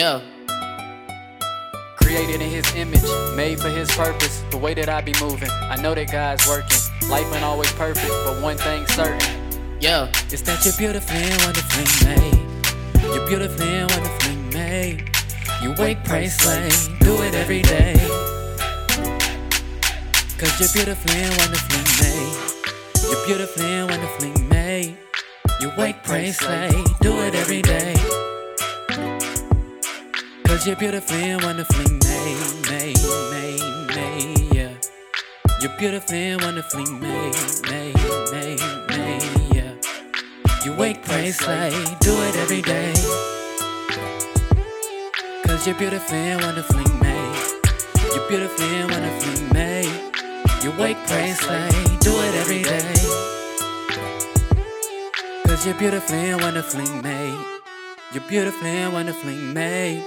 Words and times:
Yeah. 0.00 0.22
Created 1.96 2.40
in 2.40 2.50
his 2.50 2.64
image, 2.74 3.04
made 3.36 3.60
for 3.60 3.68
his 3.68 3.90
purpose. 3.90 4.42
The 4.50 4.56
way 4.56 4.72
that 4.72 4.88
I 4.88 5.02
be 5.02 5.12
moving, 5.20 5.50
I 5.50 5.76
know 5.76 5.94
that 5.94 6.10
God's 6.10 6.48
working. 6.48 6.80
Life 7.10 7.30
ain't 7.34 7.44
always 7.44 7.70
perfect, 7.72 8.08
but 8.24 8.40
one 8.40 8.56
thing's 8.56 8.90
certain. 8.94 9.20
Yeah, 9.78 10.10
it's 10.32 10.40
that 10.48 10.64
you're 10.64 10.72
beautifully 10.78 11.20
and 11.20 11.42
wonderfully 11.42 11.84
made. 12.08 13.12
You're 13.12 13.26
beautifully 13.28 13.68
and 13.68 13.90
wonderfully 13.90 14.36
made. 14.56 15.10
You 15.60 15.74
wake, 15.76 16.02
pray, 16.04 16.28
slay, 16.28 16.70
do 17.00 17.20
it 17.20 17.34
every 17.34 17.60
day. 17.60 17.92
Cause 20.40 20.56
you're 20.58 20.72
beautifully 20.72 21.20
and 21.28 21.36
wonderfully 21.36 21.84
made. 22.00 22.36
You're 23.04 23.26
beautifully 23.26 23.66
and 23.66 23.90
wonderfully 23.90 24.32
made. 24.48 24.96
You 25.60 25.70
wake, 25.76 26.02
pray, 26.04 26.32
slay, 26.32 26.70
do 27.02 27.20
it 27.20 27.34
every 27.34 27.60
day. 27.60 27.99
Cause 30.60 30.66
you're 30.66 30.76
beautifully 30.76 31.22
and 31.22 31.42
wonderfully 31.42 31.90
made, 31.90 32.36
made, 32.68 32.98
made, 33.30 33.96
made, 33.96 34.54
yeah. 34.54 34.74
You're 35.62 35.74
beautifully 35.78 36.32
and 36.32 36.42
wonderfully 36.42 36.84
made, 36.84 37.34
made, 37.70 37.94
made, 38.30 38.60
made, 38.90 39.54
yeah. 39.54 39.72
You 40.62 40.74
wake, 40.74 41.02
pray, 41.02 41.30
slay, 41.30 41.70
do 42.00 42.12
it 42.24 42.36
every 42.36 42.60
day. 42.60 42.92
Cause 45.46 45.66
you're 45.66 45.76
beautifully 45.76 46.18
and 46.18 46.42
wonderfully 46.42 46.92
made. 47.00 47.36
You're 48.12 48.28
beautifully 48.28 48.66
and 48.66 48.90
wonderfully 48.90 49.42
made. 49.54 50.12
You 50.62 50.72
wake, 50.78 50.98
pray, 51.06 51.32
slay, 51.32 51.70
do 52.00 52.12
it 52.20 52.34
every 52.34 52.64
day. 52.64 52.92
Cause 55.46 55.64
you're 55.64 55.74
beautifully 55.76 56.18
and 56.18 56.42
wonderfully 56.42 57.00
made. 57.00 57.46
You're 58.12 58.28
beautifully 58.28 58.68
and 58.68 58.92
wonderfully 58.92 59.36
made. 59.36 60.04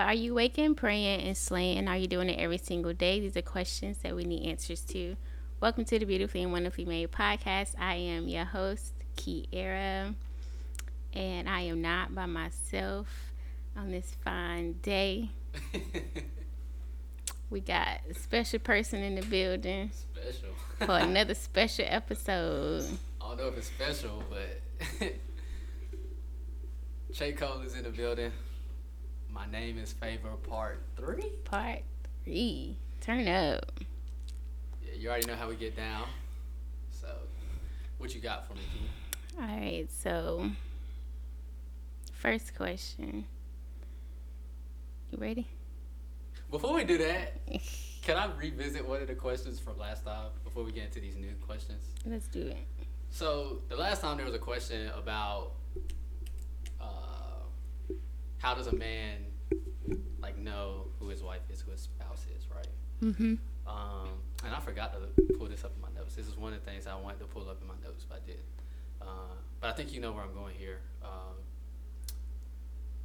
But 0.00 0.06
are 0.06 0.14
you 0.14 0.32
waking, 0.32 0.76
praying, 0.76 1.20
and 1.28 1.36
slaying? 1.36 1.86
Are 1.86 1.96
you 1.98 2.06
doing 2.06 2.30
it 2.30 2.38
every 2.38 2.56
single 2.56 2.94
day? 2.94 3.20
These 3.20 3.36
are 3.36 3.42
questions 3.42 3.98
that 3.98 4.16
we 4.16 4.24
need 4.24 4.48
answers 4.48 4.80
to. 4.86 5.14
Welcome 5.60 5.84
to 5.84 5.98
the 5.98 6.06
Beautifully 6.06 6.42
and 6.42 6.52
Wonderfully 6.52 6.86
Made 6.86 7.12
podcast. 7.12 7.74
I 7.78 7.96
am 7.96 8.26
your 8.26 8.46
host, 8.46 8.94
Kiera, 9.18 10.14
and 11.12 11.48
I 11.50 11.60
am 11.60 11.82
not 11.82 12.14
by 12.14 12.24
myself 12.24 13.08
on 13.76 13.90
this 13.90 14.16
fine 14.24 14.76
day. 14.80 15.32
we 17.50 17.60
got 17.60 18.00
a 18.08 18.14
special 18.14 18.60
person 18.60 19.02
in 19.02 19.16
the 19.16 19.22
building 19.26 19.90
Special. 19.92 20.54
for 20.78 20.96
another 20.96 21.34
special 21.34 21.84
episode. 21.86 22.86
I 23.20 23.28
don't 23.28 23.36
know 23.36 23.48
if 23.48 23.58
it's 23.58 23.66
special, 23.66 24.22
but 24.30 24.62
Chase 27.12 27.38
Cole 27.38 27.60
is 27.60 27.74
in 27.74 27.82
the 27.82 27.90
building. 27.90 28.32
My 29.32 29.46
name 29.46 29.78
is 29.78 29.92
Favor 29.92 30.30
Part 30.48 30.82
Three. 30.96 31.32
Part 31.44 31.82
three. 32.24 32.76
Turn 33.00 33.28
up. 33.28 33.80
Yeah, 34.84 34.94
you 34.96 35.08
already 35.08 35.26
know 35.26 35.36
how 35.36 35.48
we 35.48 35.56
get 35.56 35.76
down. 35.76 36.06
So, 36.90 37.08
what 37.98 38.14
you 38.14 38.20
got 38.20 38.46
for 38.46 38.54
me? 38.54 38.60
All 39.38 39.46
right, 39.46 39.86
so 39.90 40.50
first 42.12 42.54
question. 42.56 43.24
You 45.10 45.18
ready? 45.18 45.46
Before 46.50 46.74
we 46.74 46.84
do 46.84 46.98
that, 46.98 47.40
can 48.02 48.16
I 48.16 48.28
revisit 48.36 48.86
one 48.86 49.00
of 49.00 49.08
the 49.08 49.14
questions 49.14 49.60
from 49.60 49.78
last 49.78 50.04
time 50.04 50.30
before 50.44 50.64
we 50.64 50.72
get 50.72 50.84
into 50.84 51.00
these 51.00 51.16
new 51.16 51.32
questions? 51.46 51.84
Let's 52.04 52.26
do 52.26 52.42
it. 52.42 52.58
So 53.10 53.58
the 53.68 53.76
last 53.76 54.02
time 54.02 54.16
there 54.16 54.26
was 54.26 54.34
a 54.34 54.38
question 54.38 54.90
about 54.96 55.52
how 58.40 58.54
does 58.54 58.66
a 58.66 58.74
man 58.74 59.18
like 60.20 60.36
know 60.38 60.86
who 60.98 61.08
his 61.08 61.22
wife 61.22 61.42
is, 61.52 61.60
who 61.60 61.70
his 61.70 61.82
spouse 61.82 62.26
is, 62.36 62.46
right? 62.54 62.66
Mm-hmm. 63.02 63.34
Um, 63.66 64.08
and 64.44 64.54
I 64.54 64.60
forgot 64.60 64.92
to 64.94 65.34
pull 65.38 65.46
this 65.46 65.64
up 65.64 65.72
in 65.76 65.82
my 65.82 65.88
notes. 65.98 66.14
This 66.16 66.26
is 66.26 66.36
one 66.36 66.52
of 66.52 66.64
the 66.64 66.70
things 66.70 66.86
I 66.86 66.94
wanted 66.96 67.20
to 67.20 67.26
pull 67.26 67.48
up 67.48 67.60
in 67.60 67.68
my 67.68 67.74
notes, 67.84 68.04
but 68.08 68.22
I 68.22 68.26
did. 68.26 68.40
Uh, 69.00 69.04
but 69.60 69.70
I 69.70 69.72
think 69.74 69.92
you 69.92 70.00
know 70.00 70.12
where 70.12 70.24
I'm 70.24 70.34
going 70.34 70.54
here. 70.58 70.80
Um, 71.02 71.36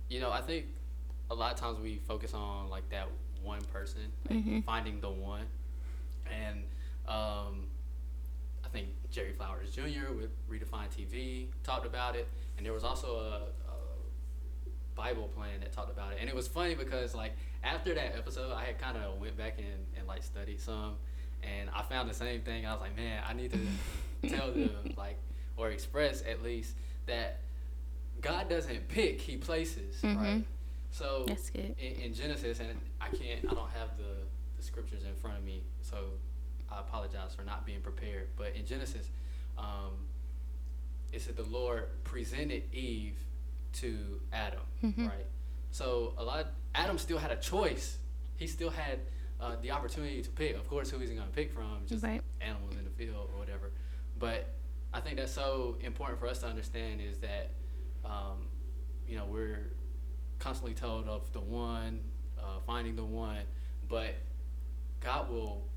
you 0.10 0.20
know, 0.20 0.32
I 0.32 0.42
think 0.42 0.66
a 1.30 1.36
lot 1.36 1.54
of 1.54 1.60
times 1.60 1.80
we 1.80 2.00
focus 2.08 2.34
on 2.34 2.70
like 2.70 2.90
that 2.90 3.08
one 3.44 3.62
person, 3.66 4.02
like 4.30 4.40
Mhm. 4.44 4.64
finding 4.64 5.00
the 5.02 5.10
one, 5.10 5.46
and 6.32 6.64
um, 7.08 7.68
I 8.64 8.68
think 8.72 8.88
Jerry 9.12 9.34
Flowers 9.34 9.72
Jr. 9.72 10.12
with 10.14 10.32
Redefine 10.50 10.90
TV 10.90 11.48
talked 11.64 11.86
about 11.86 12.16
it, 12.16 12.28
and 12.58 12.66
there 12.66 12.74
was 12.74 12.84
also 12.84 13.18
a 13.18 13.65
Bible 14.96 15.28
plan 15.36 15.60
that 15.62 15.72
talked 15.74 15.92
about 15.92 16.14
it, 16.14 16.18
and 16.22 16.30
it 16.30 16.36
was 16.36 16.48
funny 16.48 16.76
because 16.76 17.14
like 17.14 17.34
after 17.64 17.94
that 17.94 18.16
episode, 18.16 18.52
I 18.54 18.64
had 18.66 18.80
kind 18.80 18.98
of 18.98 19.20
went 19.20 19.38
back 19.38 19.56
and, 19.58 19.68
and 19.98 20.08
like 20.08 20.24
studied 20.24 20.60
some, 20.62 20.96
and 21.44 21.70
I 21.76 21.82
found 21.84 22.10
the 22.10 22.14
same 22.14 22.42
thing. 22.42 22.66
I 22.66 22.72
was 22.74 22.82
like, 22.82 22.96
man, 22.96 23.24
I 23.28 23.34
need 23.34 23.52
to 23.54 24.30
tell 24.36 24.52
them 24.52 24.94
like 24.98 25.18
or 25.58 25.70
express 25.70 26.22
at 26.30 26.44
least 26.44 26.76
that 27.08 27.40
God 28.22 28.50
doesn't 28.50 28.88
pick; 28.88 29.22
He 29.22 29.38
places, 29.38 30.02
right? 30.04 30.16
Mhm. 30.18 30.44
So 30.92 31.26
That's 31.28 31.50
good. 31.50 31.76
in, 31.78 32.02
in 32.04 32.14
Genesis, 32.14 32.60
and 32.62 32.70
I 33.02 33.10
can't, 33.10 33.42
I 33.50 33.54
don't 33.54 33.70
have 33.72 33.98
the, 33.98 34.24
the 34.56 34.64
scriptures 34.64 35.04
in 35.04 35.14
front 35.16 35.38
of 35.38 35.44
me, 35.44 35.62
so 35.82 35.98
I 36.72 36.80
apologize 36.80 37.36
for 37.36 37.44
not 37.44 37.66
being 37.66 37.82
prepared. 37.82 38.30
But 38.38 38.56
in 38.56 38.66
Genesis, 38.66 39.10
um, 39.58 39.92
it 41.12 41.22
said 41.22 41.36
the 41.36 41.44
Lord 41.44 41.88
presented 42.06 42.64
Eve 42.74 43.18
to 43.76 44.20
Adam, 44.34 44.62
Mhm. 44.84 45.08
right? 45.08 45.26
So 45.72 46.14
a 46.18 46.24
lot, 46.24 46.48
Adam 46.74 46.98
still 46.98 47.18
had 47.18 47.32
a 47.32 47.38
choice. 47.38 47.98
He 48.38 48.48
still 48.48 48.70
had 48.70 49.00
uh, 49.38 49.58
the 49.62 49.70
opportunity 49.72 50.22
to 50.22 50.30
pick. 50.30 50.56
Of 50.56 50.66
course, 50.70 50.90
who 50.90 50.98
he's 50.98 51.10
going 51.10 51.22
to 51.28 51.34
pick 51.34 51.52
from? 51.52 51.86
Just 51.86 52.04
Right. 52.04 52.22
animals 52.40 52.74
in 52.78 52.86
the 52.86 52.90
field 52.92 53.30
or 53.34 53.38
whatever. 53.38 53.70
But 54.18 54.48
I 54.94 55.02
think 55.02 55.18
that's 55.18 55.34
so 55.34 55.78
important 55.82 56.20
for 56.22 56.28
us 56.28 56.40
to 56.40 56.48
understand 56.48 57.02
is 57.02 57.18
that, 57.20 57.52
um, 58.06 58.48
you 59.06 59.18
know, 59.18 59.26
we're 59.26 59.74
constantly 60.40 60.74
told 60.74 61.10
of 61.10 61.30
the 61.34 61.42
one, 61.42 62.00
uh, 62.40 62.60
finding 62.66 62.96
the 62.96 63.04
one, 63.04 63.44
but 63.90 64.16
God 65.02 65.30
will 65.30 65.68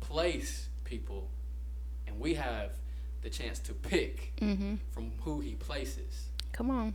place 0.00 0.68
people, 0.84 1.30
and 2.06 2.18
we 2.18 2.34
have 2.34 2.72
the 3.20 3.28
chance 3.30 3.58
to 3.60 3.74
pick 3.74 4.32
Mm-hmm. 4.40 4.76
from 4.92 5.12
who 5.20 5.40
He 5.40 5.54
places. 5.56 6.28
Come 6.52 6.70
on. 6.70 6.94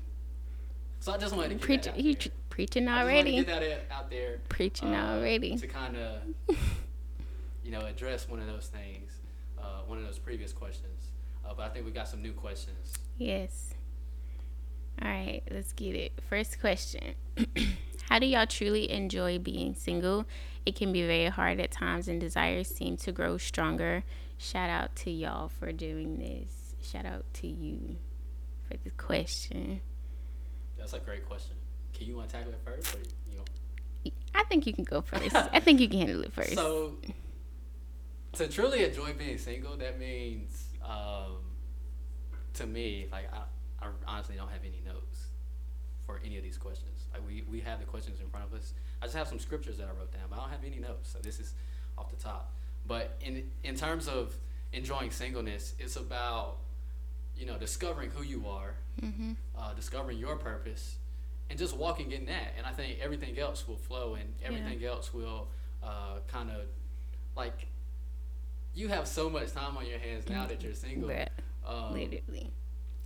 So 0.99 1.13
I 1.13 1.17
just 1.17 1.35
wanted 1.35 1.49
to 1.49 1.55
get 1.55 1.61
Preach, 1.63 1.83
that 1.83 1.93
out 1.93 1.99
you 1.99 2.13
there. 2.13 2.21
tr- 2.21 2.29
preaching 2.49 2.87
I 2.87 2.99
just 2.99 3.07
to 3.09 3.13
already. 3.13 3.35
get 3.43 3.47
that 3.47 3.81
out 3.91 4.09
there. 4.09 4.39
Preaching 4.49 4.93
uh, 4.95 5.15
already. 5.17 5.57
To 5.57 5.67
kind 5.67 5.95
of, 5.97 6.21
you 7.63 7.71
know, 7.71 7.85
address 7.85 8.27
one 8.27 8.39
of 8.39 8.47
those 8.47 8.67
things, 8.67 9.11
uh, 9.59 9.81
one 9.85 9.97
of 9.99 10.05
those 10.05 10.17
previous 10.19 10.53
questions. 10.53 11.11
Uh, 11.45 11.53
but 11.55 11.63
I 11.65 11.69
think 11.69 11.85
we 11.85 11.91
got 11.91 12.07
some 12.07 12.21
new 12.21 12.33
questions. 12.33 12.93
Yes. 13.17 13.73
All 15.01 15.07
right, 15.07 15.41
let's 15.51 15.73
get 15.73 15.95
it. 15.95 16.11
First 16.27 16.59
question 16.59 17.13
How 18.09 18.19
do 18.19 18.25
y'all 18.25 18.47
truly 18.47 18.89
enjoy 18.89 19.37
being 19.37 19.75
single? 19.75 20.25
It 20.65 20.75
can 20.75 20.91
be 20.91 21.05
very 21.05 21.27
hard 21.27 21.59
at 21.59 21.71
times, 21.71 22.07
and 22.07 22.19
desires 22.19 22.67
seem 22.67 22.97
to 22.97 23.11
grow 23.11 23.37
stronger. 23.37 24.03
Shout 24.37 24.69
out 24.69 24.95
to 24.97 25.11
y'all 25.11 25.49
for 25.49 25.71
doing 25.71 26.17
this. 26.17 26.73
Shout 26.81 27.05
out 27.05 27.25
to 27.35 27.47
you 27.47 27.97
for 28.67 28.77
the 28.83 28.89
question. 28.91 29.81
That's 30.77 30.93
a 30.93 30.99
great 30.99 31.27
question. 31.27 31.55
Can 31.93 32.07
you 32.07 32.15
want 32.15 32.29
to 32.29 32.35
tackle 32.35 32.51
it 32.51 32.59
first, 32.63 32.95
or 32.95 32.99
you? 33.31 34.11
I 34.35 34.43
think 34.43 34.67
you 34.67 34.73
can 34.73 34.83
go 34.83 35.01
first. 35.01 35.35
I 35.35 35.59
think 35.59 35.79
you 35.79 35.89
can 35.89 35.99
handle 35.99 36.23
it 36.23 36.33
first. 36.33 36.53
So, 36.53 36.97
to 38.33 38.47
truly 38.47 38.83
enjoy 38.83 39.13
being 39.13 39.37
single, 39.37 39.75
that 39.77 39.99
means, 39.99 40.67
um, 40.83 41.37
to 42.53 42.67
me, 42.67 43.07
like 43.11 43.29
I, 43.33 43.85
I 43.85 43.89
honestly 44.07 44.35
don't 44.35 44.49
have 44.49 44.61
any 44.61 44.81
notes 44.85 45.27
for 46.05 46.21
any 46.23 46.37
of 46.37 46.43
these 46.43 46.57
questions. 46.57 47.07
Like 47.11 47.25
we, 47.27 47.43
we 47.49 47.59
have 47.61 47.79
the 47.79 47.85
questions 47.85 48.19
in 48.19 48.29
front 48.29 48.45
of 48.45 48.53
us. 48.53 48.73
I 49.01 49.05
just 49.05 49.17
have 49.17 49.27
some 49.27 49.39
scriptures 49.39 49.77
that 49.77 49.87
I 49.87 49.99
wrote 49.99 50.11
down, 50.11 50.23
but 50.29 50.37
I 50.37 50.41
don't 50.41 50.51
have 50.51 50.63
any 50.65 50.79
notes. 50.79 51.11
So 51.11 51.19
this 51.19 51.39
is 51.39 51.53
off 51.97 52.09
the 52.09 52.15
top. 52.15 52.53
But 52.85 53.17
in 53.21 53.49
in 53.63 53.75
terms 53.75 54.07
of 54.07 54.35
enjoying 54.71 55.11
singleness, 55.11 55.73
it's 55.79 55.95
about 55.95 56.57
you 57.37 57.45
know 57.45 57.57
discovering 57.57 58.09
who 58.11 58.23
you 58.23 58.47
are, 58.47 58.73
mm-hmm. 59.01 59.33
uh, 59.57 59.73
discovering 59.73 60.17
your 60.17 60.35
purpose, 60.37 60.97
and 61.49 61.57
just 61.59 61.75
walking 61.75 62.11
in 62.11 62.25
that. 62.25 62.53
And 62.57 62.65
I 62.65 62.71
think 62.71 62.99
everything 63.01 63.37
else 63.39 63.67
will 63.67 63.77
flow, 63.77 64.15
and 64.15 64.33
everything 64.43 64.83
else 64.83 65.13
will 65.13 65.47
uh, 65.83 66.19
kind 66.27 66.49
of 66.49 66.61
like 67.35 67.67
you 68.73 68.87
have 68.89 69.07
so 69.07 69.29
much 69.29 69.51
time 69.53 69.77
on 69.77 69.85
your 69.87 69.99
hands 69.99 70.29
now 70.29 70.45
that 70.45 70.61
you're 70.61 70.73
single, 70.73 71.09
um, 71.65 71.93
literally. 71.93 72.51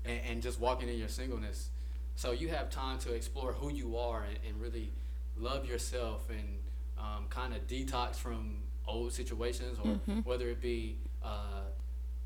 and, 0.06 0.20
and 0.28 0.42
just 0.42 0.60
walking 0.60 0.90
in 0.90 0.98
your 0.98 1.08
singleness. 1.08 1.70
So 2.16 2.32
you 2.32 2.50
have 2.50 2.70
time 2.70 3.00
to 3.00 3.14
explore 3.14 3.54
who 3.54 3.72
you 3.72 3.98
are 3.98 4.24
and, 4.24 4.38
and 4.48 4.62
really 4.62 4.92
love 5.38 5.66
yourself 5.66 6.30
and 6.30 6.60
um, 7.00 7.26
kind 7.30 7.54
of 7.54 7.66
detox 7.68 8.16
from 8.18 8.58
old 8.88 9.14
situations 9.14 9.78
or 9.80 10.00
Mhm. 10.08 10.26
whether 10.26 10.50
it 10.50 10.62
be 10.62 10.98
uh, 11.24 11.62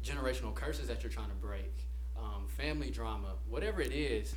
generational 0.03 0.53
curses 0.53 0.87
that 0.87 1.03
you're 1.03 1.11
trying 1.11 1.29
to 1.29 1.35
break 1.35 1.85
um, 2.25 2.47
family 2.47 2.89
drama, 2.89 3.33
whatever 3.49 3.81
it 3.81 3.91
is. 3.91 4.35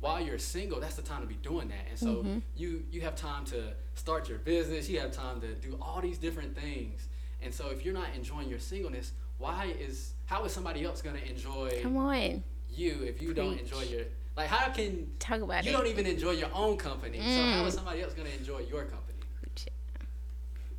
While 0.00 0.20
you're 0.20 0.38
single, 0.38 0.80
that's 0.80 0.96
the 0.96 1.02
time 1.02 1.22
to 1.22 1.26
be 1.26 1.36
doing 1.36 1.68
that, 1.68 1.86
and 1.88 1.98
so 1.98 2.22
Mhm. 2.24 2.42
you 2.56 2.84
you 2.90 3.00
have 3.00 3.16
time 3.16 3.44
to 3.46 3.72
start 3.94 4.28
your 4.28 4.38
business. 4.38 4.88
You 4.88 5.00
have 5.00 5.12
time 5.12 5.40
to 5.40 5.54
do 5.54 5.78
all 5.80 6.02
these 6.02 6.18
different 6.18 6.54
things, 6.54 7.08
and 7.40 7.54
so 7.54 7.70
if 7.70 7.84
you're 7.84 7.94
not 7.94 8.08
enjoying 8.14 8.50
your 8.50 8.58
singleness, 8.58 9.12
why 9.38 9.66
is 9.80 10.12
how 10.26 10.44
is 10.44 10.52
somebody 10.52 10.84
else 10.84 11.00
gonna 11.00 11.20
enjoy 11.20 11.80
Come 11.80 11.96
on, 11.96 12.44
you 12.70 13.02
if 13.02 13.22
you 13.22 13.32
don't 13.32 13.58
enjoy 13.58 13.82
your 13.84 14.02
like? 14.36 14.48
How 14.48 14.70
can 14.70 15.10
talk 15.18 15.40
about 15.40 15.64
you 15.64 15.70
it. 15.70 15.72
don't 15.72 15.86
even 15.86 16.04
enjoy 16.06 16.32
your 16.32 16.50
own 16.52 16.76
company? 16.76 17.18
So 17.20 17.42
how 17.42 17.64
Mm. 17.64 17.70
somebody 17.72 18.02
else 18.02 18.12
gonna 18.12 18.28
enjoy 18.28 18.58
your 18.58 18.84
company? 18.84 19.20
Preach 19.40 19.68
it. 19.68 19.72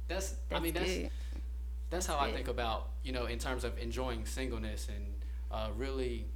That's, 0.07 0.35
I 0.51 0.59
mean 0.59 0.75
that's 0.75 0.93
good. 0.97 1.09
that's 1.89 2.05
how 2.05 2.17
That's 2.17 2.29
I 2.31 2.35
think 2.35 2.47
about 2.47 2.89
you 3.03 3.11
know 3.11 3.25
in 3.25 3.39
terms 3.39 3.63
of 3.63 3.75
enjoying 3.79 4.23
singleness 4.27 4.87
and 4.87 5.14
uh, 5.55 5.69
really 5.75 6.27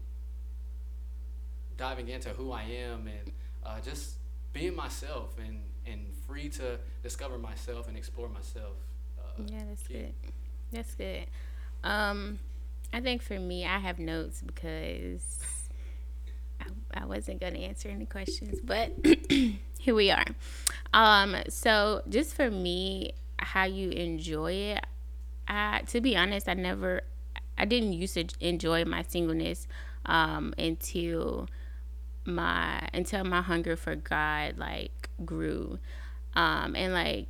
diving 1.78 2.08
into 2.08 2.30
who 2.30 2.52
I 2.52 2.64
am 2.64 3.08
and 3.08 3.32
uh, 3.66 3.80
just 3.82 4.16
being 4.54 4.76
myself 4.76 5.36
and 5.38 5.62
and 5.86 6.14
free 6.28 6.50
to 6.50 6.80
discover 7.04 7.38
myself 7.38 7.88
and 7.88 7.98
explore 7.98 8.30
myself. 8.30 8.76
Uh, 9.20 9.44
Yeah, 9.48 9.64
that's 9.68 9.88
good. 9.88 10.14
That's 10.72 10.94
good. 10.96 11.26
Um, 11.84 12.40
I 12.94 13.00
think 13.02 13.22
for 13.22 13.40
me, 13.40 13.66
I 13.66 13.80
have 13.80 13.98
notes 14.00 14.42
because 14.46 15.40
I, 16.62 17.02
I 17.02 17.06
wasn't 17.06 17.40
going 17.40 17.54
to 17.54 17.60
answer 17.60 17.90
any 17.90 18.06
questions, 18.06 18.60
but 18.64 18.92
here 19.80 19.96
we 19.96 20.12
are. 20.12 20.26
Um, 20.94 21.36
so 21.50 22.04
just 22.10 22.36
for 22.36 22.52
me, 22.52 23.14
how 23.40 23.66
you 23.66 23.90
enjoy 23.92 24.52
it, 24.54 24.86
I, 25.48 25.82
to 25.88 26.02
be 26.02 26.16
honest, 26.16 26.48
I 26.48 26.54
never, 26.54 27.02
I 27.60 27.66
didn't 27.66 27.94
used 27.94 28.14
to 28.16 28.26
enjoy 28.40 28.86
my 28.86 29.04
singleness 29.04 29.68
um, 30.06 30.54
until 30.58 31.48
my 32.26 32.88
until 32.94 33.24
my 33.24 33.42
hunger 33.42 33.76
for 33.76 33.96
God 33.96 34.58
like 34.58 35.10
grew, 35.26 35.80
um, 36.34 36.76
and 36.76 36.94
like 36.94 37.28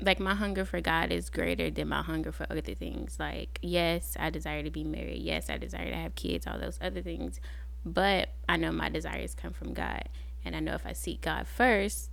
like 0.00 0.18
my 0.18 0.34
hunger 0.34 0.64
for 0.64 0.80
God 0.80 1.12
is 1.12 1.30
greater 1.30 1.70
than 1.70 1.88
my 1.88 2.02
hunger 2.02 2.32
for 2.32 2.46
other 2.50 2.60
things. 2.60 3.16
Like, 3.18 3.58
yes, 3.62 4.16
I 4.18 4.30
desire 4.30 4.62
to 4.62 4.70
be 4.70 4.84
married. 4.84 5.22
Yes, 5.22 5.48
I 5.48 5.58
desire 5.58 5.90
to 5.90 5.96
have 5.96 6.14
kids, 6.14 6.46
all 6.46 6.58
those 6.58 6.78
other 6.82 7.02
things. 7.02 7.40
But 7.84 8.30
I 8.48 8.56
know 8.56 8.72
my 8.72 8.88
desires 8.88 9.34
come 9.34 9.52
from 9.52 9.72
God. 9.72 10.08
And 10.44 10.56
I 10.56 10.60
know 10.60 10.74
if 10.74 10.86
I 10.86 10.92
seek 10.92 11.20
God 11.20 11.46
first, 11.46 12.10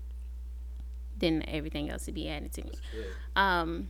then 1.18 1.44
everything 1.47 1.89
else 1.89 2.06
will 2.06 2.13
be 2.13 2.30
added 2.30 2.53
to 2.53 2.63
me. 2.63 2.71
Um, 3.35 3.89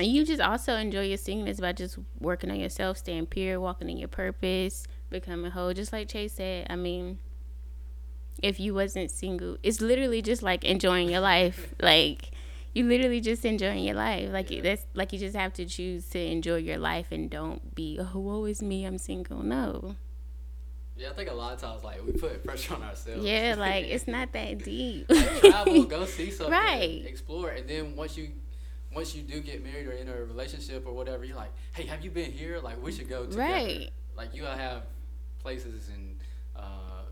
you 0.00 0.24
just 0.26 0.40
also 0.40 0.74
enjoy 0.76 1.02
your 1.06 1.16
singleness 1.16 1.60
by 1.60 1.72
just 1.72 1.98
working 2.20 2.50
on 2.50 2.60
yourself, 2.60 2.98
staying 2.98 3.26
pure, 3.26 3.58
walking 3.60 3.88
in 3.88 3.96
your 3.96 4.08
purpose, 4.08 4.84
becoming 5.10 5.50
whole. 5.50 5.72
Just 5.72 5.92
like 5.92 6.08
Chase 6.08 6.34
said, 6.34 6.66
I 6.68 6.76
mean, 6.76 7.18
if 8.42 8.60
you 8.60 8.74
wasn't 8.74 9.10
single, 9.10 9.56
it's 9.62 9.80
literally 9.80 10.20
just 10.22 10.42
like 10.42 10.64
enjoying 10.64 11.08
your 11.08 11.20
life. 11.20 11.74
like 11.80 12.30
you 12.74 12.84
literally 12.84 13.22
just 13.22 13.44
enjoying 13.46 13.84
your 13.84 13.94
life. 13.94 14.30
Like 14.30 14.50
Yeah. 14.50 14.60
that's 14.60 14.84
like 14.92 15.12
you 15.14 15.18
just 15.18 15.34
have 15.36 15.54
to 15.54 15.64
choose 15.64 16.06
to 16.10 16.18
enjoy 16.20 16.56
your 16.56 16.76
life 16.78 17.06
and 17.10 17.30
don't 17.30 17.74
be 17.74 17.98
oh 17.98 18.18
woe 18.18 18.44
is 18.44 18.60
me, 18.60 18.84
I'm 18.84 18.98
single. 18.98 19.42
No. 19.42 19.96
Yeah, 20.98 21.10
I 21.10 21.12
think 21.12 21.30
a 21.30 21.34
lot 21.34 21.52
of 21.54 21.60
times 21.60 21.84
like 21.84 22.04
we 22.04 22.12
put 22.12 22.44
pressure 22.44 22.74
on 22.74 22.82
ourselves. 22.82 23.24
Yeah, 23.24 23.54
like 23.58 23.86
it's 23.86 24.06
not 24.06 24.32
that 24.32 24.58
deep. 24.64 25.06
Like, 25.08 25.40
travel, 25.40 25.84
go 25.84 26.04
see 26.04 26.30
something, 26.30 26.52
Right. 26.52 27.02
explore, 27.06 27.50
and 27.50 27.66
then 27.68 27.96
once 27.96 28.16
you 28.18 28.32
once 28.96 29.14
you 29.14 29.22
do 29.22 29.40
get 29.40 29.62
married 29.62 29.86
or 29.86 29.92
in 29.92 30.08
a 30.08 30.24
relationship 30.24 30.86
or 30.86 30.92
whatever, 30.94 31.22
you're 31.22 31.36
like, 31.36 31.52
hey, 31.74 31.84
have 31.84 32.02
you 32.02 32.10
been 32.10 32.32
here? 32.32 32.58
Like 32.60 32.82
we 32.82 32.90
should 32.90 33.10
go 33.10 33.26
together. 33.26 33.42
Right. 33.42 33.90
Like 34.16 34.34
you 34.34 34.42
gotta 34.42 34.58
have 34.60 34.86
places 35.38 35.90
and 35.94 36.16
uh, 36.56 37.04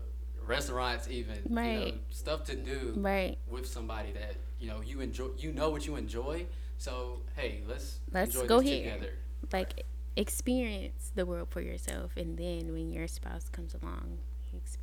restaurants, 0.43 1.07
even 1.07 1.37
you 1.47 1.55
know, 1.55 1.91
stuff 2.09 2.43
to 2.45 2.55
do 2.55 2.95
right. 2.97 3.37
with 3.47 3.67
somebody 3.67 4.11
that 4.13 4.35
you 4.59 4.67
know 4.67 4.81
you 4.81 4.99
enjoy. 5.01 5.27
You 5.37 5.51
know 5.51 5.69
what 5.69 5.85
you 5.85 5.95
enjoy. 5.95 6.47
So 6.79 7.21
hey, 7.35 7.61
let's 7.67 7.99
Let's 8.11 8.33
enjoy 8.33 8.47
go 8.47 8.61
this 8.61 8.69
here. 8.69 8.93
together. 8.93 9.13
like 9.53 9.85
experience 10.17 11.11
the 11.13 11.25
world 11.25 11.49
for 11.49 11.61
yourself 11.61 12.11
and 12.15 12.37
then 12.37 12.71
when 12.71 12.89
your 12.89 13.05
spouse 13.05 13.49
comes 13.49 13.75
along 13.75 14.17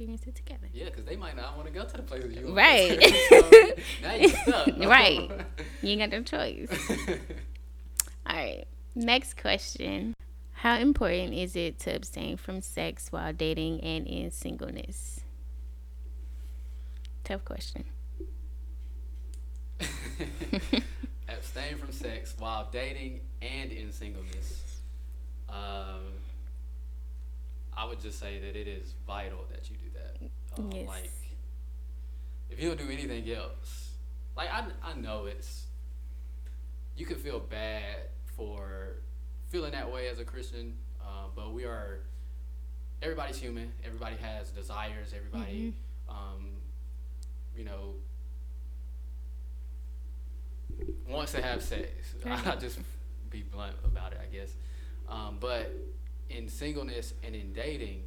experience 0.02 0.26
it 0.26 0.34
together 0.34 0.66
Yeah, 0.72 0.86
because 0.86 1.04
they 1.04 1.16
might 1.16 1.36
not 1.36 1.56
want 1.56 1.68
to 1.68 1.72
go 1.74 1.84
to 1.84 1.96
the 1.96 2.02
places 2.02 2.34
you 2.36 2.44
want 2.46 2.56
Right. 2.56 3.00
To. 3.00 3.10
so 3.28 3.82
now 4.02 4.14
you 4.14 4.28
stuck. 4.28 4.68
Right. 4.78 5.30
you 5.82 5.90
ain't 5.90 6.00
got 6.00 6.10
no 6.10 6.22
choice 6.22 6.90
all 8.26 8.36
right 8.36 8.64
next 8.94 9.36
question 9.40 10.14
how 10.52 10.76
important 10.78 11.32
is 11.34 11.56
it 11.56 11.78
to 11.80 11.94
abstain 11.94 12.36
from 12.36 12.60
sex 12.60 13.10
while 13.10 13.32
dating 13.32 13.80
and 13.82 14.06
in 14.06 14.30
singleness 14.30 15.20
tough 17.24 17.44
question 17.44 17.84
Abstain 21.28 21.76
from 21.78 21.90
sex 21.92 22.34
while 22.38 22.68
dating 22.70 23.20
and 23.40 23.72
in 23.72 23.90
singleness. 23.90 24.80
Um, 25.48 26.12
I 27.76 27.84
would 27.86 28.00
just 28.00 28.18
say 28.18 28.38
that 28.38 28.56
it 28.56 28.68
is 28.68 28.94
vital 29.06 29.44
that 29.50 29.70
you 29.70 29.76
do 29.76 29.90
that. 29.94 30.30
Um, 30.58 30.70
Yes. 30.72 30.88
Like, 30.88 31.10
if 32.50 32.60
you 32.60 32.68
don't 32.68 32.78
do 32.78 32.90
anything 32.92 33.30
else, 33.32 33.92
like 34.36 34.50
I, 34.52 34.64
I 34.82 34.94
know 34.94 35.24
it's, 35.26 35.66
you 36.96 37.06
could 37.06 37.16
feel 37.18 37.40
bad 37.40 37.96
for 38.36 38.96
feeling 39.48 39.72
that 39.72 39.90
way 39.90 40.08
as 40.08 40.18
a 40.18 40.24
Christian, 40.24 40.74
uh, 41.00 41.28
but 41.34 41.52
we 41.52 41.64
are, 41.64 42.00
everybody's 43.00 43.38
human. 43.38 43.72
Everybody 43.84 44.16
has 44.16 44.50
desires. 44.50 45.14
Everybody, 45.16 45.74
um, 46.08 46.50
you 47.56 47.64
know, 47.64 47.94
wants 51.08 51.32
to 51.32 51.42
have 51.42 51.62
sex. 51.62 52.14
I'll 52.26 52.58
just 52.58 52.78
be 53.30 53.42
blunt 53.42 53.76
about 53.84 54.12
it, 54.12 54.20
I 54.22 54.34
guess. 54.34 54.52
Um, 55.08 55.38
but 55.40 55.70
in 56.30 56.48
singleness 56.48 57.14
and 57.22 57.34
in 57.34 57.52
dating, 57.52 58.04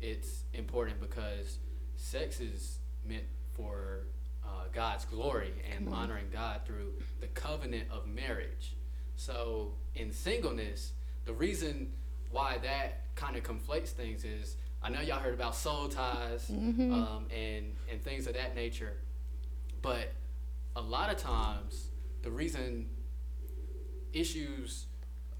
it's 0.00 0.44
important 0.54 1.00
because 1.00 1.58
sex 1.96 2.40
is 2.40 2.78
meant 3.06 3.24
for 3.54 4.06
uh, 4.44 4.64
God's 4.72 5.04
glory 5.04 5.52
and 5.74 5.88
honoring 5.88 6.26
God 6.32 6.62
through 6.66 6.92
the 7.20 7.28
covenant 7.28 7.88
of 7.90 8.06
marriage. 8.06 8.76
So 9.16 9.74
in 9.94 10.12
singleness, 10.12 10.92
the 11.24 11.32
reason 11.32 11.92
why 12.30 12.58
that 12.58 13.14
kind 13.14 13.36
of 13.36 13.42
conflates 13.44 13.88
things 13.90 14.24
is 14.24 14.56
I 14.82 14.88
know 14.88 15.00
y'all 15.00 15.20
heard 15.20 15.34
about 15.34 15.54
soul 15.54 15.88
ties 15.88 16.48
Mhm. 16.50 16.92
um, 16.92 17.26
and 17.30 17.76
and 17.90 18.02
things 18.02 18.26
of 18.26 18.34
that 18.34 18.56
nature, 18.56 18.96
but 19.80 20.12
a 20.74 20.80
lot 20.80 21.10
of 21.10 21.18
times 21.18 21.90
the 22.22 22.30
reason 22.30 22.88
issues 24.12 24.86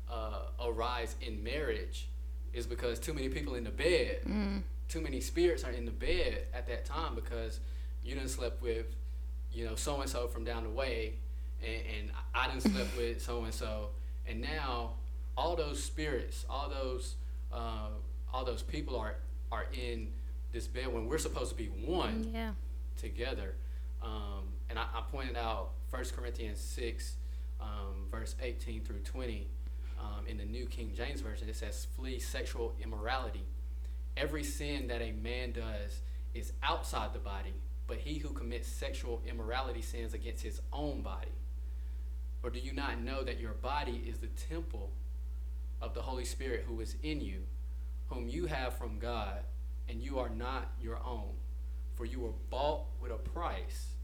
uh, 0.09 0.43
arise 0.65 1.17
in 1.23 1.43
marriage 1.43 2.09
is 2.53 2.67
because 2.67 2.99
too 2.99 3.15
many 3.15 3.29
people 3.29 3.55
in 3.55 3.65
the 3.65 3.71
bed, 3.71 4.21
mm. 4.27 4.63
too 4.89 5.01
many 5.01 5.21
spirits 5.21 5.65
are 5.65 5.71
in 5.71 5.85
the 5.85 5.93
bed 5.93 6.47
at 6.53 6.67
that 6.67 6.85
time 6.85 7.15
because 7.15 7.61
you 8.05 8.15
didn't 8.15 8.31
slept 8.31 8.63
with, 8.63 8.87
you 9.53 9.65
know, 9.65 9.75
so 9.75 10.01
and 10.01 10.11
so 10.11 10.27
from 10.29 10.45
down 10.45 10.65
the 10.65 10.71
way, 10.71 11.15
and, 11.63 11.83
and 11.99 12.11
I 12.35 12.49
didn't 12.49 12.63
slept 12.63 12.97
with 12.97 13.23
so 13.23 13.45
and 13.45 13.55
so, 13.55 13.91
and 14.27 14.41
now 14.41 14.95
all 15.37 15.57
those 15.57 15.83
spirits, 15.83 16.45
all 16.49 16.69
those, 16.69 17.17
uh, 17.53 17.89
all 18.33 18.45
those 18.45 18.63
people 18.63 18.97
are 18.97 19.17
are 19.51 19.67
in 19.75 20.09
this 20.51 20.67
bed 20.67 20.91
when 20.93 21.07
we're 21.07 21.19
supposed 21.19 21.51
to 21.51 21.57
be 21.57 21.67
one 21.67 22.31
yeah 22.33 22.53
together. 22.97 23.55
Um, 24.03 24.55
and 24.69 24.79
I, 24.79 24.83
I 24.95 25.03
pointed 25.11 25.37
out 25.37 25.73
1 25.91 26.05
Corinthians 26.17 26.61
6, 26.61 27.17
um, 27.61 28.07
verse 28.11 28.35
18 28.41 28.83
through 28.83 29.01
20. 29.01 29.49
Um, 30.03 30.27
in 30.27 30.37
the 30.37 30.45
New 30.45 30.67
King 30.67 30.93
James 30.97 31.21
Version, 31.21 31.49
it 31.49 31.55
says, 31.55 31.87
Flee 31.97 32.19
sexual 32.19 32.75
immorality. 32.83 33.47
Every 34.17 34.43
sin 34.43 34.89
that 34.89 35.01
a 35.01 35.13
man 35.13 35.53
does 35.53 36.01
is 36.35 36.53
outside 36.63 37.15
the 37.15 37.21
body, 37.21 37.55
but 37.87 37.99
he 37.99 38.19
who 38.19 38.31
commits 38.31 38.67
sexual 38.67 39.23
immorality 39.27 39.81
sins 39.81 40.13
against 40.13 40.43
his 40.43 40.61
own 40.73 41.03
body. 41.03 41.31
Or 42.43 42.51
do 42.51 42.59
you 42.59 42.73
not 42.73 43.01
know 43.01 43.23
that 43.23 43.39
your 43.39 43.53
body 43.53 44.03
is 44.09 44.19
the 44.19 44.27
temple 44.27 44.91
of 45.81 45.95
the 45.95 46.03
Holy 46.03 46.25
Spirit 46.25 46.65
who 46.67 46.81
is 46.81 46.97
in 47.03 47.21
you, 47.21 47.43
whom 48.09 48.29
you 48.29 48.47
have 48.47 48.77
from 48.77 48.99
God, 48.99 49.45
and 49.89 50.03
you 50.03 50.19
are 50.19 50.31
not 50.31 50.73
your 50.81 50.99
own? 51.05 51.31
For 51.95 52.05
you 52.05 52.21
were 52.21 52.35
bought 52.51 52.87
with 53.01 53.13
a 53.13 53.17
price. 53.17 53.95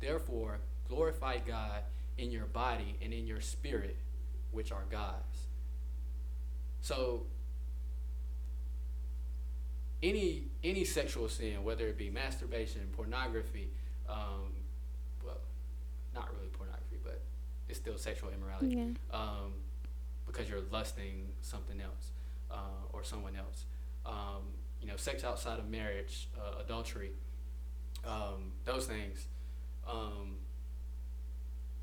Therefore, 0.00 0.58
glorify 0.88 1.38
God 1.38 1.82
in 2.18 2.30
your 2.30 2.46
body 2.46 2.96
and 3.02 3.12
in 3.12 3.26
your 3.26 3.40
spirit, 3.40 3.96
which 4.50 4.72
are 4.72 4.84
God's. 4.90 5.45
So, 6.86 7.22
any 10.02 10.44
any 10.62 10.84
sexual 10.84 11.28
sin, 11.28 11.64
whether 11.64 11.88
it 11.88 11.98
be 11.98 12.10
masturbation, 12.10 12.82
pornography, 12.92 13.70
um, 14.08 14.52
well, 15.24 15.38
not 16.14 16.32
really 16.34 16.46
pornography, 16.48 16.98
but 17.02 17.22
it's 17.68 17.78
still 17.80 17.98
sexual 17.98 18.30
immorality 18.30 18.76
yeah 18.76 19.18
um, 19.18 19.54
because 20.26 20.48
you're 20.48 20.60
lusting 20.70 21.26
something 21.40 21.80
else 21.80 22.12
uh, 22.52 22.92
or 22.92 23.02
someone 23.02 23.34
else. 23.36 23.64
um, 24.06 24.44
you 24.80 24.86
know, 24.86 24.96
sex 24.96 25.24
outside 25.24 25.58
of 25.58 25.68
marriage, 25.68 26.28
uh, 26.38 26.60
adultery, 26.64 27.10
um, 28.06 28.52
those 28.64 28.86
things. 28.86 29.26
Um, 29.88 30.36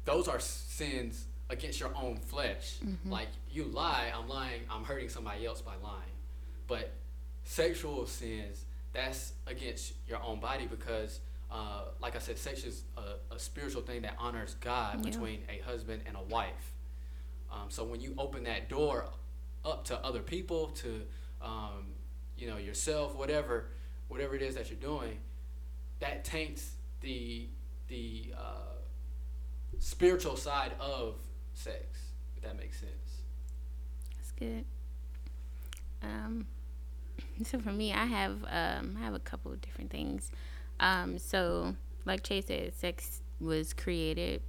those 0.06 0.28
are 0.28 0.40
sins 0.40 1.26
against 1.50 1.80
your 1.80 1.92
own 1.96 2.18
flesh. 2.18 2.78
Mm-hmm. 2.84 3.12
Like 3.12 3.30
you 3.52 3.66
lie, 3.66 4.12
I'm 4.16 4.28
lying, 4.28 4.62
I'm 4.70 4.84
hurting 4.84 5.10
somebody 5.10 5.46
else 5.46 5.62
by 5.62 5.74
lying. 5.84 6.02
But 6.68 6.94
sexual 7.44 8.06
sins, 8.06 8.66
that's 8.94 9.34
against 9.48 9.94
your 10.08 10.22
own 10.22 10.40
body 10.40 10.68
because, 10.68 11.20
uh, 11.52 11.86
like 12.02 12.16
I 12.16 12.20
said, 12.20 12.38
sex 12.38 12.64
is 12.64 12.84
a, 12.98 13.34
a, 13.34 13.40
spiritual 13.40 13.82
thing 13.82 14.04
that 14.04 14.16
honors 14.18 14.56
God 14.62 14.98
yeah. 14.98 15.12
between 15.12 15.42
a 15.50 15.62
husband 15.64 16.04
and 16.06 16.16
a 16.16 16.22
wife. 16.22 16.74
Um, 17.52 17.70
so 17.70 17.84
when 17.84 18.02
you 18.02 18.14
open 18.18 18.44
that 18.44 18.70
door 18.70 19.10
up 19.66 19.84
to 19.86 20.00
other 20.00 20.22
people, 20.22 20.68
to 20.68 21.02
um, 21.42 21.94
you 22.38 22.48
know 22.48 22.58
yourself, 22.58 23.16
whatever, 23.16 23.70
whatever 24.08 24.36
it 24.36 24.42
is 24.42 24.56
that 24.56 24.70
you're 24.70 24.80
doing, 24.80 25.18
that 26.00 26.24
taints 26.24 26.72
the 27.02 27.48
the 27.88 28.34
uh, 28.38 28.74
spiritual 29.80 30.36
side 30.36 30.74
of 30.80 31.16
sex. 31.54 31.86
If 32.36 32.44
that 32.44 32.58
makes 32.58 32.80
sense. 32.80 33.22
That's 34.18 34.32
good. 34.32 34.66
Um, 36.02 36.48
so 37.44 37.60
for 37.60 37.72
me, 37.72 37.94
I 37.94 38.06
have 38.06 38.44
um, 38.50 38.98
I 39.00 39.06
have 39.06 39.14
a 39.14 39.20
couple 39.20 39.52
of 39.52 39.62
different 39.62 39.92
things. 39.92 40.32
Um, 40.80 41.18
so 41.18 41.76
like 42.06 42.24
Chase 42.24 42.48
said, 42.48 42.74
sex 42.76 43.22
was 43.40 43.74
created 43.74 44.42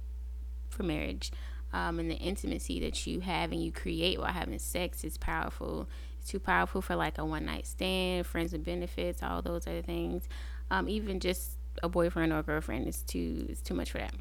for 0.69 0.83
marriage. 0.83 1.31
Um, 1.73 1.99
and 1.99 2.09
the 2.09 2.15
intimacy 2.15 2.79
that 2.81 3.05
you 3.05 3.19
have 3.19 3.51
and 3.51 3.61
you 3.61 3.71
create 3.71 4.19
while 4.19 4.31
having 4.31 4.57
sex 4.59 5.03
is 5.03 5.17
powerful. 5.17 5.89
It's 6.19 6.29
too 6.29 6.39
powerful 6.39 6.81
for 6.81 6.95
like 6.95 7.17
a 7.17 7.25
one 7.25 7.45
night 7.45 7.67
stand, 7.67 8.25
friends 8.25 8.53
with 8.53 8.63
benefits, 8.63 9.21
all 9.21 9.41
those 9.41 9.67
other 9.67 9.81
things. 9.81 10.27
Um, 10.71 10.87
even 10.87 11.19
just 11.19 11.57
a 11.83 11.89
boyfriend 11.89 12.31
or 12.31 12.39
a 12.39 12.43
girlfriend 12.43 12.87
is 12.87 13.01
too 13.01 13.47
is 13.49 13.61
too 13.61 13.73
much 13.73 13.91
for 13.91 13.97
that. 13.97 14.13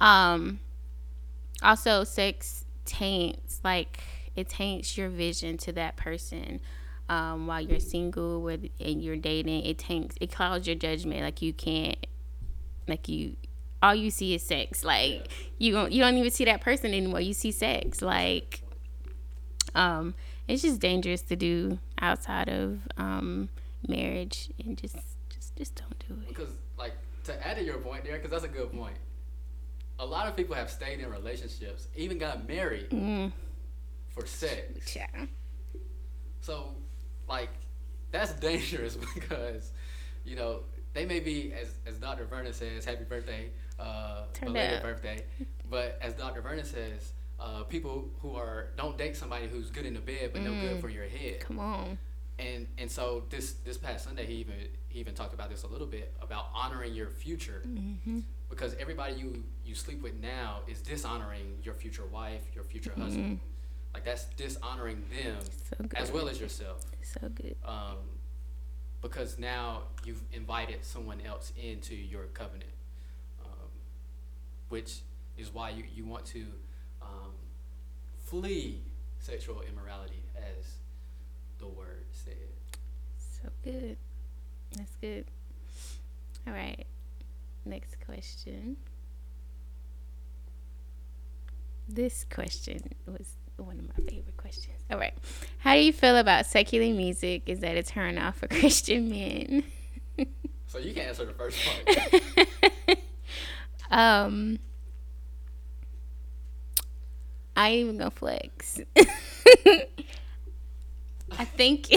Um, 0.00 0.60
also, 1.62 2.04
sex 2.04 2.64
taints 2.84 3.60
like 3.64 4.00
it 4.34 4.48
taints 4.48 4.96
your 4.96 5.08
vision 5.08 5.58
to 5.58 5.72
that 5.72 5.96
person. 5.96 6.60
Um, 7.08 7.46
while 7.46 7.60
you're 7.60 7.80
single 7.80 8.42
with 8.42 8.68
and 8.80 9.02
you're 9.02 9.16
dating, 9.16 9.64
it 9.64 9.78
taints 9.78 10.16
it 10.20 10.30
clouds 10.30 10.66
your 10.66 10.76
judgment. 10.76 11.22
Like 11.22 11.42
you 11.42 11.52
can't, 11.52 12.06
like 12.86 13.08
you, 13.08 13.36
all 13.82 13.94
you 13.94 14.10
see 14.10 14.34
is 14.34 14.42
sex. 14.42 14.84
Like 14.84 15.28
you 15.58 15.72
don't 15.72 15.90
you 15.90 16.02
don't 16.02 16.16
even 16.16 16.30
see 16.30 16.44
that 16.44 16.60
person 16.60 16.92
anymore. 16.92 17.20
You 17.20 17.32
see 17.32 17.50
sex. 17.50 18.02
Like, 18.02 18.62
um, 19.74 20.14
it's 20.46 20.62
just 20.62 20.80
dangerous 20.80 21.22
to 21.22 21.36
do 21.36 21.78
outside 22.00 22.48
of 22.48 22.80
um 22.96 23.48
marriage 23.86 24.50
and 24.64 24.76
just 24.76 24.96
just 25.30 25.56
just 25.56 25.74
don't 25.74 25.98
do 26.06 26.14
it. 26.22 26.28
Because 26.28 26.50
like 26.78 26.92
to 27.24 27.46
add 27.46 27.56
to 27.56 27.64
your 27.64 27.78
point 27.78 28.04
there, 28.04 28.16
because 28.16 28.30
that's 28.30 28.44
a 28.44 28.48
good 28.48 28.72
point 28.72 28.96
a 29.98 30.06
lot 30.06 30.28
of 30.28 30.36
people 30.36 30.54
have 30.54 30.70
stayed 30.70 31.00
in 31.00 31.10
relationships, 31.10 31.88
even 31.96 32.18
got 32.18 32.46
married 32.46 32.90
mm. 32.90 33.32
for 34.10 34.26
sex. 34.26 34.94
Yeah. 34.94 35.06
So, 36.40 36.70
like, 37.28 37.50
that's 38.10 38.32
dangerous 38.40 38.96
because, 39.14 39.72
you 40.24 40.36
know, 40.36 40.60
they 40.94 41.04
may 41.04 41.20
be, 41.20 41.52
as, 41.52 41.74
as 41.86 41.98
Dr. 41.98 42.24
Vernon 42.24 42.52
says, 42.52 42.84
happy 42.84 43.04
birthday, 43.04 43.50
uh, 43.78 44.24
belated 44.40 44.82
birthday. 44.82 45.24
But 45.68 45.98
as 46.00 46.14
Dr. 46.14 46.40
Vernon 46.40 46.64
says, 46.64 47.12
uh, 47.40 47.62
people 47.64 48.08
who 48.20 48.34
are 48.34 48.70
don't 48.76 48.98
date 48.98 49.16
somebody 49.16 49.46
who's 49.46 49.70
good 49.70 49.86
in 49.86 49.94
the 49.94 50.00
bed 50.00 50.30
but 50.32 50.42
mm. 50.42 50.46
no 50.46 50.50
good 50.60 50.78
mm. 50.78 50.80
for 50.80 50.88
your 50.88 51.04
head. 51.04 51.38
Come 51.38 51.60
on. 51.60 51.96
And 52.40 52.66
and 52.78 52.90
so 52.90 53.22
this 53.30 53.52
this 53.64 53.78
past 53.78 54.06
Sunday 54.06 54.26
he 54.26 54.34
even 54.34 54.54
he 54.88 54.98
even 54.98 55.14
talked 55.14 55.34
about 55.34 55.48
this 55.48 55.62
a 55.62 55.68
little 55.68 55.86
bit 55.86 56.12
about 56.20 56.46
honoring 56.52 56.94
your 56.94 57.10
future. 57.10 57.62
Mm-hmm 57.64 58.20
because 58.48 58.74
everybody 58.80 59.14
you 59.14 59.44
you 59.64 59.74
sleep 59.74 60.02
with 60.02 60.14
now 60.20 60.60
is 60.66 60.80
dishonoring 60.80 61.58
your 61.62 61.74
future 61.74 62.06
wife, 62.06 62.42
your 62.54 62.64
future 62.64 62.90
mm-hmm. 62.90 63.02
husband. 63.02 63.40
Like 63.94 64.04
that's 64.04 64.24
dishonoring 64.36 65.02
them 65.10 65.38
so 65.68 65.84
as 65.96 66.12
well 66.12 66.28
as 66.28 66.40
yourself. 66.40 66.84
So 67.02 67.28
good. 67.28 67.56
Um, 67.64 67.96
because 69.00 69.38
now 69.38 69.82
you've 70.04 70.22
invited 70.32 70.84
someone 70.84 71.20
else 71.26 71.52
into 71.60 71.94
your 71.94 72.24
covenant, 72.34 72.70
um, 73.44 73.68
which 74.68 75.00
is 75.36 75.52
why 75.54 75.70
you, 75.70 75.84
you 75.94 76.04
want 76.04 76.24
to 76.26 76.44
um, 77.00 77.32
flee 78.24 78.82
sexual 79.20 79.62
immorality, 79.62 80.22
as 80.36 80.74
the 81.58 81.66
word 81.66 82.04
said. 82.10 82.34
So 83.18 83.48
good. 83.64 83.96
That's 84.76 84.96
good. 85.00 85.24
All 86.46 86.52
right. 86.52 86.86
Next 87.68 87.96
question. 88.04 88.78
This 91.86 92.24
question 92.30 92.80
was 93.06 93.34
one 93.58 93.78
of 93.78 93.86
my 93.88 94.04
favorite 94.10 94.38
questions. 94.38 94.76
All 94.90 94.98
right. 94.98 95.12
How 95.58 95.74
do 95.74 95.80
you 95.80 95.92
feel 95.92 96.16
about 96.16 96.46
secular 96.46 96.94
music? 96.94 97.42
Is 97.46 97.60
that 97.60 97.76
a 97.76 97.82
turn 97.82 98.16
off 98.16 98.38
for 98.38 98.46
Christian 98.48 99.10
men? 99.10 99.64
so 100.66 100.78
you 100.78 100.94
can 100.94 101.02
answer 101.02 101.26
the 101.26 101.34
first 101.34 101.58
part. 101.86 102.98
um 103.90 104.58
I 107.54 107.68
ain't 107.70 107.80
even 107.80 107.98
gonna 107.98 108.10
flex. 108.10 108.80
I 111.36 111.44
think 111.44 111.88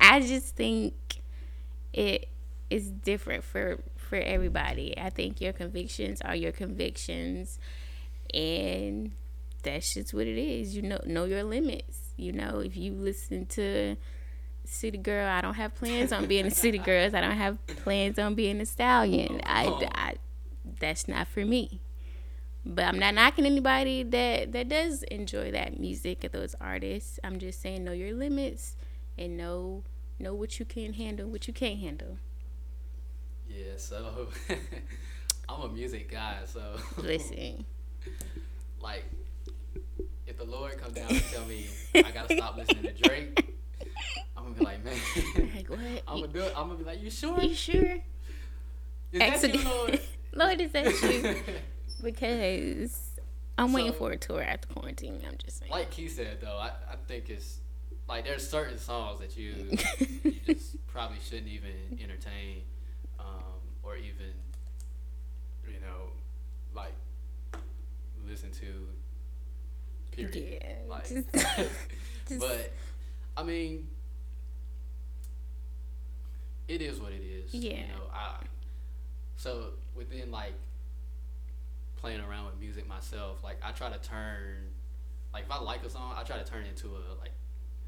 I 0.00 0.20
just 0.20 0.56
think 0.56 0.94
it 1.92 2.28
is 2.70 2.90
different 2.90 3.44
for 3.44 3.80
for 4.08 4.16
everybody. 4.16 4.96
I 4.98 5.10
think 5.10 5.40
your 5.40 5.52
convictions 5.52 6.20
are 6.22 6.34
your 6.34 6.52
convictions 6.52 7.58
and 8.34 9.12
that's 9.62 9.94
just 9.94 10.14
what 10.14 10.26
it 10.26 10.38
is. 10.38 10.74
You 10.74 10.82
know 10.82 11.00
know 11.06 11.24
your 11.24 11.44
limits. 11.44 12.12
You 12.16 12.32
know, 12.32 12.60
if 12.60 12.76
you 12.76 12.92
listen 12.92 13.46
to 13.46 13.96
City 14.64 14.98
Girl, 14.98 15.28
I 15.28 15.40
don't 15.40 15.54
have 15.54 15.74
plans 15.74 16.12
on 16.12 16.26
being 16.26 16.46
a 16.46 16.50
City 16.64 16.78
Girls. 16.78 17.14
I 17.14 17.20
don't 17.20 17.36
have 17.36 17.64
plans 17.66 18.18
on 18.18 18.34
being 18.34 18.60
a 18.60 18.66
stallion. 18.66 19.40
I, 19.44 19.66
oh. 19.66 19.82
I 19.94 20.14
that's 20.80 21.08
not 21.08 21.28
for 21.28 21.44
me. 21.44 21.80
But 22.64 22.84
I'm 22.84 22.98
not 22.98 23.14
knocking 23.14 23.46
anybody 23.46 24.02
that 24.02 24.52
that 24.52 24.68
does 24.68 25.02
enjoy 25.04 25.50
that 25.52 25.78
music 25.78 26.24
of 26.24 26.32
those 26.32 26.54
artists. 26.60 27.18
I'm 27.24 27.38
just 27.38 27.60
saying 27.60 27.84
know 27.84 27.92
your 27.92 28.14
limits 28.14 28.76
and 29.16 29.36
know 29.36 29.84
know 30.18 30.34
what 30.34 30.58
you 30.58 30.64
can 30.64 30.94
handle, 30.94 31.28
what 31.28 31.46
you 31.46 31.54
can't 31.54 31.78
handle. 31.78 32.18
Yeah, 33.58 33.72
so 33.76 34.28
I'm 35.48 35.62
a 35.62 35.68
music 35.68 36.08
guy, 36.08 36.36
so 36.46 36.62
listen. 36.96 37.64
like, 38.80 39.04
if 40.28 40.38
the 40.38 40.44
Lord 40.44 40.78
come 40.78 40.92
down 40.92 41.10
and 41.10 41.22
tell 41.32 41.44
me 41.44 41.66
I 41.92 42.12
gotta 42.12 42.36
stop 42.36 42.56
listening 42.56 42.84
to 42.84 42.92
Drake, 42.92 43.56
I'm 44.36 44.44
gonna 44.44 44.54
be 44.54 44.64
like, 44.64 44.84
man, 44.84 44.94
like 45.56 45.68
what? 45.68 45.80
I'm 46.06 46.20
gonna 46.20 46.28
do 46.28 46.42
it. 46.42 46.52
I'm 46.56 46.68
gonna 46.68 46.78
be 46.78 46.84
like, 46.84 47.02
you 47.02 47.10
sure? 47.10 47.40
You 47.40 47.52
sure? 47.52 47.98
Is 49.10 49.20
Accident- 49.20 49.64
that 49.64 49.64
you, 49.64 49.68
Lord? 49.68 50.00
Lord, 50.34 50.60
is 50.60 50.70
that 50.72 51.02
you? 51.02 51.36
because 52.04 53.10
I'm 53.56 53.70
so, 53.70 53.74
waiting 53.74 53.92
for 53.92 54.12
a 54.12 54.16
tour 54.16 54.40
after 54.40 54.68
quarantine. 54.68 55.20
I'm 55.26 55.36
just 55.44 55.58
saying. 55.58 55.72
Like 55.72 55.92
he 55.92 56.06
said, 56.06 56.40
though, 56.40 56.58
I, 56.58 56.70
I 56.88 56.96
think 57.08 57.28
it's 57.28 57.58
like 58.08 58.24
there's 58.24 58.48
certain 58.48 58.78
songs 58.78 59.18
that 59.18 59.36
you 59.36 59.76
you 60.22 60.34
just 60.46 60.86
probably 60.86 61.18
shouldn't 61.28 61.48
even 61.48 61.98
entertain 62.00 62.62
or 63.88 63.96
even 63.96 64.34
you 65.66 65.80
know 65.80 66.12
like 66.74 66.94
listen 68.26 68.50
to 68.50 68.66
period. 70.10 70.60
Yeah, 70.62 70.74
like 70.88 71.08
just, 71.08 71.26
but 72.40 72.72
i 73.36 73.42
mean 73.42 73.88
it 76.66 76.82
is 76.82 77.00
what 77.00 77.12
it 77.12 77.22
is 77.22 77.54
yeah. 77.54 77.72
you 77.72 77.78
know 77.78 78.02
i 78.12 78.34
so 79.36 79.70
within 79.94 80.30
like 80.30 80.54
playing 81.96 82.20
around 82.20 82.46
with 82.46 82.60
music 82.60 82.86
myself 82.86 83.42
like 83.42 83.56
i 83.62 83.70
try 83.70 83.88
to 83.88 83.98
turn 83.98 84.56
like 85.32 85.44
if 85.44 85.50
i 85.50 85.58
like 85.58 85.82
a 85.84 85.90
song 85.90 86.14
i 86.16 86.22
try 86.22 86.36
to 86.36 86.44
turn 86.44 86.64
it 86.64 86.68
into 86.68 86.88
a 86.88 87.00
like 87.20 87.32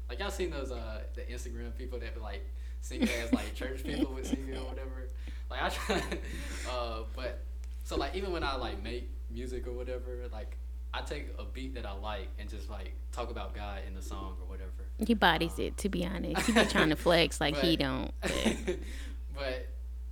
like 0.09 0.19
y'all 0.19 0.31
seen 0.31 0.49
those 0.49 0.71
uh 0.71 1.01
the 1.13 1.21
instagram 1.21 1.75
people 1.77 1.99
that 1.99 2.15
be 2.15 2.19
like 2.19 2.43
singing 2.81 3.07
as 3.23 3.31
like 3.31 3.53
church 3.53 3.83
people 3.83 4.11
would 4.13 4.25
sing 4.25 4.47
it 4.49 4.57
or 4.57 4.65
whatever 4.65 5.07
like 5.51 5.61
I 5.61 5.69
try, 5.69 6.01
uh, 6.71 6.99
but 7.15 7.43
so 7.83 7.97
like 7.97 8.15
even 8.15 8.31
when 8.31 8.43
I 8.43 8.55
like 8.55 8.81
make 8.81 9.09
music 9.29 9.67
or 9.67 9.73
whatever, 9.73 10.27
like 10.31 10.57
I 10.93 11.01
take 11.01 11.27
a 11.37 11.43
beat 11.43 11.75
that 11.75 11.85
I 11.85 11.93
like 11.93 12.29
and 12.39 12.49
just 12.49 12.69
like 12.69 12.93
talk 13.11 13.29
about 13.29 13.53
God 13.53 13.79
in 13.85 13.93
the 13.93 14.01
song 14.01 14.37
or 14.41 14.47
whatever. 14.47 14.71
He 14.97 15.13
bodies 15.13 15.59
um, 15.59 15.65
it, 15.65 15.77
to 15.77 15.89
be 15.89 16.05
honest. 16.05 16.45
He 16.45 16.53
be 16.53 16.65
trying 16.65 16.89
to 16.89 16.95
flex 16.95 17.39
like 17.41 17.55
but, 17.55 17.63
he 17.63 17.75
don't. 17.75 18.11
But. 18.21 18.57
but. 19.35 19.67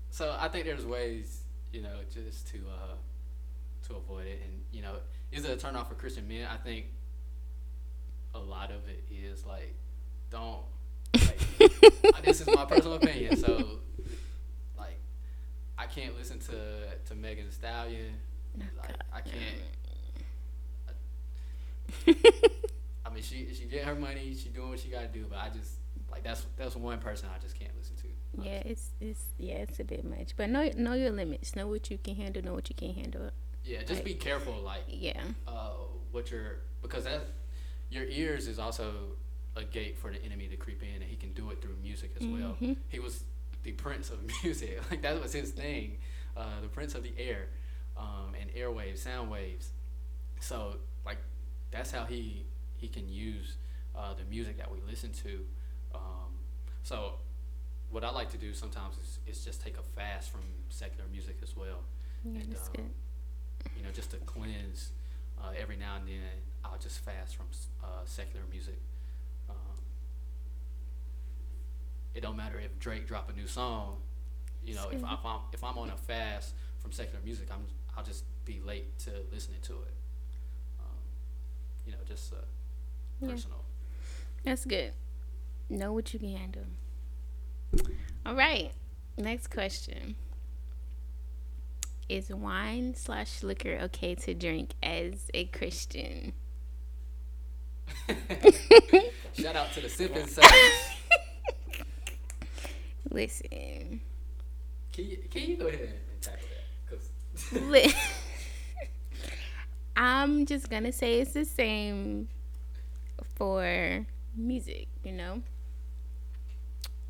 so 0.10 0.36
I 0.40 0.50
think 0.50 0.66
there's 0.66 0.86
ways, 0.86 1.42
you 1.72 1.82
know, 1.82 1.96
just 2.14 2.48
to 2.50 2.58
uh, 2.58 2.96
to 3.88 3.96
avoid 3.96 4.28
it, 4.28 4.42
and 4.44 4.62
you 4.72 4.82
know, 4.82 4.96
is 5.32 5.46
it 5.46 5.52
a 5.52 5.58
turn 5.58 5.76
off 5.76 5.88
for 5.88 5.96
Christian 5.96 6.28
men? 6.28 6.48
I 6.52 6.58
think 6.58 6.88
a 8.36 8.40
lot 8.40 8.72
of 8.72 8.88
it 8.88 9.04
is 9.10 9.46
like, 9.46 9.74
don't 10.30 10.64
like 11.14 12.24
this 12.24 12.42
is 12.42 12.48
my 12.48 12.66
personal 12.66 12.94
opinion. 12.94 13.38
So, 13.38 13.80
I 15.80 15.86
can't 15.86 16.16
listen 16.18 16.40
to 16.40 16.56
to 17.08 17.16
Megan 17.16 17.46
Thee 17.46 17.52
Stallion. 17.52 18.14
Like, 18.78 18.96
I 19.14 19.22
can't. 19.22 19.62
I 23.06 23.10
mean, 23.14 23.24
she 23.24 23.48
she 23.54 23.64
get 23.66 23.86
her 23.86 23.96
money. 23.96 24.36
She 24.36 24.50
doing 24.50 24.70
what 24.70 24.80
she 24.80 24.90
got 24.90 25.02
to 25.02 25.08
do. 25.08 25.26
But 25.30 25.40
I 25.40 25.50
just 25.50 25.74
like 26.12 26.24
that's 26.24 26.46
that's 26.58 26.76
one 26.76 27.00
person 27.00 27.30
I 27.34 27.40
just 27.42 27.58
can't 27.58 27.72
listen 27.78 27.96
to. 27.98 28.08
Yeah, 28.44 28.62
it's 28.66 28.90
it's 29.00 29.24
yeah, 29.38 29.56
it's 29.56 29.80
a 29.80 29.84
bit 29.84 30.04
much. 30.04 30.34
But 30.36 30.50
know 30.50 30.70
know 30.76 30.94
your 30.94 31.12
limits. 31.12 31.56
Know 31.56 31.68
what 31.68 31.90
you 31.90 31.98
can 31.98 32.16
handle. 32.16 32.44
Know 32.44 32.54
what 32.54 32.70
you 32.70 32.76
can't 32.76 32.96
handle. 32.96 33.32
Yeah, 33.64 33.80
just 33.80 33.96
Like- 33.96 34.04
be 34.06 34.14
careful. 34.16 34.56
Like, 34.62 34.84
Yeah. 34.88 35.22
uh, 35.48 35.72
what 36.12 36.30
your 36.32 36.58
because 36.82 37.06
that 37.06 37.22
your 37.90 38.06
ears 38.06 38.48
is 38.48 38.60
also 38.60 39.16
a 39.56 39.64
gate 39.64 39.98
for 39.98 40.12
the 40.12 40.22
enemy 40.24 40.48
to 40.48 40.56
creep 40.58 40.82
in, 40.84 41.02
and 41.02 41.04
he 41.04 41.16
can 41.16 41.34
do 41.34 41.50
it 41.52 41.62
through 41.62 41.76
music 41.82 42.12
as 42.20 42.26
well. 42.28 42.56
Mhm. 42.62 42.78
He 42.90 43.00
was 43.00 43.24
the 43.64 43.72
prince 43.74 44.10
of 44.10 44.20
music, 44.44 44.80
like 44.90 45.02
that 45.02 45.22
was 45.22 45.34
his 45.34 45.52
thing, 45.52 45.98
uh, 46.36 46.62
the 46.62 46.68
prince 46.68 46.96
of 46.96 47.04
the 47.04 47.14
air, 47.18 47.48
um, 47.98 48.34
and 48.40 48.50
airwaves, 48.54 49.00
sound 49.00 49.30
waves. 49.30 49.70
So 50.40 50.78
like 51.06 51.18
that's 51.72 51.92
how 51.92 52.06
he 52.06 52.46
he 52.78 52.88
can 52.88 53.10
use 53.10 53.56
uh, 53.96 54.14
the 54.14 54.24
music 54.30 54.58
that 54.58 54.72
we 54.72 54.80
listen 54.88 55.12
to. 55.24 55.40
Um, 55.94 56.40
so 56.84 57.14
what 57.90 58.04
I 58.04 58.12
like 58.12 58.30
to 58.32 58.38
do 58.38 58.54
sometimes 58.54 58.96
is, 58.98 59.20
is 59.38 59.46
just 59.46 59.62
take 59.62 59.78
a 59.78 59.82
fast 59.82 60.32
from 60.32 60.42
secular 60.70 61.10
music 61.12 61.38
as 61.42 61.56
well 61.56 61.84
Yeah, 62.24 62.42
and 62.42 62.56
um, 62.56 62.90
you 63.78 63.84
know 63.84 63.92
just 63.92 64.12
to 64.12 64.18
cleanse 64.18 64.92
uh, 65.42 65.52
every 65.60 65.78
now 65.78 65.96
and 65.96 66.08
then 66.08 66.38
i'll 66.64 66.78
just 66.78 67.00
fast 67.00 67.36
from 67.36 67.48
uh, 67.84 68.04
secular 68.06 68.46
music 68.52 68.80
um, 69.50 69.56
it 72.16 72.22
don't 72.22 72.36
matter 72.38 72.60
if 72.60 72.78
drake 72.80 73.08
drop 73.08 73.30
a 73.30 73.34
new 73.34 73.48
song 73.48 73.98
you 74.64 74.76
know 74.76 74.90
if, 74.92 75.04
I, 75.04 75.14
if 75.14 75.26
i'm 75.26 75.40
if 75.54 75.64
i'm 75.64 75.78
on 75.78 75.90
a 75.90 75.98
fast 75.98 76.54
from 76.80 76.92
secular 76.92 77.24
music 77.24 77.48
i'm 77.52 77.66
i'll 77.98 78.04
just 78.04 78.24
be 78.46 78.60
late 78.66 78.98
to 79.00 79.12
listening 79.32 79.60
to 79.64 79.74
it 79.74 79.94
um, 80.80 80.86
you 81.86 81.92
know 81.92 82.00
just 82.08 82.34
uh, 82.34 82.38
Yeah. 83.22 83.30
personal 83.32 83.64
That's 84.44 84.66
good. 84.66 84.94
Know 85.70 85.92
what 85.94 86.14
you 86.14 86.20
can 86.20 86.36
handle. 86.36 86.64
All 88.26 88.36
right. 88.36 88.72
Next 89.18 89.48
question. 89.50 90.16
Is 92.08 92.30
wine 92.30 92.96
slash 92.96 93.44
liquor 93.44 93.78
okay 93.84 94.16
to 94.16 94.34
drink 94.34 94.72
as 94.82 95.30
a 95.34 95.46
Christian? 95.46 96.34
shout 99.34 99.56
out 99.56 99.72
to 99.74 99.82
the 99.82 99.90
sipping 99.90 100.26
saints 100.36 100.96
Listen. 103.12 104.02
can 104.92 105.06
you, 105.06 105.18
can 105.30 105.44
you 105.50 105.58
go 105.58 105.68
ahead 105.68 105.82
and 106.12 106.22
tackle 106.22 106.48
that 106.90 106.90
'Cause- 106.90 107.94
I'm 109.96 110.46
just 110.46 110.70
gonna 110.70 110.92
say 110.92 111.20
it's 111.20 111.34
the 111.34 111.46
same 111.46 112.30
for 113.36 114.06
music, 114.36 114.88
you 115.04 115.12
know. 115.12 115.42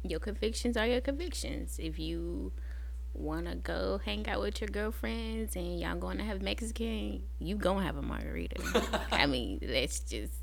Your 0.04 0.20
convictions 0.20 0.78
are 0.78 0.88
your 0.88 1.02
convictions. 1.02 1.78
If 1.80 2.00
you 2.00 2.52
wanna 3.14 3.56
go 3.56 4.00
hang 4.04 4.28
out 4.30 4.42
with 4.42 4.62
your 4.62 4.70
girlfriends 4.70 5.56
and 5.56 5.80
y'all 5.80 5.98
gonna 5.98 6.24
have 6.24 6.42
Mexican, 6.42 7.24
you 7.40 7.56
gonna 7.58 7.84
have 7.86 7.98
a 7.98 8.02
margarita. 8.02 8.56
I 9.12 9.26
mean, 9.26 9.60
that's 9.62 10.00
just 10.00 10.34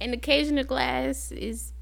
an 0.00 0.14
occasional 0.14 0.64
glass 0.64 1.30
is 1.30 1.72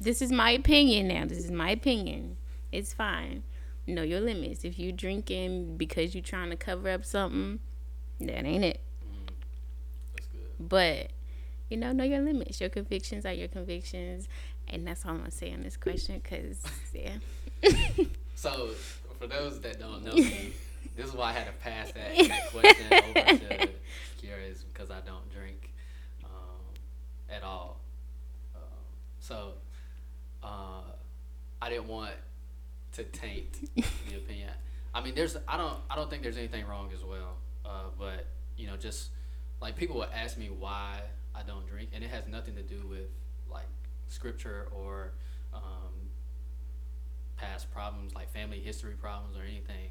this 0.00 0.22
is 0.22 0.30
my 0.32 0.50
opinion 0.50 1.08
now. 1.08 1.24
This 1.26 1.38
is 1.38 1.50
my 1.50 1.70
opinion. 1.70 2.36
It's 2.72 2.92
fine. 2.92 3.42
Know 3.86 4.02
your 4.02 4.20
limits. 4.20 4.64
If 4.64 4.78
you 4.78 4.92
drinking 4.92 5.76
because 5.76 6.14
you 6.14 6.20
trying 6.20 6.50
to 6.50 6.56
cover 6.56 6.90
up 6.90 7.04
something, 7.04 7.60
that 8.20 8.44
ain't 8.44 8.64
it. 8.64 8.80
Mm, 9.04 9.32
that's 10.14 10.26
good 10.28 10.68
But 10.68 11.10
you 11.70 11.76
know, 11.76 11.92
know 11.92 12.04
your 12.04 12.20
limits. 12.20 12.60
Your 12.60 12.70
convictions 12.70 13.24
are 13.24 13.32
your 13.32 13.48
convictions, 13.48 14.28
and 14.68 14.86
that's 14.86 15.04
all 15.04 15.12
I'm 15.12 15.18
gonna 15.18 15.30
say 15.30 15.52
on 15.52 15.62
this 15.62 15.76
question. 15.76 16.20
Cause 16.20 16.62
yeah, 16.92 17.18
So, 18.36 18.70
for 19.18 19.26
those 19.26 19.60
that 19.60 19.80
don't 19.80 20.04
know 20.04 20.12
me, 20.12 20.52
this 20.96 21.06
is 21.06 21.14
why 21.14 21.30
I 21.30 21.32
had 21.32 21.46
to 21.46 21.52
pass 21.52 21.90
that, 21.92 22.28
that 22.28 22.50
question 22.50 22.86
over 22.92 23.38
to 23.38 23.68
Kiara 24.20 24.50
is 24.50 24.62
because 24.62 24.90
I 24.90 25.00
don't 25.06 25.32
drink 25.32 25.72
um, 26.22 26.30
at 27.30 27.42
all. 27.42 27.80
Um, 28.54 28.62
so, 29.18 29.52
uh, 30.46 30.82
I 31.60 31.68
didn't 31.68 31.88
want 31.88 32.12
to 32.92 33.04
taint 33.04 33.52
the 33.74 33.82
opinion. 34.16 34.50
I 34.94 35.02
mean, 35.02 35.14
there's 35.14 35.36
I 35.46 35.56
don't 35.56 35.78
I 35.90 35.96
don't 35.96 36.08
think 36.08 36.22
there's 36.22 36.38
anything 36.38 36.66
wrong 36.66 36.90
as 36.94 37.04
well. 37.04 37.36
Uh, 37.64 37.90
but 37.98 38.26
you 38.56 38.66
know, 38.66 38.76
just 38.76 39.10
like 39.60 39.76
people 39.76 39.96
will 39.96 40.08
ask 40.14 40.38
me 40.38 40.46
why 40.48 41.00
I 41.34 41.42
don't 41.42 41.66
drink, 41.66 41.90
and 41.92 42.02
it 42.04 42.10
has 42.10 42.26
nothing 42.26 42.54
to 42.54 42.62
do 42.62 42.86
with 42.88 43.10
like 43.50 43.66
scripture 44.08 44.68
or 44.72 45.12
um, 45.52 46.10
past 47.36 47.70
problems 47.72 48.14
like 48.14 48.32
family 48.32 48.60
history 48.60 48.94
problems 48.94 49.36
or 49.36 49.42
anything. 49.42 49.90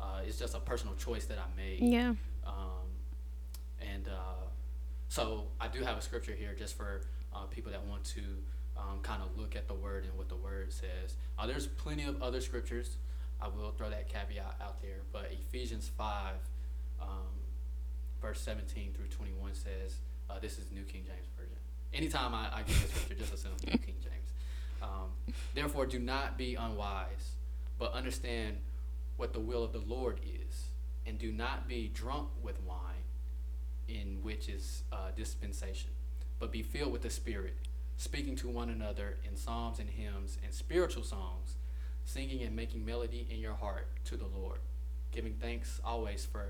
Uh, 0.00 0.20
it's 0.26 0.38
just 0.38 0.54
a 0.54 0.60
personal 0.60 0.94
choice 0.94 1.26
that 1.26 1.38
I 1.38 1.44
made. 1.60 1.80
yeah, 1.80 2.14
Um, 2.46 2.88
and 3.80 4.08
uh, 4.08 4.46
so 5.08 5.48
I 5.60 5.68
do 5.68 5.82
have 5.84 5.98
a 5.98 6.00
scripture 6.00 6.32
here 6.32 6.54
just 6.58 6.74
for 6.74 7.02
uh, 7.34 7.44
people 7.50 7.70
that 7.72 7.84
want 7.84 8.04
to 8.04 8.22
um, 8.80 9.00
kind 9.02 9.22
of 9.22 9.38
look 9.38 9.54
at 9.54 9.68
the 9.68 9.74
word 9.74 10.04
and 10.04 10.16
what 10.16 10.28
the 10.28 10.36
word 10.36 10.72
says. 10.72 11.16
Uh, 11.38 11.46
there's 11.46 11.66
plenty 11.66 12.04
of 12.04 12.22
other 12.22 12.40
scriptures. 12.40 12.96
I 13.40 13.48
will 13.48 13.72
throw 13.72 13.90
that 13.90 14.08
caveat 14.08 14.56
out 14.60 14.80
there. 14.80 15.00
But 15.12 15.30
Ephesians 15.32 15.90
5, 15.96 16.34
um, 17.00 17.08
verse 18.20 18.40
17 18.40 18.92
through 18.94 19.06
21 19.06 19.54
says, 19.54 19.96
uh, 20.28 20.38
this 20.40 20.58
is 20.58 20.70
New 20.70 20.82
King 20.82 21.02
James 21.06 21.26
Version. 21.36 21.56
Anytime 21.92 22.34
I, 22.34 22.48
I 22.52 22.62
give 22.62 22.76
a 22.84 22.88
scripture, 22.88 23.14
just 23.14 23.34
assume 23.34 23.52
New 23.64 23.78
King 23.78 23.96
James. 24.02 24.32
Um, 24.82 25.10
Therefore, 25.54 25.86
do 25.86 25.98
not 25.98 26.38
be 26.38 26.54
unwise, 26.54 27.32
but 27.78 27.92
understand 27.92 28.58
what 29.16 29.32
the 29.32 29.40
will 29.40 29.64
of 29.64 29.72
the 29.72 29.80
Lord 29.80 30.20
is, 30.24 30.68
and 31.06 31.18
do 31.18 31.32
not 31.32 31.68
be 31.68 31.90
drunk 31.92 32.28
with 32.42 32.62
wine, 32.62 32.78
in 33.88 34.22
which 34.22 34.48
is 34.48 34.84
uh, 34.92 35.10
dispensation, 35.16 35.90
but 36.38 36.52
be 36.52 36.62
filled 36.62 36.92
with 36.92 37.02
the 37.02 37.10
Spirit, 37.10 37.56
speaking 38.00 38.34
to 38.34 38.48
one 38.48 38.70
another 38.70 39.18
in 39.28 39.36
psalms 39.36 39.78
and 39.78 39.90
hymns 39.90 40.38
and 40.42 40.54
spiritual 40.54 41.02
songs, 41.02 41.56
singing 42.06 42.42
and 42.42 42.56
making 42.56 42.82
melody 42.82 43.26
in 43.30 43.38
your 43.38 43.52
heart 43.52 43.88
to 44.06 44.16
the 44.16 44.24
Lord, 44.24 44.58
giving 45.12 45.34
thanks 45.34 45.82
always 45.84 46.24
for 46.24 46.46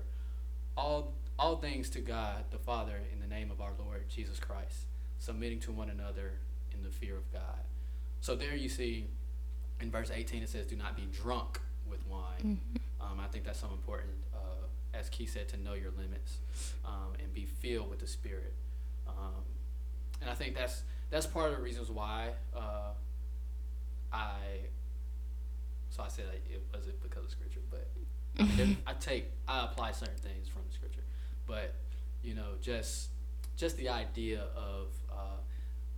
all 0.77 1.13
all 1.37 1.57
things 1.57 1.89
to 1.89 1.99
God 1.99 2.45
the 2.51 2.57
Father 2.57 3.01
in 3.11 3.19
the 3.19 3.27
name 3.27 3.51
of 3.51 3.59
our 3.59 3.73
Lord 3.77 4.07
Jesus 4.07 4.39
Christ, 4.39 4.85
submitting 5.19 5.59
to 5.61 5.73
one 5.73 5.89
another 5.89 6.39
in 6.73 6.83
the 6.83 6.89
fear 6.89 7.17
of 7.17 7.29
God. 7.33 7.65
So 8.21 8.33
there 8.33 8.55
you 8.55 8.69
see 8.69 9.07
in 9.81 9.91
verse 9.91 10.09
18 10.09 10.43
it 10.43 10.47
says, 10.47 10.67
"Do 10.67 10.77
not 10.77 10.95
be 10.95 11.05
drunk 11.11 11.59
with 11.85 11.99
wine." 12.07 12.61
Um, 13.01 13.19
I 13.19 13.27
think 13.27 13.43
that's 13.43 13.59
so 13.59 13.71
important, 13.73 14.13
uh, 14.33 14.67
as 14.93 15.09
Keith 15.09 15.33
said, 15.33 15.49
to 15.49 15.57
know 15.57 15.73
your 15.73 15.91
limits 15.97 16.37
um, 16.85 17.11
and 17.19 17.33
be 17.33 17.45
filled 17.45 17.89
with 17.89 17.99
the 17.99 18.07
Spirit. 18.07 18.53
Um, 19.05 19.43
and 20.21 20.29
I 20.29 20.33
think 20.33 20.55
that's 20.55 20.83
that's 21.11 21.27
part 21.27 21.51
of 21.51 21.57
the 21.57 21.61
reasons 21.61 21.91
why 21.91 22.29
uh, 22.55 22.93
I. 24.11 24.37
So 25.89 26.01
I 26.03 26.07
said 26.07 26.25
I, 26.31 26.35
it 26.51 26.63
wasn't 26.73 27.01
because 27.03 27.25
of 27.25 27.31
Scripture, 27.31 27.59
but 27.69 27.89
I, 28.87 28.93
take 28.93 29.25
I 29.47 29.65
apply 29.65 29.91
certain 29.91 30.15
things 30.15 30.47
from 30.47 30.61
the 30.67 30.73
Scripture, 30.73 31.03
but 31.45 31.75
you 32.23 32.33
know 32.33 32.53
just 32.61 33.09
just 33.57 33.77
the 33.77 33.89
idea 33.89 34.45
of 34.55 34.87
uh, 35.11 35.37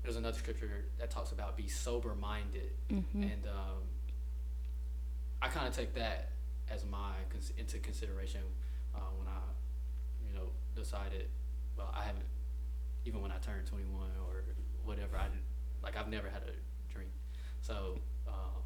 there's 0.01 0.17
another 0.17 0.37
scripture 0.37 0.85
that 0.99 1.09
talks 1.09 1.31
about 1.31 1.55
be 1.55 1.67
sober 1.67 2.13
minded 2.13 2.71
Mm-hmm. 2.91 3.23
and 3.23 3.45
um, 3.47 3.83
I 5.41 5.47
kind 5.47 5.67
of 5.67 5.75
take 5.75 5.93
that 5.95 6.29
as 6.69 6.85
my 6.85 7.13
cons- 7.29 7.53
into 7.57 7.77
consideration 7.79 8.41
uh, 8.95 8.99
when 9.17 9.27
I, 9.27 9.39
you 10.27 10.33
know, 10.35 10.47
decided. 10.75 11.27
Well, 11.77 11.93
I 11.95 12.03
haven't 12.03 12.25
even 13.05 13.21
when 13.21 13.31
I 13.31 13.37
turned 13.37 13.65
21 13.65 13.91
or 14.27 14.43
whatever. 14.85 15.17
I 15.17 15.23
didn't- 15.23 15.41
like 15.83 15.97
I've 15.97 16.07
never 16.07 16.29
had 16.29 16.43
a 16.43 16.93
drink, 16.93 17.09
so. 17.61 17.99
Um, 18.27 18.63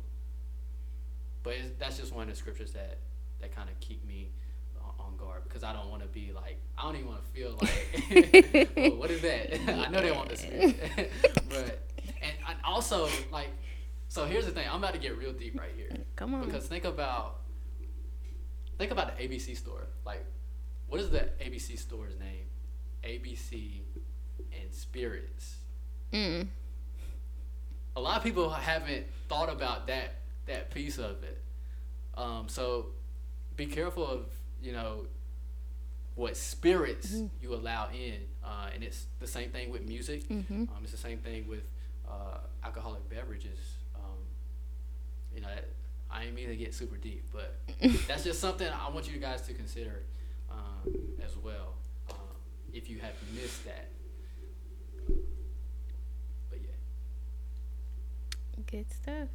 but 1.43 1.55
that's 1.79 1.97
just 1.97 2.13
one 2.13 2.23
of 2.23 2.29
the 2.29 2.35
scriptures 2.35 2.71
that 2.73 2.99
that 3.41 3.55
kind 3.55 3.69
of 3.69 3.79
keep 3.79 4.05
me 4.05 4.31
on, 4.79 4.93
on 5.07 5.17
guard 5.17 5.43
because 5.43 5.63
I 5.63 5.73
don't 5.73 5.89
want 5.89 6.01
to 6.03 6.07
be 6.07 6.31
like 6.33 6.59
I 6.77 6.83
don't 6.83 6.95
even 6.95 7.07
want 7.07 7.21
to 7.23 7.29
feel 7.31 7.57
like 7.61 8.69
well, 8.75 8.97
what 8.97 9.09
is 9.11 9.21
that? 9.21 9.53
I 9.87 9.89
know 9.89 10.01
they 10.01 10.11
want 10.11 10.37
spirit, 10.37 10.75
but 11.49 11.79
and, 12.21 12.33
and 12.49 12.57
also 12.63 13.07
like 13.31 13.49
so 14.09 14.25
here's 14.25 14.45
the 14.45 14.51
thing 14.51 14.67
I'm 14.69 14.77
about 14.77 14.93
to 14.93 14.99
get 14.99 15.17
real 15.17 15.33
deep 15.33 15.59
right 15.59 15.71
here 15.75 15.89
Come 16.15 16.33
on. 16.35 16.45
because 16.45 16.65
think 16.67 16.85
about 16.85 17.39
think 18.77 18.91
about 18.91 19.17
the 19.17 19.23
ABC 19.27 19.55
store 19.57 19.87
like 20.05 20.23
what 20.87 21.01
is 21.01 21.09
the 21.09 21.29
ABC 21.41 21.77
store's 21.77 22.17
name? 22.17 22.45
ABC 23.03 23.81
and 24.59 24.73
spirits. 24.73 25.56
Mm. 26.13 26.47
a 27.95 28.01
lot 28.01 28.17
of 28.17 28.23
people 28.23 28.49
haven't 28.49 29.05
thought 29.27 29.49
about 29.49 29.87
that 29.87 30.15
that 30.45 30.71
piece 30.71 30.97
of 30.97 31.23
it. 31.23 31.41
Um, 32.15 32.47
so 32.47 32.87
be 33.57 33.65
careful 33.65 34.07
of 34.07 34.25
you 34.61 34.71
know 34.71 35.05
what 36.15 36.35
spirits 36.35 37.11
mm-hmm. 37.11 37.27
you 37.41 37.53
allow 37.53 37.89
in, 37.89 38.15
uh, 38.43 38.69
and 38.73 38.83
it's 38.83 39.05
the 39.19 39.27
same 39.27 39.49
thing 39.49 39.69
with 39.69 39.87
music. 39.87 40.27
Mm-hmm. 40.27 40.61
Um, 40.63 40.77
it's 40.81 40.91
the 40.91 40.97
same 40.97 41.19
thing 41.19 41.47
with 41.47 41.63
uh, 42.09 42.39
alcoholic 42.63 43.07
beverages. 43.09 43.59
Um, 43.95 44.17
you 45.33 45.41
know, 45.41 45.49
I 46.09 46.23
ain't 46.23 46.33
mean 46.33 46.47
to 46.47 46.55
get 46.55 46.73
super 46.73 46.97
deep, 46.97 47.25
but 47.31 47.59
that's 48.07 48.23
just 48.23 48.39
something 48.39 48.67
I 48.67 48.89
want 48.89 49.11
you 49.11 49.19
guys 49.19 49.41
to 49.43 49.53
consider 49.53 50.03
um, 50.49 50.91
as 51.23 51.37
well. 51.37 51.75
Um, 52.09 52.15
if 52.73 52.89
you 52.89 52.99
have 52.99 53.13
missed 53.35 53.65
that. 53.65 53.89
But 56.49 56.59
yeah. 56.61 56.71
Good 58.65 58.91
stuff. 58.91 59.29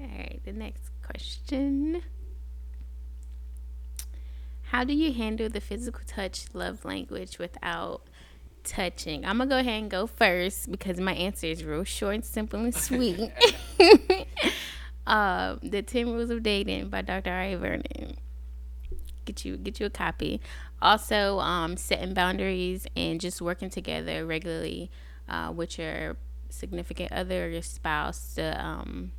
All 0.00 0.06
right, 0.06 0.40
the 0.44 0.52
next 0.52 0.90
question. 1.02 2.02
How 4.62 4.84
do 4.84 4.94
you 4.94 5.12
handle 5.12 5.48
the 5.48 5.60
physical 5.60 6.00
touch 6.06 6.46
love 6.54 6.84
language 6.84 7.38
without 7.38 8.02
touching? 8.64 9.24
I'm 9.24 9.38
gonna 9.38 9.50
go 9.50 9.58
ahead 9.58 9.82
and 9.82 9.90
go 9.90 10.06
first 10.06 10.70
because 10.70 10.98
my 11.00 11.12
answer 11.12 11.48
is 11.48 11.64
real 11.64 11.84
short 11.84 12.14
and 12.14 12.24
simple 12.24 12.60
and 12.60 12.74
sweet. 12.74 13.30
uh, 15.06 15.56
the 15.62 15.82
Ten 15.82 16.12
Rules 16.12 16.30
of 16.30 16.42
Dating 16.42 16.88
by 16.88 17.02
Dr. 17.02 17.30
R. 17.30 17.56
Vernon. 17.56 18.16
Get 19.24 19.44
you 19.44 19.56
get 19.56 19.80
you 19.80 19.86
a 19.86 19.90
copy. 19.90 20.40
Also, 20.80 21.40
um, 21.40 21.76
setting 21.76 22.14
boundaries 22.14 22.86
and 22.96 23.20
just 23.20 23.42
working 23.42 23.68
together 23.70 24.24
regularly 24.24 24.90
uh, 25.28 25.52
with 25.54 25.78
your 25.78 26.16
significant 26.50 27.12
other 27.12 27.46
or 27.46 27.48
your 27.48 27.62
spouse 27.62 28.34
to 28.34 28.64
um, 28.64 29.12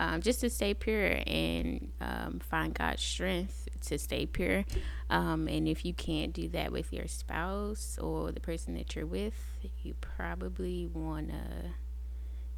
um, 0.00 0.20
just 0.20 0.40
to 0.40 0.50
stay 0.50 0.74
pure 0.74 1.20
and 1.26 1.92
um, 2.00 2.40
find 2.40 2.74
God's 2.74 3.02
strength 3.02 3.68
to 3.82 3.98
stay 3.98 4.26
pure. 4.26 4.64
Um, 5.10 5.46
and 5.46 5.68
if 5.68 5.84
you 5.84 5.94
can't 5.94 6.32
do 6.32 6.48
that 6.48 6.72
with 6.72 6.92
your 6.92 7.06
spouse 7.06 7.98
or 8.00 8.32
the 8.32 8.40
person 8.40 8.74
that 8.74 8.96
you're 8.96 9.06
with, 9.06 9.34
you 9.82 9.94
probably 10.00 10.86
want 10.86 11.28
to 11.28 11.74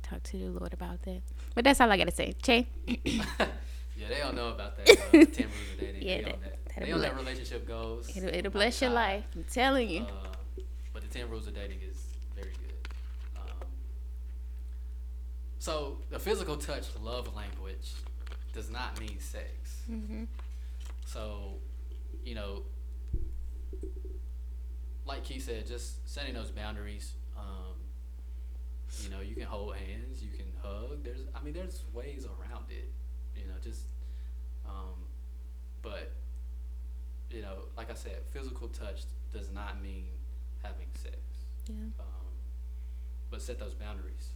talk 0.02 0.22
to 0.22 0.38
the 0.38 0.50
Lord 0.50 0.72
about 0.72 1.02
that. 1.02 1.22
But 1.54 1.64
that's 1.64 1.80
all 1.80 1.90
I 1.90 1.96
got 1.96 2.08
to 2.08 2.14
say. 2.14 2.34
Che? 2.42 2.66
yeah, 3.04 4.08
they 4.08 4.18
don't 4.18 4.36
know 4.36 4.48
about 4.48 4.76
that. 4.78 4.90
Uh, 4.90 5.10
10 5.10 5.20
rules 5.20 5.32
of 5.32 5.80
dating. 5.80 6.02
Yeah, 6.02 6.16
they, 6.16 6.22
that, 6.22 6.40
that, 6.42 6.84
they 6.84 6.90
know 6.90 6.98
that 6.98 7.16
relationship 7.16 7.66
goes. 7.66 8.16
It'll, 8.16 8.28
it'll 8.28 8.52
bless 8.52 8.80
your 8.80 8.90
life. 8.90 9.24
I'm 9.34 9.44
telling 9.44 9.88
you. 9.88 10.02
Uh, 10.02 10.62
but 10.92 11.02
the 11.02 11.08
10 11.08 11.28
rules 11.28 11.46
of 11.46 11.54
dating 11.54 11.78
is 11.82 11.96
very 12.34 12.52
good. 12.52 12.88
Um, 13.36 13.66
so 15.64 15.96
the 16.10 16.18
physical 16.18 16.58
touch 16.58 16.84
love 17.02 17.34
language 17.34 17.94
does 18.52 18.70
not 18.70 19.00
mean 19.00 19.18
sex. 19.18 19.80
Mm-hmm. 19.90 20.24
So, 21.06 21.54
you 22.22 22.34
know, 22.34 22.64
like 25.06 25.24
Keith 25.24 25.46
said, 25.46 25.66
just 25.66 26.06
setting 26.06 26.34
those 26.34 26.50
boundaries. 26.50 27.14
Um, 27.34 27.76
you 29.00 29.08
know, 29.08 29.22
you 29.22 29.34
can 29.34 29.44
hold 29.44 29.74
hands, 29.76 30.22
you 30.22 30.28
can 30.36 30.52
hug. 30.62 31.02
There's, 31.02 31.20
I 31.34 31.42
mean, 31.42 31.54
there's 31.54 31.82
ways 31.94 32.26
around 32.26 32.66
it. 32.68 32.92
You 33.34 33.46
know, 33.46 33.54
just, 33.62 33.84
um, 34.66 35.06
but, 35.80 36.12
you 37.30 37.40
know, 37.40 37.60
like 37.74 37.90
I 37.90 37.94
said, 37.94 38.18
physical 38.34 38.68
touch 38.68 39.04
does 39.32 39.50
not 39.50 39.82
mean 39.82 40.08
having 40.62 40.88
sex. 40.92 41.16
Yeah. 41.70 41.86
Um, 41.98 42.34
but 43.30 43.40
set 43.40 43.58
those 43.58 43.72
boundaries. 43.72 44.28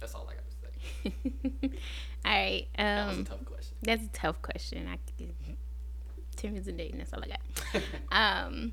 That's 0.00 0.14
all 0.14 0.28
I 0.30 0.34
got 0.34 0.44
to 0.50 1.70
say. 1.70 1.70
all 2.24 2.32
right. 2.32 2.66
Um, 2.78 2.84
that 2.84 3.06
was 3.06 3.16
a 3.16 3.18
um, 3.18 3.24
tough 3.24 3.44
question. 3.44 3.76
That's 3.82 4.04
a 4.04 4.08
tough 4.08 4.42
question. 4.42 4.88
I 4.88 4.98
ten 6.36 6.54
years 6.54 6.68
of 6.68 6.76
dating. 6.76 6.98
That's 6.98 7.12
all 7.12 7.22
I 7.22 7.28
got. 7.28 7.82
um, 8.46 8.72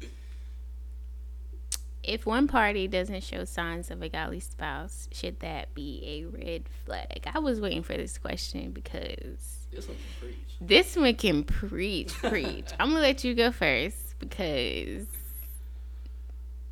if 2.04 2.26
one 2.26 2.48
party 2.48 2.88
doesn't 2.88 3.24
show 3.24 3.46
signs 3.46 3.92
of 3.92 4.02
a 4.02 4.10
godly 4.10 4.40
spouse, 4.40 5.08
should 5.12 5.40
that 5.42 5.74
be 5.74 6.02
a 6.04 6.26
red 6.26 6.64
flag? 6.86 7.24
I 7.32 7.40
was 7.40 7.62
waiting 7.62 7.84
for 7.84 7.94
this 7.94 8.18
question 8.18 8.72
because 8.72 9.68
this 9.72 9.88
one 9.88 9.98
can 9.98 10.06
preach. 10.20 10.36
This 10.60 10.96
one 10.96 11.16
can 11.16 11.44
preach, 11.44 12.14
preach. 12.14 12.70
I'm 12.80 12.90
gonna 12.90 13.02
let 13.02 13.24
you 13.24 13.34
go 13.34 13.52
first 13.52 14.20
because. 14.20 15.06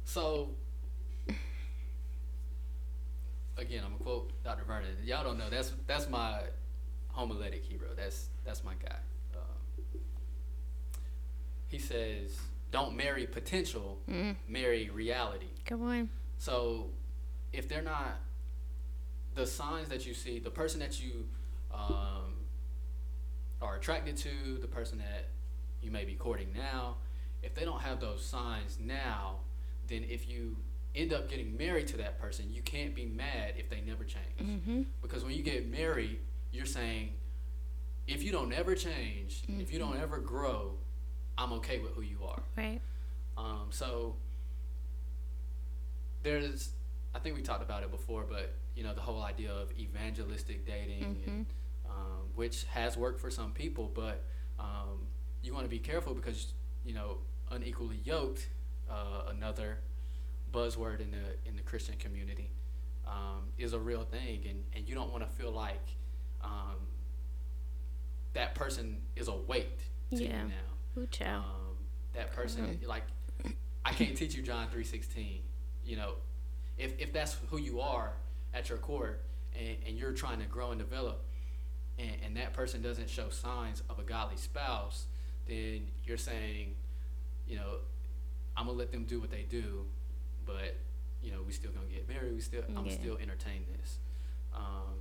So, 0.04 0.50
again, 3.62 3.84
I'm 3.84 3.92
gonna 3.92 4.04
quote 4.04 4.44
Dr. 4.44 4.64
Vernon. 4.66 4.90
Y'all 5.04 5.24
don't 5.24 5.38
know 5.38 5.50
that's 5.50 5.74
that's 5.88 6.10
my 6.10 6.42
homiletic 7.16 7.64
hero. 7.64 7.88
That's 7.96 8.30
that's 8.46 8.64
my 8.64 8.74
guy. 8.74 8.96
Um, 9.36 9.92
he 11.68 11.80
says, 11.80 12.38
"Don't 12.72 12.96
marry 12.96 13.28
potential, 13.28 14.00
mm. 14.10 14.36
marry 14.48 14.90
reality." 14.90 15.50
Come 15.66 15.84
on. 15.84 16.10
So, 16.38 16.90
if 17.52 17.68
they're 17.68 17.82
not 17.82 18.20
the 19.36 19.46
signs 19.46 19.90
that 19.90 20.06
you 20.06 20.14
see, 20.14 20.40
the 20.40 20.50
person 20.50 20.80
that 20.80 21.02
you 21.02 21.26
um, 21.74 22.36
are 23.62 23.76
attracted 23.76 24.18
to, 24.18 24.58
the 24.62 24.68
person 24.68 24.98
that 25.00 25.30
you 25.82 25.92
may 25.92 26.06
be 26.06 26.14
courting 26.14 26.54
now, 26.54 26.96
if 27.44 27.54
they 27.56 27.66
don't 27.66 27.82
have 27.82 28.00
those 28.00 28.26
signs 28.26 28.78
now, 28.80 29.40
then 29.88 30.06
if 30.10 30.30
you 30.30 30.58
end 31.00 31.14
up 31.14 31.30
getting 31.30 31.58
married 31.58 31.88
to 31.88 31.98
that 31.98 32.20
person, 32.20 32.46
you 32.50 32.62
can't 32.62 32.96
be 32.96 33.06
mad 33.06 33.54
if 33.58 33.70
they 33.70 33.82
never 33.82 34.04
change. 34.04 34.40
Mm-hmm. 34.42 34.82
Because 35.02 35.24
when 35.24 35.34
you 35.34 35.44
get 35.44 35.70
married, 35.70 36.20
you're 36.52 36.66
saying, 36.66 37.14
if 38.08 38.24
you 38.24 38.32
don't 38.32 38.54
ever 38.54 38.76
change, 38.76 39.44
mm-hmm. 39.44 39.62
if 39.62 39.72
you 39.72 39.80
don't 39.80 39.94
mm-hmm. 39.94 40.04
ever 40.04 40.20
grow, 40.20 40.74
I'm 41.38 41.54
okay 41.54 41.80
with 41.80 41.94
who 41.94 42.02
you 42.02 42.18
are. 42.28 42.42
Right. 42.58 42.82
Um, 43.38 43.68
so 43.70 44.16
there's, 46.24 46.72
I 47.16 47.20
think 47.20 47.36
we 47.36 47.42
talked 47.42 47.64
about 47.64 47.84
it 47.84 47.92
before, 47.92 48.26
but 48.30 48.54
you 48.76 48.84
know 48.84 48.94
the 48.94 49.02
whole 49.02 49.22
idea 49.22 49.52
of 49.52 49.72
evangelistic 49.78 50.66
dating, 50.66 51.04
mm-hmm. 51.04 51.30
and, 51.30 51.46
um, 51.90 52.30
which 52.36 52.66
has 52.66 52.98
worked 52.98 53.20
for 53.20 53.30
some 53.30 53.52
people, 53.52 53.92
but 53.94 54.24
um, 54.60 55.08
you 55.42 55.54
want 55.54 55.66
to 55.66 55.70
be 55.70 55.80
careful 55.80 56.14
because 56.14 56.54
you 56.86 56.94
know 56.94 57.18
unequally 57.52 58.00
yoked, 58.04 58.48
uh, 58.90 59.30
another 59.30 59.80
buzzword 60.52 61.00
in 61.00 61.12
the 61.12 61.50
in 61.50 61.56
the 61.56 61.64
Christian 61.64 61.96
community, 61.98 62.50
um, 63.08 63.52
is 63.58 63.74
a 63.74 63.80
real 63.80 64.04
thing, 64.04 64.46
and 64.50 64.64
and 64.76 64.88
you 64.88 64.96
don't 64.96 65.12
want 65.12 65.24
to 65.24 65.30
feel 65.30 65.52
like 65.52 65.88
um, 66.44 66.78
that 68.34 68.56
person 68.56 69.02
is 69.16 69.28
a 69.28 69.36
weight 69.36 69.80
to 70.12 70.24
yeah. 70.24 70.44
you 70.44 70.50
now. 70.50 71.02
Ooh, 71.02 71.08
child. 71.08 71.44
Um, 71.46 71.78
that 72.14 72.32
person, 72.32 72.80
like, 72.88 73.04
I 73.86 73.94
can't 73.94 74.18
teach 74.18 74.36
you 74.36 74.42
John 74.42 74.68
three 74.70 74.84
sixteen. 74.84 75.42
You 75.86 75.98
know, 75.98 76.14
if 76.78 77.00
if 77.00 77.14
that's 77.14 77.38
who 77.50 77.60
you 77.60 77.80
are 77.82 78.14
at 78.54 78.70
your 78.70 78.78
core, 78.80 79.20
and, 79.58 79.78
and 79.86 79.98
you're 79.98 80.14
trying 80.14 80.40
to 80.40 80.46
grow 80.46 80.72
and 80.72 80.80
develop, 80.80 81.24
and, 81.98 82.12
and 82.26 82.38
that 82.38 82.54
person 82.54 82.82
doesn't 82.82 83.10
show 83.10 83.30
signs 83.30 83.84
of 83.90 84.00
a 84.00 84.04
godly 84.04 84.38
spouse, 84.38 85.06
then 85.48 85.88
you're 86.04 86.18
saying, 86.18 86.76
you 87.48 87.56
know, 87.56 87.78
I'm 88.58 88.66
gonna 88.66 88.78
let 88.78 88.92
them 88.92 89.06
do 89.06 89.20
what 89.20 89.30
they 89.32 89.46
do, 89.50 89.86
but 90.50 90.76
you 91.22 91.32
know, 91.32 91.44
we 91.46 91.54
still 91.54 91.72
gonna 91.72 91.86
get 91.94 92.10
married. 92.10 92.34
We 92.34 92.42
still, 92.42 92.64
I'm 92.76 92.90
still 92.90 93.18
entertain 93.22 93.66
this. 93.78 94.00
Um, 94.54 94.98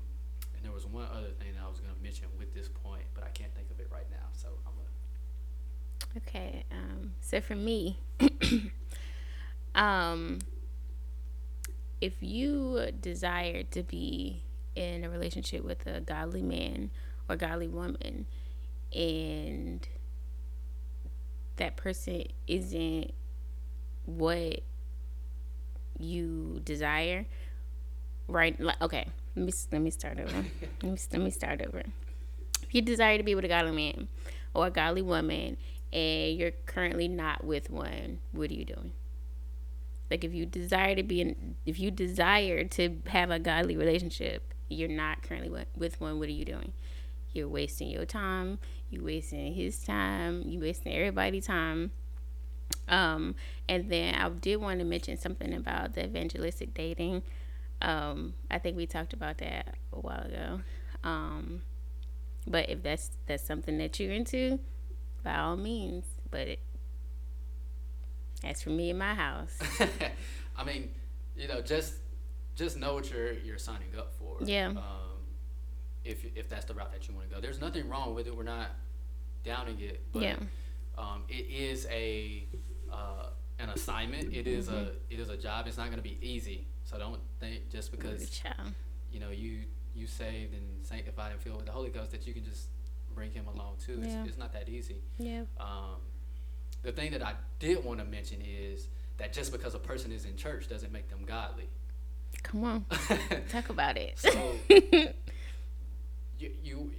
and 0.59 0.65
there 0.65 0.73
was 0.73 0.87
one 0.87 1.07
other 1.13 1.31
thing 1.39 1.55
that 1.55 1.63
I 1.65 1.69
was 1.69 1.79
going 1.79 1.95
to 1.95 2.03
mention 2.03 2.27
with 2.37 2.53
this 2.53 2.69
point, 2.69 3.05
but 3.15 3.23
I 3.23 3.29
can't 3.29 3.55
think 3.55 3.71
of 3.71 3.79
it 3.79 3.89
right 3.93 4.07
now. 4.11 4.27
So 4.33 4.49
I'm 4.67 4.73
going 4.75 4.87
to. 6.01 6.29
Okay. 6.29 6.65
Um, 6.73 7.13
so 7.21 7.41
for 7.41 7.55
me, 7.55 8.01
um, 9.77 10.41
if 12.01 12.15
you 12.21 12.89
desire 13.01 13.63
to 13.63 13.83
be 13.85 14.43
in 14.75 15.05
a 15.05 15.11
relationship 15.11 15.65
with 15.65 15.87
a 15.87 16.01
godly 16.01 16.43
man 16.43 16.91
or 17.29 17.37
godly 17.37 17.69
woman, 17.69 18.27
and 18.93 19.87
that 21.57 21.77
person 21.77 22.25
isn't 22.49 23.13
what 24.07 24.61
you 25.99 26.61
desire, 26.65 27.27
right? 28.27 28.59
Like, 28.61 28.81
okay, 28.81 29.07
let 29.37 29.47
me 29.47 29.53
let 29.73 29.83
me 29.83 29.91
start 29.91 30.19
over. 30.19 30.33
let, 30.83 30.93
me, 30.93 30.99
let 31.13 31.21
me 31.21 31.31
start 31.31 31.63
over. 31.67 31.83
If 32.63 32.75
you 32.75 32.83
desire 32.83 33.17
to 33.17 33.23
be 33.23 33.35
with 33.35 33.45
a 33.45 33.49
godly 33.49 33.73
man 33.73 34.09
or 34.55 34.67
a 34.67 34.71
godly 34.71 35.03
woman, 35.03 35.57
and 35.93 36.37
you're 36.37 36.53
currently 36.67 37.09
not 37.09 37.45
with 37.45 37.71
one, 37.71 38.19
what 38.33 38.51
are 38.51 38.55
you 38.55 38.65
doing? 38.65 38.93
Like 40.11 40.25
if 40.25 40.33
you 40.33 40.47
desire 40.47 40.95
to 40.95 41.03
be 41.03 41.21
in, 41.21 41.57
if 41.67 41.79
you 41.79 41.91
desire 41.91 42.65
to 42.65 42.97
have 43.07 43.31
a 43.31 43.39
godly 43.39 43.77
relationship, 43.77 44.55
you're 44.69 44.89
not 44.89 45.23
currently 45.23 45.65
with 45.77 46.01
one. 46.01 46.19
What 46.19 46.29
are 46.29 46.33
you 46.33 46.45
doing? 46.45 46.73
You're 47.33 47.49
wasting 47.49 47.89
your 47.89 48.07
time. 48.07 48.59
You 48.91 49.05
wasting 49.05 49.55
his 49.55 49.83
time. 49.83 50.43
You 50.47 50.61
wasting 50.61 50.95
everybody's 50.95 51.47
time. 51.47 51.91
Um, 52.89 53.35
and 53.69 53.91
then 53.91 54.15
I 54.15 54.29
did 54.31 54.57
want 54.57 54.79
to 54.79 54.85
mention 54.85 55.19
something 55.19 55.53
about 55.53 55.95
the 55.95 56.05
evangelistic 56.05 56.73
dating 56.75 57.23
Um, 57.83 58.35
I 58.51 58.59
think 58.59 58.77
we 58.77 58.87
talked 58.87 59.13
about 59.13 59.39
that 59.39 59.75
a 59.93 60.01
while 60.01 60.25
ago. 60.27 60.61
Um, 61.05 61.63
but 62.47 62.69
if 62.71 62.83
that's 62.83 63.11
that's 63.27 63.45
something 63.45 63.79
that 63.79 64.01
you're 64.01 64.13
into, 64.13 64.59
by 65.23 65.37
all 65.39 65.57
means. 65.57 66.05
But 66.31 66.49
it, 66.49 66.61
as 68.45 68.63
for 68.63 68.71
me 68.71 68.91
in 68.91 68.99
my 68.99 69.15
house, 69.15 69.59
I 70.57 70.65
mean, 70.65 70.91
you 71.37 71.47
know, 71.49 71.61
just 71.61 71.95
just 72.57 72.77
know 72.77 72.95
what 72.95 73.11
you're 73.11 73.33
you're 73.35 73.59
signing 73.59 73.95
up 73.97 74.13
for. 74.15 74.39
Yeah. 74.45 74.69
Um, 74.69 75.19
if 76.05 76.25
if 76.37 76.49
that's 76.49 76.65
the 76.65 76.75
route 76.75 76.93
that 76.93 77.07
you 77.07 77.15
want 77.15 77.29
to 77.29 77.35
go, 77.35 77.41
there's 77.41 77.61
nothing 77.61 77.89
wrong 77.89 78.15
with 78.15 78.27
it. 78.27 78.37
We're 78.37 78.43
not 78.43 78.71
downing 79.45 79.79
it. 79.81 80.01
But, 80.13 80.23
Yeah. 80.23 80.37
Um, 80.99 81.23
it 81.29 81.47
is 81.49 81.87
a 81.91 82.47
uh, 82.93 83.27
an 83.59 83.71
assignment. 83.71 84.33
It 84.35 84.47
is 84.47 84.69
Mm-hmm. 84.69 84.77
a 84.77 85.15
it 85.15 85.21
is 85.21 85.29
a 85.31 85.37
job. 85.37 85.67
It's 85.67 85.77
not 85.79 85.87
going 85.87 85.97
to 85.99 86.03
be 86.03 86.19
easy. 86.21 86.67
So 86.85 86.99
don't 86.99 87.21
think 87.41 87.71
just 87.71 87.91
because 87.93 88.43
you 89.13 89.21
know 89.21 89.31
you 89.31 89.61
you 89.95 90.07
saved 90.07 90.55
and 90.55 90.85
sanctified 90.87 91.33
and 91.33 91.41
filled 91.41 91.57
with 91.59 91.67
the 91.67 91.73
Holy 91.73 91.91
Ghost 91.91 92.11
that 92.13 92.27
you 92.27 92.33
can 92.35 92.45
just 92.45 92.69
bring 93.15 93.31
Him 93.33 93.47
along 93.47 93.77
too. 93.85 94.01
Yeah. 94.01 94.21
It's, 94.23 94.31
it's 94.31 94.39
not 94.39 94.53
that 94.53 94.69
easy. 94.69 95.03
Yeah. 95.19 95.43
Um, 95.61 96.01
the 96.83 96.93
thing 96.93 97.11
that 97.13 97.23
I 97.23 97.35
did 97.59 97.85
want 97.85 97.99
to 98.01 98.05
mention 98.05 98.41
is 98.41 98.89
that 99.19 99.33
just 99.33 99.51
because 99.53 99.75
a 99.75 99.79
person 99.81 100.13
is 100.13 100.25
in 100.25 100.37
church 100.37 100.69
doesn't 100.69 100.93
make 100.93 101.09
them 101.09 101.25
godly. 101.27 101.69
Come 102.43 102.63
on, 102.65 102.85
talk 103.49 103.69
about 103.71 103.97
it. 103.97 104.19
so 104.19 104.55
you, 106.39 106.51
you 106.63 106.93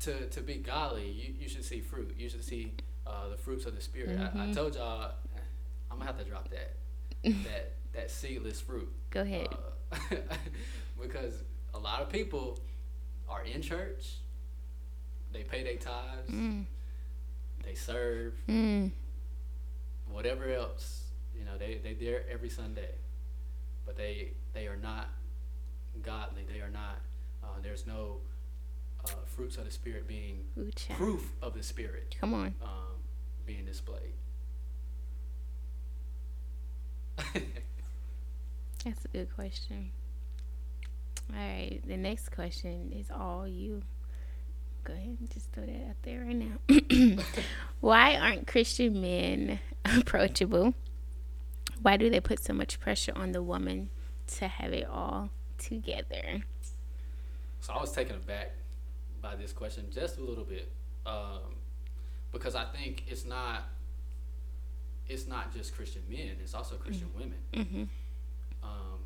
to 0.00 0.26
to 0.28 0.40
be 0.40 0.54
godly, 0.56 1.08
you, 1.10 1.34
you 1.40 1.48
should 1.48 1.64
see 1.64 1.80
fruit. 1.80 2.14
You 2.18 2.28
should 2.28 2.44
see 2.44 2.72
uh, 3.08 3.28
the 3.30 3.36
fruits 3.36 3.64
of 3.66 3.74
the 3.74 3.80
spirit. 3.80 4.18
I, 4.20 4.48
I 4.48 4.52
told 4.52 4.74
y'all 4.74 5.12
I'm 5.90 5.98
gonna 5.98 6.04
have 6.10 6.18
to 6.18 6.24
drop 6.24 6.48
that 6.50 6.74
that 7.44 7.72
that 7.94 8.10
seedless 8.10 8.60
fruit. 8.60 8.92
Go 9.10 9.22
ahead. 9.22 9.48
Uh, 9.92 9.96
because 11.02 11.34
a 11.74 11.78
lot 11.78 12.02
of 12.02 12.10
people 12.10 12.58
are 13.28 13.42
in 13.44 13.62
church, 13.62 14.16
they 15.32 15.42
pay 15.42 15.62
their 15.62 15.76
tithes, 15.76 16.30
Mm. 16.30 16.64
they 17.64 17.74
serve, 17.74 18.34
Mm. 18.48 18.90
whatever 20.10 20.48
else, 20.50 21.04
you 21.38 21.44
know, 21.44 21.56
they 21.58 21.78
they 21.82 21.94
there 21.94 22.24
every 22.30 22.48
Sunday, 22.50 22.90
but 23.86 23.96
they 23.96 24.32
they 24.52 24.66
are 24.66 24.76
not 24.76 25.08
godly. 26.02 26.42
They 26.52 26.60
are 26.60 26.70
not. 26.70 26.98
Uh, 27.42 27.46
there's 27.62 27.86
no 27.86 28.18
uh, 29.04 29.10
fruits 29.26 29.56
of 29.56 29.64
the 29.64 29.70
spirit 29.70 30.06
being 30.08 30.44
Ooh, 30.58 30.70
proof 30.96 31.30
of 31.40 31.54
the 31.54 31.62
spirit 31.62 32.16
Come 32.20 32.34
on. 32.34 32.54
um, 32.62 32.97
being 33.48 33.64
displayed. 33.64 34.12
That's 38.84 39.04
a 39.04 39.08
good 39.08 39.34
question. 39.34 39.90
All 41.30 41.40
right, 41.40 41.80
the 41.86 41.96
next 41.96 42.30
question 42.30 42.92
is 42.94 43.10
all 43.10 43.48
you. 43.48 43.82
Go 44.84 44.92
ahead 44.92 45.16
and 45.18 45.30
just 45.30 45.50
throw 45.52 45.64
that 45.64 45.88
out 45.88 45.96
there 46.02 46.20
right 46.20 46.36
now. 46.36 47.22
Why 47.80 48.16
aren't 48.16 48.46
Christian 48.46 49.00
men 49.00 49.60
approachable? 49.84 50.74
Why 51.80 51.96
do 51.96 52.10
they 52.10 52.20
put 52.20 52.42
so 52.42 52.52
much 52.52 52.78
pressure 52.78 53.12
on 53.16 53.32
the 53.32 53.42
woman 53.42 53.88
to 54.38 54.46
have 54.46 54.72
it 54.72 54.86
all 54.86 55.30
together? 55.56 56.42
So 57.60 57.72
I 57.72 57.80
was 57.80 57.92
taken 57.92 58.16
aback 58.16 58.52
by 59.22 59.36
this 59.36 59.52
question 59.52 59.86
just 59.90 60.18
a 60.18 60.22
little 60.22 60.44
bit, 60.44 60.70
um, 61.06 61.56
because 62.32 62.54
I 62.54 62.64
think 62.64 63.04
it's 63.08 63.24
not 63.24 63.64
it's 65.08 65.26
not 65.26 65.54
just 65.54 65.74
Christian 65.74 66.02
men; 66.08 66.36
it's 66.42 66.54
also 66.54 66.76
Christian 66.76 67.08
women. 67.14 67.38
Mm-hmm. 67.54 67.84
Um, 68.62 69.00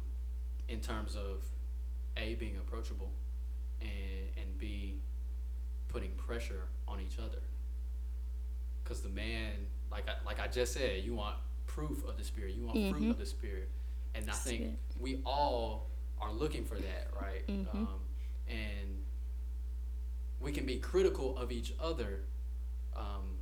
in 0.68 0.80
terms 0.80 1.14
of 1.14 1.44
a 2.16 2.34
being 2.34 2.56
approachable, 2.56 3.10
and 3.80 3.90
and 4.36 4.58
b 4.58 4.96
putting 5.88 6.10
pressure 6.12 6.64
on 6.88 7.00
each 7.00 7.18
other. 7.18 7.38
Because 8.82 9.00
the 9.02 9.10
man, 9.10 9.52
like 9.90 10.08
I, 10.08 10.14
like 10.26 10.40
I 10.40 10.48
just 10.48 10.72
said, 10.72 11.04
you 11.04 11.14
want 11.14 11.36
proof 11.66 12.04
of 12.08 12.16
the 12.18 12.24
spirit. 12.24 12.54
You 12.54 12.66
want 12.66 12.78
fruit 12.90 13.02
Mhm. 13.04 13.10
of 13.10 13.18
the 13.18 13.26
spirit, 13.26 13.68
and 14.14 14.28
I 14.28 14.32
think 14.34 14.60
Spirit. 14.60 14.78
we 14.98 15.20
all 15.24 15.90
are 16.20 16.32
looking 16.32 16.64
for 16.64 16.76
that, 16.76 17.08
right? 17.20 17.46
Mhm. 17.46 17.74
Um, 17.74 18.00
and 18.48 19.04
we 20.40 20.50
can 20.52 20.66
be 20.66 20.78
critical 20.78 21.36
of 21.38 21.52
each 21.52 21.74
other 21.78 22.24
um, 22.96 23.38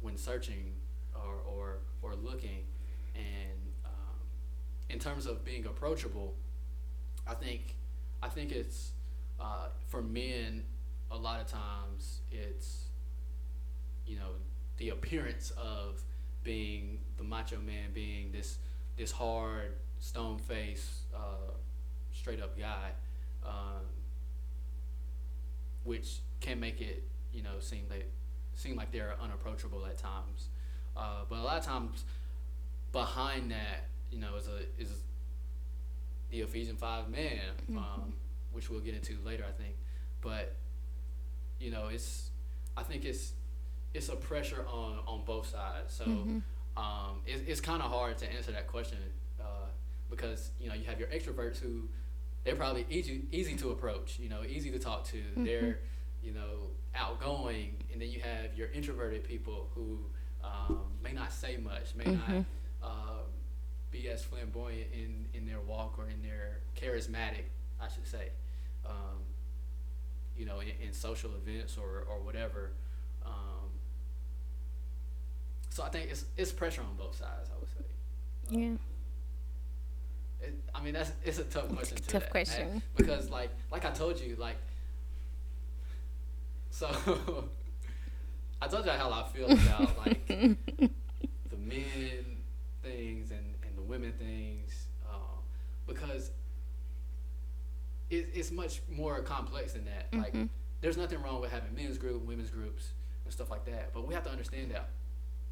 when 0.00 0.16
searching 0.16 0.72
or, 1.14 1.40
or, 1.46 1.78
or 2.02 2.14
looking. 2.14 2.64
And 3.14 3.72
um, 3.84 4.18
in 4.88 4.98
terms 4.98 5.26
of 5.26 5.44
being 5.44 5.66
approachable, 5.66 6.34
I 7.26 7.34
think 7.34 7.76
I 8.22 8.28
think 8.28 8.52
it's 8.52 8.92
uh, 9.40 9.68
for 9.88 10.02
men. 10.02 10.64
A 11.10 11.16
lot 11.16 11.40
of 11.40 11.46
times, 11.46 12.20
it's 12.30 12.86
you 14.06 14.16
know 14.16 14.30
the 14.78 14.88
appearance 14.90 15.50
of 15.58 16.02
being 16.42 17.00
the 17.18 17.24
macho 17.24 17.58
man, 17.58 17.90
being 17.92 18.32
this 18.32 18.58
this 18.96 19.12
hard, 19.12 19.74
stone 19.98 20.38
face, 20.38 21.02
uh, 21.14 21.52
straight 22.12 22.40
up 22.40 22.58
guy, 22.58 22.90
um, 23.44 23.84
which 25.84 26.20
can 26.40 26.58
make 26.58 26.80
it 26.80 27.08
you 27.32 27.42
know 27.42 27.60
seem 27.60 27.84
like 27.90 28.10
seem 28.54 28.76
like 28.76 28.92
they're 28.92 29.14
unapproachable 29.22 29.84
at 29.86 29.98
times. 29.98 30.48
Uh, 30.96 31.24
but 31.28 31.38
a 31.38 31.42
lot 31.42 31.58
of 31.58 31.64
times, 31.64 32.04
behind 32.92 33.50
that, 33.50 33.88
you 34.10 34.18
know, 34.18 34.36
is 34.36 34.48
a 34.48 34.58
is 34.80 34.88
the 36.30 36.40
Ephesians 36.40 36.78
five 36.78 37.08
man, 37.10 37.40
um, 37.78 38.12
which 38.52 38.70
we'll 38.70 38.80
get 38.80 38.94
into 38.94 39.16
later, 39.24 39.44
I 39.48 39.52
think. 39.52 39.76
But 40.20 40.54
you 41.58 41.70
know, 41.70 41.88
it's 41.88 42.30
I 42.76 42.82
think 42.82 43.04
it's 43.04 43.32
it's 43.94 44.08
a 44.08 44.16
pressure 44.16 44.64
on 44.70 44.98
on 45.06 45.24
both 45.24 45.48
sides. 45.50 45.92
So 45.94 46.04
um, 46.76 47.20
it, 47.26 47.44
it's 47.46 47.60
kind 47.60 47.82
of 47.82 47.90
hard 47.90 48.18
to 48.18 48.32
answer 48.32 48.52
that 48.52 48.66
question 48.66 48.98
uh, 49.40 49.66
because 50.10 50.50
you 50.60 50.68
know 50.68 50.74
you 50.74 50.84
have 50.84 50.98
your 50.98 51.08
extroverts 51.08 51.58
who 51.58 51.88
they're 52.44 52.56
probably 52.56 52.86
easy 52.90 53.22
easy 53.32 53.56
to 53.56 53.70
approach. 53.70 54.18
You 54.18 54.28
know, 54.28 54.42
easy 54.46 54.70
to 54.70 54.78
talk 54.78 55.04
to. 55.08 55.18
They're 55.44 55.78
you 56.22 56.32
know 56.32 56.70
outgoing, 56.94 57.76
and 57.92 58.00
then 58.00 58.10
you 58.10 58.20
have 58.20 58.56
your 58.56 58.68
introverted 58.72 59.24
people 59.24 59.68
who 59.74 59.98
um, 60.44 60.80
may 61.02 61.12
not 61.12 61.32
say 61.32 61.56
much, 61.56 61.94
may 61.94 62.12
not 62.12 62.44
um, 62.82 63.24
be 63.90 64.08
as 64.08 64.24
flamboyant 64.24 64.88
in 64.92 65.26
in 65.34 65.46
their 65.46 65.60
walk 65.60 65.98
or 65.98 66.08
in 66.08 66.22
their 66.22 66.58
charismatic, 66.76 67.44
I 67.80 67.88
should 67.88 68.06
say. 68.06 68.30
Um, 68.86 69.22
you 70.36 70.46
know, 70.46 70.60
in, 70.60 70.68
in 70.84 70.92
social 70.92 71.30
events 71.34 71.76
or, 71.76 72.04
or 72.10 72.20
whatever. 72.20 72.72
Um, 73.24 73.70
so 75.70 75.82
I 75.82 75.88
think 75.88 76.10
it's 76.10 76.24
it's 76.36 76.52
pressure 76.52 76.82
on 76.82 76.96
both 76.96 77.16
sides. 77.16 77.50
I 77.50 77.58
would 77.58 77.68
say. 77.68 77.84
Yeah. 78.50 78.76
It, 80.46 80.54
I 80.74 80.82
mean, 80.82 80.94
that's 80.94 81.12
it's 81.24 81.38
a 81.38 81.44
tough 81.44 81.68
question. 81.68 81.96
to 81.98 82.02
tough 82.02 82.22
that, 82.22 82.30
question. 82.30 82.82
because 82.96 83.30
like 83.30 83.50
like 83.70 83.84
I 83.84 83.90
told 83.90 84.20
you, 84.20 84.36
like 84.38 84.56
so 86.72 86.88
I 88.62 88.66
told 88.66 88.86
you 88.86 88.92
how 88.92 89.10
I 89.10 89.24
feel 89.28 89.44
about 89.44 89.98
like 89.98 90.26
the 90.26 91.56
men 91.58 92.38
things 92.82 93.30
and, 93.30 93.54
and 93.62 93.76
the 93.76 93.82
women 93.82 94.12
things 94.18 94.86
um, 95.08 95.42
because 95.86 96.30
it, 98.08 98.30
it's 98.34 98.50
much 98.50 98.80
more 98.90 99.20
complex 99.20 99.74
than 99.74 99.84
that. 99.84 100.06
Like 100.18 100.34
there's 100.80 100.96
nothing 100.96 101.20
wrong 101.22 101.42
with 101.42 101.52
having 101.52 101.74
men's 101.74 101.98
group, 101.98 102.24
women's 102.24 102.50
groups, 102.50 102.92
and 103.24 103.32
stuff 103.32 103.50
like 103.50 103.66
that. 103.66 103.92
But 103.92 104.08
we 104.08 104.14
have 104.14 104.24
to 104.24 104.30
understand 104.30 104.70
that 104.70 104.88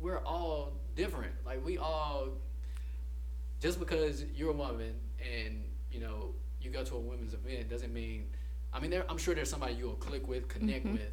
we're 0.00 0.20
all 0.20 0.72
different. 0.96 1.32
Like 1.44 1.64
we 1.64 1.76
all 1.76 2.28
just 3.60 3.78
because 3.78 4.24
you're 4.34 4.52
a 4.52 4.54
woman 4.54 4.94
and 5.20 5.64
you 5.92 6.00
know 6.00 6.34
you 6.62 6.70
go 6.70 6.82
to 6.82 6.94
a 6.94 6.98
women's 6.98 7.34
event 7.34 7.68
doesn't 7.68 7.92
mean 7.92 8.26
I 8.72 8.80
mean 8.80 8.90
there, 8.90 9.04
I'm 9.08 9.18
sure 9.18 9.34
there's 9.34 9.50
somebody 9.50 9.74
you'll 9.74 9.94
click 9.94 10.26
with, 10.28 10.48
connect 10.48 10.84
mm-hmm. 10.84 10.94
with, 10.94 11.10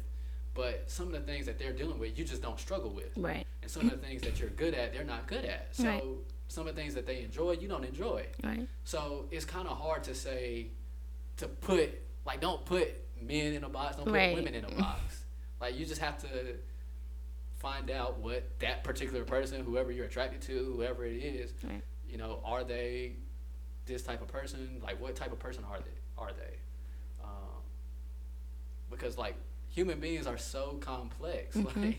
but 0.54 0.84
some 0.86 1.06
of 1.06 1.12
the 1.12 1.20
things 1.20 1.46
that 1.46 1.58
they're 1.58 1.72
dealing 1.72 1.98
with 1.98 2.18
you 2.18 2.24
just 2.24 2.42
don't 2.42 2.58
struggle 2.58 2.90
with. 2.90 3.16
Right. 3.16 3.46
And 3.62 3.70
some 3.70 3.82
of 3.82 3.90
the 3.90 3.96
things 3.96 4.22
that 4.22 4.38
you're 4.40 4.50
good 4.50 4.74
at, 4.74 4.92
they're 4.92 5.04
not 5.04 5.26
good 5.26 5.44
at. 5.44 5.68
So 5.72 5.84
Right. 5.84 6.04
some 6.48 6.66
of 6.66 6.74
the 6.74 6.80
things 6.80 6.94
that 6.94 7.06
they 7.06 7.22
enjoy, 7.22 7.52
you 7.52 7.68
don't 7.68 7.84
enjoy. 7.84 8.26
Right. 8.42 8.68
So 8.84 9.26
it's 9.30 9.44
kind 9.44 9.68
of 9.68 9.76
hard 9.76 10.04
to 10.04 10.14
say 10.14 10.68
to 11.38 11.48
put 11.48 11.90
like 12.24 12.40
don't 12.40 12.64
put 12.64 12.88
men 13.20 13.54
in 13.54 13.64
a 13.64 13.68
box, 13.68 13.96
don't 13.96 14.06
put 14.06 14.34
women 14.34 14.54
in 14.54 14.64
a 14.64 14.70
box. 14.70 15.24
Like 15.60 15.76
you 15.78 15.86
just 15.86 16.00
have 16.00 16.18
to 16.18 16.56
find 17.58 17.90
out 17.90 18.18
what 18.18 18.58
that 18.60 18.84
particular 18.84 19.24
person, 19.24 19.64
whoever 19.64 19.90
you're 19.90 20.06
attracted 20.06 20.40
to, 20.42 20.72
whoever 20.76 21.04
it 21.04 21.16
is, 21.16 21.52
Right. 21.64 21.82
you 22.08 22.16
know, 22.16 22.40
are 22.44 22.62
they 22.62 23.16
this 23.86 24.02
type 24.02 24.22
of 24.22 24.28
person? 24.28 24.80
Like 24.82 25.00
what 25.00 25.16
type 25.16 25.32
of 25.32 25.38
person 25.38 25.64
are 25.64 25.78
they? 25.78 25.98
Are 26.16 26.30
they? 26.32 26.58
Because 28.90 29.16
like 29.18 29.34
human 29.68 30.00
beings 30.00 30.26
are 30.26 30.38
so 30.38 30.78
complex. 30.80 31.56
Like 31.56 31.98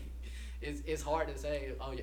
it's 0.60 0.82
it's 0.86 1.02
hard 1.02 1.28
to 1.28 1.38
say. 1.38 1.72
Oh 1.80 1.92
yeah, 1.92 2.02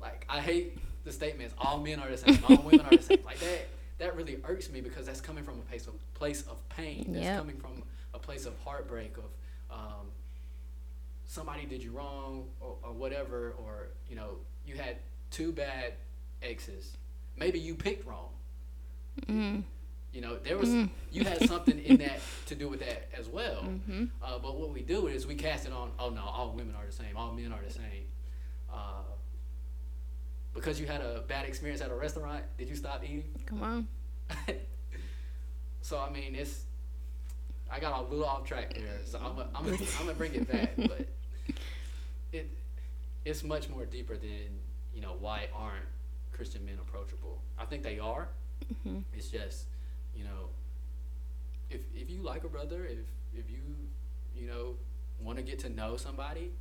like 0.00 0.24
I 0.28 0.40
hate 0.40 0.78
the 1.04 1.12
statements. 1.12 1.54
All 1.58 1.78
men 1.78 1.98
are 2.00 2.08
the 2.10 2.16
same. 2.16 2.38
All 2.48 2.56
women 2.62 2.86
are 2.86 2.96
the 2.96 3.02
same. 3.02 3.18
Like 3.24 3.38
that. 3.40 3.68
that 3.98 4.14
really 4.16 4.38
irks 4.44 4.70
me 4.70 4.80
because 4.80 5.06
that's 5.06 5.20
coming 5.20 5.42
from 5.44 5.54
a 5.58 5.62
place 5.62 5.86
of 5.86 5.94
place 6.14 6.42
of 6.42 6.56
pain. 6.68 7.06
That's 7.08 7.24
Yep. 7.24 7.38
coming 7.38 7.56
from 7.58 7.82
a 8.14 8.18
place 8.18 8.46
of 8.46 8.54
heartbreak 8.64 9.16
of 9.18 9.24
um, 9.76 10.06
somebody 11.26 11.66
did 11.66 11.82
you 11.82 11.90
wrong 11.92 12.46
or, 12.60 12.76
or 12.82 12.92
whatever, 12.92 13.54
or 13.58 13.88
you 14.08 14.16
know 14.16 14.36
you 14.66 14.76
had 14.76 14.96
two 15.30 15.52
bad 15.52 15.94
exes. 16.42 16.96
Maybe 17.36 17.58
you 17.58 17.74
picked 17.74 18.06
wrong. 18.06 18.30
Mm. 19.26 19.62
You 20.12 20.22
know 20.22 20.36
there 20.38 20.56
was 20.56 20.68
Mm. 20.70 20.90
you 21.12 21.22
had 21.24 21.46
something 21.48 21.78
in 21.78 21.98
that 21.98 22.20
to 22.46 22.54
do 22.54 22.68
with 22.68 22.80
that 22.80 23.08
as 23.16 23.28
well. 23.28 23.62
Mm-hmm. 23.62 24.04
Uh, 24.22 24.38
but 24.38 24.56
what 24.58 24.70
we 24.70 24.80
do 24.82 25.06
is 25.06 25.26
we 25.26 25.34
cast 25.34 25.66
it 25.66 25.72
on. 25.72 25.90
Oh 25.98 26.08
no, 26.10 26.22
all 26.22 26.52
women 26.52 26.74
are 26.74 26.86
the 26.86 26.92
same. 26.92 27.16
All 27.16 27.32
men 27.32 27.52
are 27.52 27.60
the 27.66 27.72
same. 27.72 28.06
Uh, 28.72 29.02
because 30.54 30.80
you 30.80 30.86
had 30.86 31.00
a 31.02 31.20
bad 31.28 31.46
experience 31.46 31.80
at 31.82 31.90
a 31.90 31.94
restaurant, 31.94 32.42
did 32.56 32.68
you 32.68 32.74
stop 32.74 33.04
eating? 33.04 33.24
Come 33.46 33.62
on. 33.62 33.86
so 35.82 35.98
I 36.00 36.10
mean, 36.10 36.34
it's. 36.34 36.62
I 37.70 37.78
got 37.80 38.00
a 38.00 38.02
little 38.08 38.24
off 38.24 38.44
track 38.46 38.72
there, 38.74 38.98
so 39.04 39.18
I'm 39.18 39.36
gonna 39.36 39.48
I'm 39.54 39.64
gonna 39.64 39.76
I'm 40.00 40.06
gonna 40.06 40.14
bring 40.16 40.34
it 40.34 40.50
back, 40.50 40.72
but 40.76 41.06
it 42.32 42.50
it's 43.26 43.42
much 43.44 43.68
more 43.68 43.84
deeper 43.84 44.16
than 44.16 44.58
you 44.94 45.02
know 45.02 45.16
why 45.20 45.48
aren't 45.54 45.84
Christian 46.32 46.64
men 46.64 46.78
approachable? 46.80 47.42
I 47.58 47.66
think 47.66 47.82
they 47.82 47.98
are. 47.98 48.28
Mhm. 48.86 49.04
It's 49.14 49.28
just 49.28 49.66
you 50.14 50.24
know 50.24 50.50
if 51.70 51.80
if 51.94 52.10
you 52.10 52.22
like 52.22 52.44
a 52.44 52.48
brother, 52.48 52.84
if 52.84 52.98
if 53.34 53.50
you 53.50 53.62
you 54.34 54.46
know 54.46 54.76
want 55.20 55.38
to 55.38 55.44
get 55.44 55.58
to 55.60 55.68
know 55.68 55.96
somebody, 55.96 56.52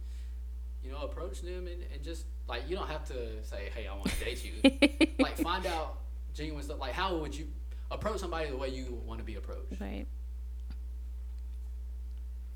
you 0.84 0.92
know 0.92 1.00
approach 1.00 1.42
them 1.42 1.68
and, 1.68 1.84
and 1.94 2.04
just 2.04 2.26
like 2.48 2.70
you 2.70 2.76
don't 2.76 2.88
have 2.88 3.06
to 3.06 3.44
say 3.44 3.70
hey 3.76 3.88
I 3.88 3.94
want 3.94 4.10
to 4.10 4.24
date 4.24 4.44
you 4.44 5.08
like 5.20 5.38
find 5.38 5.66
out 5.66 6.00
genuine 6.34 6.64
stuff. 6.64 6.80
Like 6.80 6.94
how 6.94 7.18
would 7.18 7.36
you 7.36 7.48
approach 7.92 8.20
somebody 8.20 8.50
the 8.50 8.58
way 8.58 8.70
you 8.70 9.02
want 9.06 9.20
to 9.20 9.26
be 9.26 9.36
approached? 9.36 9.80
Right. 9.80 10.08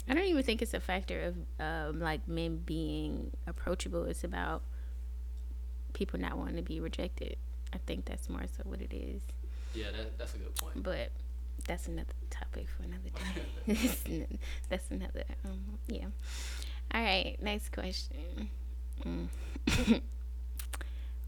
I 0.09 0.13
don't 0.13 0.25
even 0.25 0.43
think 0.43 0.61
it's 0.61 0.73
a 0.73 0.79
factor 0.79 1.21
of 1.21 1.35
um, 1.59 1.99
like 1.99 2.27
men 2.27 2.57
being 2.57 3.31
approachable. 3.47 4.05
It's 4.05 4.23
about 4.23 4.63
people 5.93 6.19
not 6.19 6.37
wanting 6.37 6.55
to 6.55 6.63
be 6.63 6.79
rejected. 6.79 7.37
I 7.73 7.77
think 7.85 8.05
that's 8.05 8.29
more 8.29 8.43
so 8.47 8.63
what 8.63 8.81
it 8.81 8.93
is. 8.93 9.21
Yeah, 9.73 9.87
that, 9.91 10.17
that's 10.17 10.35
a 10.35 10.37
good 10.37 10.55
point. 10.55 10.83
But 10.83 11.11
that's 11.67 11.87
another 11.87 12.13
topic 12.29 12.67
for 12.69 12.83
another 12.83 13.09
day. 13.67 14.27
that's 14.69 14.89
another. 14.91 15.23
Um, 15.45 15.79
yeah. 15.87 16.05
All 16.93 17.01
right. 17.01 17.37
Next 17.41 17.71
question. 17.71 18.49
Mm. 19.05 19.27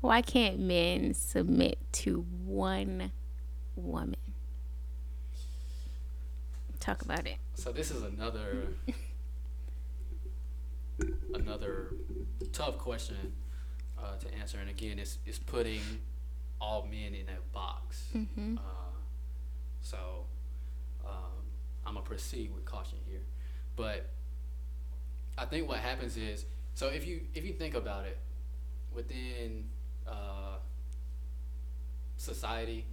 Why 0.02 0.22
can't 0.22 0.60
men 0.60 1.14
submit 1.14 1.78
to 1.94 2.26
one 2.46 3.12
woman? 3.76 4.16
Talk 6.80 7.02
about 7.04 7.26
it. 7.26 7.38
So 7.54 7.72
this 7.72 7.92
is 7.92 8.04
another 8.04 8.68
another 11.34 11.94
tough 12.52 12.78
question 12.78 13.34
uh, 13.98 14.18
to 14.18 14.34
answer, 14.36 14.58
and 14.60 14.70
again, 14.70 15.00
it's 15.00 15.20
it's 15.26 15.40
putting 15.40 15.82
all 16.60 16.86
men 16.90 17.14
in 17.14 17.26
that 17.28 17.52
box. 17.52 18.06
Mm-hmm. 18.16 18.58
Uh, 18.58 18.62
so 19.82 20.26
um, 21.06 21.44
I'm 21.86 21.96
gonna 21.96 22.06
proceed 22.06 22.54
with 22.54 22.66
caution 22.66 22.98
here, 23.06 23.22
but 23.76 24.10
I 25.38 25.46
think 25.46 25.68
what 25.68 25.80
happens 25.80 26.18
is 26.18 26.46
so 26.74 26.88
if 26.88 27.06
you 27.06 27.22
if 27.34 27.46
you 27.46 27.54
think 27.54 27.76
about 27.76 28.06
it 28.06 28.18
within 28.94 29.66
uh, 30.08 30.58
society, 32.18 32.86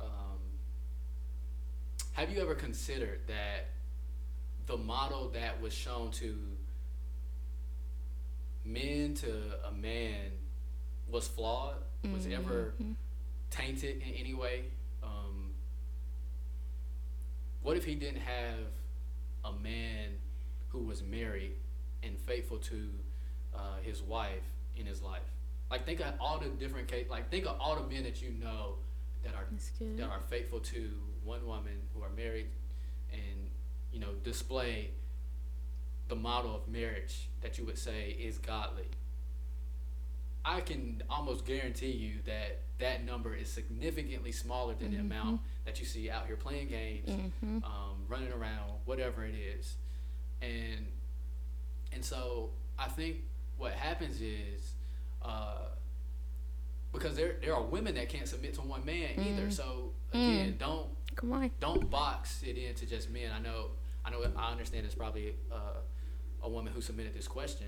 um, 0.00 0.38
have 2.12 2.30
you 2.30 2.40
ever 2.40 2.54
considered 2.54 3.20
that 3.26 3.70
the 4.66 4.76
model 4.76 5.28
that 5.30 5.60
was 5.60 5.72
shown 5.72 6.10
to 6.12 6.36
men 8.64 9.14
to 9.14 9.32
a 9.66 9.72
man 9.72 10.30
was 11.08 11.26
flawed? 11.26 11.76
Was 12.10 12.26
ever 12.26 12.74
Mhm. 12.80 12.96
tainted 13.50 14.02
in 14.02 14.14
any 14.14 14.34
way? 14.34 14.64
Um, 15.02 15.54
what 17.62 17.76
if 17.76 17.84
he 17.84 17.94
didn't 17.94 18.20
have 18.22 18.58
a 19.44 19.52
man 19.52 20.18
who 20.70 20.80
was 20.84 21.02
married 21.02 21.54
and 22.02 22.18
faithful 22.18 22.58
to 22.58 22.90
uh, 23.54 23.76
his 23.82 24.02
wife 24.02 24.42
in 24.76 24.86
his 24.86 25.00
life? 25.02 25.22
Like 25.70 25.84
think 25.86 26.00
of 26.00 26.14
all 26.20 26.38
the 26.38 26.48
different 26.48 26.88
case. 26.88 27.08
Like 27.08 27.30
think 27.30 27.46
of 27.46 27.56
all 27.60 27.76
the 27.76 27.86
men 27.88 28.02
that 28.04 28.20
you 28.20 28.30
know 28.30 28.78
that 29.22 29.34
are 29.34 29.46
that 29.96 30.08
are 30.10 30.20
faithful 30.20 30.58
to 30.60 31.00
one 31.22 31.46
woman 31.46 31.80
who 31.94 32.02
are 32.02 32.10
married 32.10 32.48
and 33.12 33.50
you 33.92 34.00
know 34.00 34.12
display 34.24 34.90
the 36.08 36.16
model 36.16 36.54
of 36.56 36.66
marriage 36.68 37.28
that 37.42 37.58
you 37.58 37.64
would 37.64 37.78
say 37.78 38.10
is 38.10 38.38
godly 38.38 38.88
i 40.44 40.60
can 40.60 41.02
almost 41.08 41.44
guarantee 41.46 41.90
you 41.92 42.14
that 42.24 42.60
that 42.78 43.04
number 43.04 43.34
is 43.34 43.48
significantly 43.50 44.32
smaller 44.32 44.74
than 44.74 44.90
the 44.92 44.98
amount 44.98 45.40
that 45.64 45.78
you 45.78 45.86
see 45.86 46.10
out 46.10 46.26
here 46.26 46.36
playing 46.36 46.68
games 46.68 47.08
Mm-hmm. 47.08 47.58
um, 47.64 47.96
running 48.08 48.32
around 48.32 48.72
whatever 48.84 49.24
it 49.24 49.34
is 49.34 49.76
and 50.40 50.86
and 51.92 52.04
so 52.04 52.50
i 52.78 52.88
think 52.88 53.18
what 53.58 53.72
happens 53.72 54.20
is 54.20 54.72
uh, 55.22 55.66
because 56.92 57.14
there 57.16 57.36
there 57.40 57.54
are 57.54 57.62
women 57.62 57.94
that 57.94 58.08
can't 58.08 58.26
submit 58.28 58.54
to 58.54 58.60
one 58.62 58.84
man 58.84 59.10
either 59.18 59.46
Mm. 59.46 59.52
so 59.52 59.92
again 60.12 60.56
don't 60.58 60.88
Come 61.14 61.32
on. 61.32 61.50
don't 61.60 61.90
box 61.90 62.42
it 62.42 62.56
into 62.56 62.86
just 62.86 63.10
men. 63.10 63.30
I 63.36 63.38
know, 63.38 63.66
I 64.02 64.08
know, 64.10 64.24
I 64.34 64.50
understand 64.50 64.86
it's 64.86 64.94
probably 64.94 65.34
uh, 65.52 65.80
a 66.42 66.48
woman 66.48 66.72
who 66.72 66.80
submitted 66.80 67.12
this 67.14 67.28
question, 67.28 67.66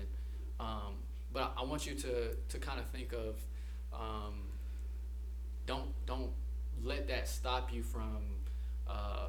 um, 0.59 0.95
but 1.35 1.53
I, 1.57 1.61
I 1.61 1.65
want 1.65 1.85
you 1.85 1.93
to 1.95 2.33
to 2.49 2.57
kind 2.57 2.79
of 2.79 2.87
think 2.87 3.11
of, 3.13 3.35
um, 3.93 4.33
don't 5.67 5.89
don't 6.07 6.31
let 6.83 7.07
that 7.09 7.27
stop 7.27 7.71
you 7.73 7.83
from, 7.83 8.17
uh, 8.87 9.27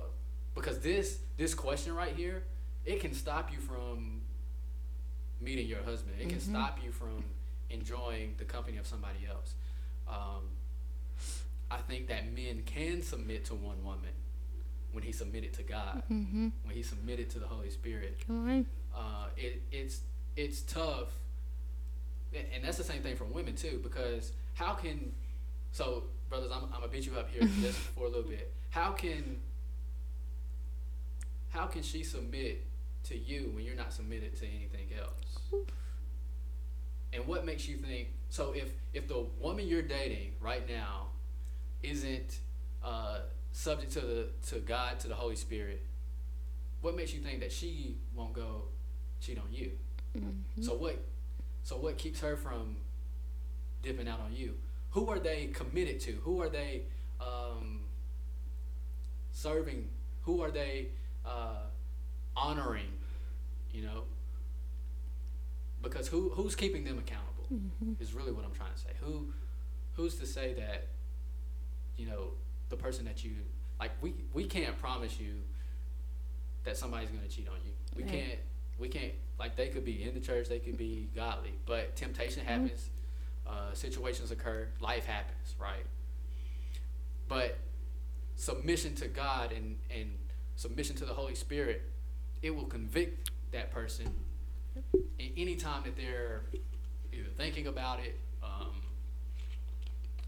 because 0.55 0.79
this 0.81 1.19
this 1.37 1.53
question 1.55 1.95
right 1.95 2.15
here, 2.15 2.45
it 2.85 3.01
can 3.01 3.13
stop 3.13 3.53
you 3.53 3.59
from 3.59 4.23
meeting 5.41 5.67
your 5.67 5.83
husband. 5.83 6.15
It 6.21 6.29
can 6.31 6.39
Mhm. 6.39 6.51
stop 6.55 6.83
you 6.83 6.93
from 6.93 7.23
enjoying 7.69 8.35
the 8.39 8.45
company 8.45 8.79
of 8.79 8.87
somebody 8.87 9.27
else. 9.29 9.55
Um, 10.09 10.45
I 11.71 11.79
think 11.79 12.07
that 12.09 12.33
men 12.33 12.63
can 12.65 13.03
submit 13.03 13.45
to 13.47 13.55
one 13.55 13.83
woman 13.85 14.13
when 14.93 15.03
he 15.03 15.13
submitted 15.13 15.53
to 15.55 15.63
God, 15.65 16.03
Mm-hmm. 16.11 16.49
when 16.65 16.75
he 16.77 16.83
submitted 16.83 17.29
to 17.31 17.39
the 17.41 17.47
Holy 17.49 17.71
Spirit. 17.71 18.23
Come 18.27 18.49
on. 18.49 18.67
Uh, 18.95 19.27
it, 19.37 19.63
it's 19.73 20.01
it's 20.37 20.63
tough, 20.63 21.09
and 22.35 22.65
that's 22.65 22.79
the 22.79 22.85
same 22.85 23.03
thing 23.03 23.17
for 23.17 23.25
women 23.25 23.55
too. 23.55 23.81
Because 23.83 24.33
how 24.55 24.75
can 24.75 25.13
so 25.73 26.05
brothers, 26.29 26.51
I'm, 26.53 26.65
I'm 26.65 26.81
gonna 26.81 26.89
beat 26.89 27.07
you 27.07 27.15
up 27.17 27.29
here 27.31 27.43
just 27.61 27.79
for 27.79 28.07
a 28.07 28.09
little 28.09 28.31
bit. 28.31 28.53
How 28.71 28.93
can 28.93 29.39
how 31.51 31.67
can 31.67 31.83
she 31.83 32.03
submit 32.03 32.67
to 33.05 33.17
you 33.17 33.51
when 33.55 33.65
you're 33.65 33.77
not 33.77 33.93
submitted 33.93 34.37
to 34.41 34.47
anything 34.47 34.89
else? 35.01 35.65
And 37.13 37.27
what 37.27 37.47
makes 37.47 37.67
you 37.67 37.77
think 37.77 38.09
so? 38.29 38.53
If 38.53 38.71
if 38.93 39.09
the 39.09 39.27
woman 39.41 39.67
you're 39.67 39.83
dating 39.83 40.33
right 40.41 40.69
now 40.69 41.09
isn't 41.83 42.41
uh, 42.85 43.21
subject 43.53 43.93
to 43.93 44.01
the 44.01 44.29
to 44.49 44.59
God 44.59 45.01
to 45.01 45.09
the 45.09 45.15
Holy 45.15 45.37
Spirit, 45.37 45.85
what 46.83 46.97
makes 46.97 47.15
you 47.15 47.21
think 47.21 47.41
that 47.41 47.53
she 47.53 47.97
won't 48.15 48.33
go 48.33 48.63
cheat 49.21 49.39
on 49.39 49.49
you? 49.51 49.73
Mm-hmm. 50.17 50.63
So 50.63 50.75
what? 50.75 51.03
So 51.67 51.77
what 51.77 51.99
keeps 51.99 52.21
her 52.21 52.37
from 52.37 52.77
dipping 53.83 54.07
out 54.07 54.21
on 54.21 54.33
you? 54.33 54.55
Who 54.91 55.11
are 55.11 55.19
they 55.19 55.47
committed 55.47 55.99
to? 56.03 56.13
Who 56.23 56.41
are 56.41 56.49
they 56.49 56.83
um, 57.21 57.81
serving? 59.33 59.89
Who 60.23 60.43
are 60.45 60.53
they 60.53 60.91
uh, 61.25 61.65
honoring? 62.37 62.93
You 63.73 63.83
know, 63.83 64.03
because 65.83 66.07
who 66.07 66.31
who's 66.31 66.55
keeping 66.55 66.85
them 66.85 66.99
accountable 66.99 67.33
Mm-hmm. 67.53 67.93
is 68.03 68.13
really 68.13 68.33
what 68.33 68.45
I'm 68.45 68.53
trying 68.55 68.73
to 68.73 68.79
say. 68.79 68.91
Who 69.01 69.33
who's 69.95 70.17
to 70.17 70.27
say 70.27 70.53
that 70.55 70.87
you 71.97 72.07
know 72.07 72.31
the 72.71 72.77
person 72.77 73.05
that 73.07 73.25
you 73.25 73.33
like 73.81 73.91
we 74.01 74.15
we 74.33 74.45
can't 74.45 74.77
promise 74.81 75.19
you 75.21 75.35
that 76.65 76.77
somebody's 76.77 77.11
going 77.11 77.23
to 77.23 77.29
cheat 77.29 77.49
on 77.49 77.55
you. 77.65 77.73
We 77.97 78.03
Right. 78.05 78.13
can't 78.13 78.39
we 78.79 78.89
can't 78.89 79.13
like 79.39 79.57
they 79.57 79.69
could 79.69 79.85
be 79.85 80.03
in 80.03 80.15
the 80.15 80.21
church, 80.21 80.49
they 80.49 80.59
could 80.59 80.79
be 80.79 81.09
godly, 81.15 81.53
but 81.67 81.95
temptation 81.97 82.45
happens, 82.45 82.91
uh, 83.47 83.73
situations 83.75 84.31
occur, 84.31 84.69
life 84.81 85.05
happens, 85.05 85.55
right? 85.61 85.85
But 87.29 87.59
submission 88.37 88.95
to 88.97 89.09
God 89.09 89.53
and 89.53 89.77
and 89.91 90.11
submission 90.57 90.97
to 90.97 91.05
the 91.05 91.13
Holy 91.13 91.35
Spirit, 91.35 91.83
it 92.43 92.55
will 92.55 92.65
convict 92.65 93.31
that 93.53 93.71
person. 93.71 94.13
And 95.19 95.31
any 95.37 95.57
time 95.57 95.83
that 95.85 95.97
they're 95.97 96.43
either 97.13 97.29
thinking 97.37 97.67
about 97.67 98.01
it, 98.01 98.19
um, 98.43 98.83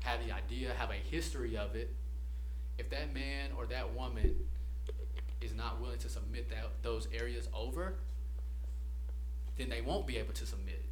have 0.01 0.25
the 0.25 0.33
idea, 0.33 0.73
have 0.75 0.91
a 0.91 0.95
history 0.95 1.57
of 1.57 1.75
it, 1.77 1.95
if 2.79 2.89
that 2.91 3.13
man 3.13 3.51
or 3.57 3.67
that 3.67 3.95
woman 3.95 4.37
is 5.41 5.55
not 5.55 5.81
willing 5.81 5.99
to 5.99 6.09
submit 6.09 6.49
that 6.51 6.65
those 6.83 7.09
areas 7.13 7.49
over, 7.55 7.95
then 9.59 9.69
they 9.69 9.81
won't 9.81 10.07
be 10.07 10.17
able 10.17 10.33
to 10.33 10.47
submit, 10.47 10.85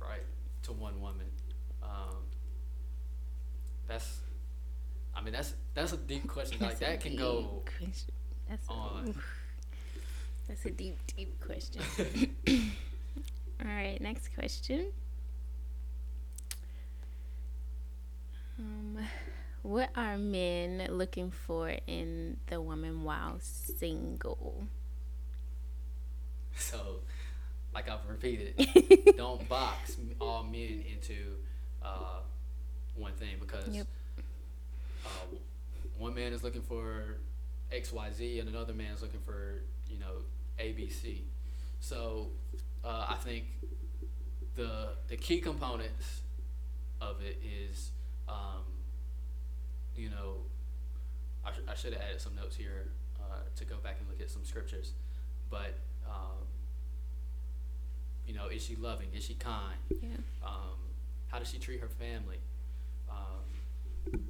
right, 0.00 0.22
to 0.64 0.72
one 0.72 1.00
woman. 1.00 1.26
Um, 1.82 2.16
that's, 3.86 4.20
I 5.14 5.20
mean, 5.22 5.32
that's 5.32 5.54
that's 5.74 5.92
a 5.92 5.96
deep 5.96 6.26
question. 6.26 6.58
like 6.60 6.78
That's 6.78 6.82
a 6.82 6.84
that 6.96 7.00
can 7.00 7.16
go 7.16 7.62
question. 7.78 8.14
That's 8.48 8.68
on. 8.68 9.14
A, 9.16 10.48
that's 10.48 10.64
a 10.64 10.70
deep, 10.70 10.98
deep 11.16 11.38
question. 11.40 11.82
All 13.60 13.70
right, 13.70 14.00
next 14.00 14.34
question. 14.34 14.86
Um, 18.58 18.98
what 19.62 19.90
are 19.96 20.16
men 20.16 20.86
looking 20.90 21.30
for 21.30 21.74
in 21.86 22.38
the 22.46 22.60
woman 22.60 23.04
while 23.04 23.38
single? 23.40 24.66
So, 26.58 27.00
like 27.76 27.90
I've 27.90 28.08
repeated, 28.08 28.54
don't 29.18 29.46
box 29.50 29.98
all 30.18 30.42
men 30.42 30.82
into 30.90 31.14
uh, 31.82 32.20
one 32.94 33.12
thing 33.12 33.36
because 33.38 33.68
Yep. 33.68 33.86
uh, 35.04 35.08
one 35.98 36.14
man 36.14 36.32
is 36.32 36.42
looking 36.42 36.62
for 36.62 37.18
X, 37.70 37.92
Y, 37.92 38.08
Z, 38.16 38.40
and 38.40 38.48
another 38.48 38.72
man 38.72 38.92
is 38.94 39.02
looking 39.02 39.20
for 39.20 39.60
you 39.90 39.98
know 39.98 40.22
A, 40.58 40.72
B, 40.72 40.88
C. 40.88 41.24
So, 41.80 42.28
uh, 42.82 43.08
I 43.10 43.16
think 43.16 43.44
the 44.54 44.94
the 45.08 45.16
key 45.18 45.40
components 45.42 46.22
of 47.02 47.20
it 47.20 47.38
is, 47.44 47.90
um, 48.26 48.62
you 49.94 50.08
know, 50.08 50.36
I, 51.44 51.50
sh- 51.52 51.68
I 51.68 51.74
should 51.74 51.92
have 51.92 52.00
added 52.00 52.22
some 52.22 52.34
notes 52.36 52.56
here 52.56 52.88
uh, 53.20 53.40
to 53.56 53.64
go 53.66 53.76
back 53.84 53.96
and 54.00 54.08
look 54.08 54.22
at 54.22 54.30
some 54.30 54.46
scriptures, 54.46 54.92
but 55.50 55.74
um, 56.08 56.46
you 58.26 58.34
know, 58.34 58.46
is 58.48 58.62
she 58.64 58.76
loving? 58.76 59.08
Is 59.14 59.24
she 59.24 59.34
kind? 59.34 59.76
Yeah. 60.02 60.08
Um, 60.44 60.78
how 61.28 61.38
does 61.38 61.48
she 61.50 61.58
treat 61.58 61.80
her 61.80 61.88
family? 61.88 62.38
Um, 63.10 64.20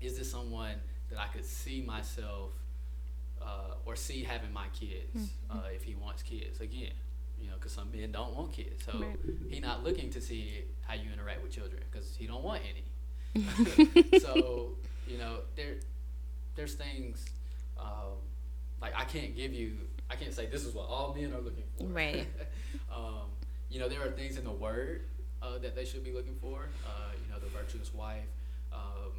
is 0.00 0.18
this 0.18 0.30
someone 0.30 0.76
that 1.10 1.18
I 1.18 1.26
could 1.26 1.44
see 1.44 1.82
myself 1.82 2.52
uh, 3.42 3.74
or 3.84 3.96
see 3.96 4.22
having 4.22 4.52
my 4.52 4.66
kids 4.78 5.30
uh, 5.50 5.62
if 5.74 5.82
he 5.82 5.94
wants 5.94 6.22
kids? 6.22 6.60
Again, 6.60 6.92
you 7.38 7.48
know, 7.48 7.54
because 7.54 7.72
some 7.72 7.90
men 7.92 8.12
don't 8.12 8.34
want 8.34 8.52
kids, 8.52 8.84
so 8.84 8.98
Right. 8.98 9.16
he 9.48 9.60
not 9.60 9.82
looking 9.84 10.10
to 10.10 10.20
see 10.20 10.64
how 10.86 10.94
you 10.94 11.10
interact 11.12 11.42
with 11.42 11.52
children 11.52 11.82
because 11.90 12.14
he 12.16 12.26
don't 12.26 12.42
want 12.44 12.62
any. 12.70 12.84
so 14.20 14.72
you 15.06 15.18
know, 15.18 15.38
there 15.56 15.76
there's 16.56 16.74
things 16.74 17.24
um, 17.78 18.18
like 18.80 18.92
I 18.96 19.04
can't 19.04 19.34
give 19.36 19.52
you. 19.52 19.72
I 20.10 20.16
can't 20.16 20.34
say 20.34 20.46
this 20.46 20.64
is 20.64 20.74
what 20.74 20.88
all 20.88 21.14
men 21.14 21.32
are 21.32 21.40
looking 21.40 21.62
for. 21.78 21.86
Right. 21.86 22.26
um, 22.94 23.30
you 23.70 23.78
know, 23.78 23.88
there 23.88 24.02
are 24.02 24.10
things 24.10 24.36
in 24.36 24.44
the 24.44 24.50
word 24.50 25.02
uh, 25.42 25.58
that 25.58 25.74
they 25.74 25.84
should 25.84 26.04
be 26.04 26.12
looking 26.12 26.34
for. 26.40 26.68
Uh, 26.86 27.12
you 27.24 27.32
know, 27.32 27.38
the 27.38 27.48
virtuous 27.48 27.94
wife, 27.94 28.28
um, 28.72 29.12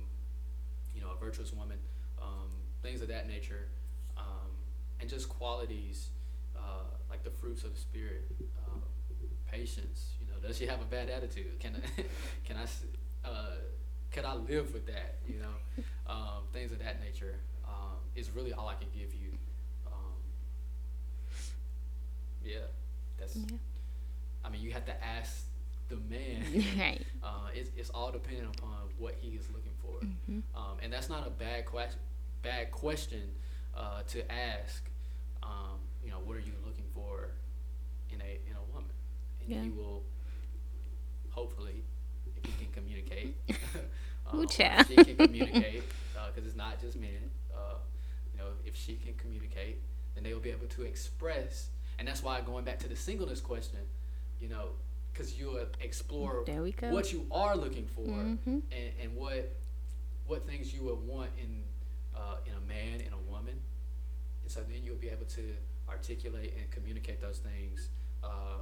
you 0.94 1.02
know, 1.02 1.08
a 1.16 1.24
virtuous 1.24 1.54
woman, 1.54 1.78
um, 2.22 2.50
things 2.84 3.02
of 3.02 3.08
that 3.08 3.28
nature, 3.28 3.68
um, 4.18 4.52
and 5.00 5.10
just 5.10 5.30
qualities 5.30 6.10
uh, 6.56 6.84
like 7.10 7.24
the 7.24 7.30
fruits 7.30 7.64
of 7.64 7.74
the 7.74 7.80
spirit, 7.80 8.30
um, 8.68 8.82
patience. 9.50 10.12
You 10.20 10.28
know, 10.28 10.48
does 10.48 10.58
she 10.58 10.68
have 10.68 10.82
a 10.82 10.86
bad 10.86 11.10
attitude? 11.10 11.60
Can 11.60 11.76
I, 11.76 12.02
can 12.46 12.58
I, 12.58 13.28
uh, 13.28 13.56
can 14.12 14.26
I 14.26 14.36
live 14.36 14.74
with 14.74 14.86
that? 14.88 15.16
You 15.28 15.40
know, 15.40 15.84
um, 16.08 16.44
things 16.52 16.72
of 16.72 16.80
that 16.80 17.02
nature 17.02 17.36
um, 17.66 17.98
is 18.16 18.30
really 18.32 18.54
all 18.54 18.68
I 18.68 18.76
can 18.76 18.90
give 18.94 19.14
you. 19.14 19.32
Yeah, 22.44 22.58
that's. 23.20 23.36
Yeah. 23.36 23.58
I 24.44 24.50
mean, 24.50 24.62
you 24.62 24.72
have 24.72 24.86
to 24.86 25.04
ask 25.04 25.46
the 25.90 25.98
man. 25.98 26.44
right. 26.80 27.02
Uh, 27.24 27.50
it's, 27.54 27.70
it's 27.78 27.90
all 27.92 28.12
dependent 28.12 28.56
upon 28.58 28.74
what 28.98 29.16
he 29.20 29.30
is 29.36 29.48
looking 29.50 29.74
for, 29.82 30.06
Mhm. 30.06 30.42
um, 30.56 30.78
and 30.82 30.92
that's 30.92 31.10
not 31.10 31.28
a 31.28 31.30
bad 31.30 31.66
question. 31.66 32.00
Bad 32.42 32.72
question 32.72 33.32
uh, 33.76 34.02
to 34.08 34.32
ask. 34.32 34.90
Um, 35.44 35.80
you 36.04 36.10
know, 36.12 36.20
what 36.20 36.38
are 36.38 36.40
you 36.42 36.54
looking 36.66 36.86
for 36.94 37.30
in 38.10 38.22
a 38.22 38.40
in 38.50 38.56
a 38.56 38.74
woman? 38.74 38.90
And 39.42 39.50
Yeah. 39.50 39.64
he 39.64 39.70
will 39.70 40.04
hopefully, 41.30 41.84
if 42.38 42.46
he 42.46 42.52
can 42.66 42.72
communicate, 42.74 43.36
uh, 43.50 44.36
Ooh, 44.36 44.40
or 44.42 44.44
if 44.46 44.88
she 44.88 44.96
can 44.96 45.16
communicate, 45.18 45.84
because 46.34 46.48
it's 46.48 46.56
not 46.58 46.80
just 46.80 46.98
men. 46.98 47.30
Uh, 47.54 47.76
you 48.34 48.40
know, 48.40 48.48
if 48.66 48.76
she 48.76 48.96
can 48.96 49.14
communicate, 49.16 49.82
then 50.16 50.24
they 50.24 50.34
will 50.34 50.42
be 50.42 50.52
able 50.52 50.68
to 50.68 50.84
express, 50.84 51.70
and 52.00 52.08
that's 52.08 52.24
why 52.24 52.42
going 52.42 52.64
back 52.66 52.80
to 52.80 52.88
the 52.88 52.96
singleness 52.96 53.40
question, 53.42 53.80
you 54.42 54.50
know, 54.50 54.70
because 55.14 55.38
you 55.40 55.48
will 55.48 55.68
explore 55.82 56.44
There 56.46 56.62
we 56.64 56.72
go. 56.72 56.90
what 56.92 57.14
you 57.14 57.26
are 57.32 57.56
looking 57.56 57.86
for 57.86 58.08
Mhm. 58.08 58.62
and, 58.72 58.92
and 59.02 59.16
what 59.16 59.56
what 60.26 60.48
things 60.48 60.74
you 60.74 60.84
would 60.84 61.00
want 61.06 61.30
in 61.38 61.64
uh, 62.16 62.38
in 62.46 62.54
a 62.54 62.62
man 62.62 63.02
and 63.02 63.14
a 63.14 63.32
woman 63.32 63.56
and 64.44 64.52
so 64.52 64.62
then 64.62 64.84
you'll 64.84 64.96
be 64.96 65.10
able 65.10 65.26
to 65.26 65.54
articulate 65.90 66.54
and 66.58 66.70
communicate 66.72 67.20
those 67.22 67.40
things 67.40 67.90
uh, 68.24 68.60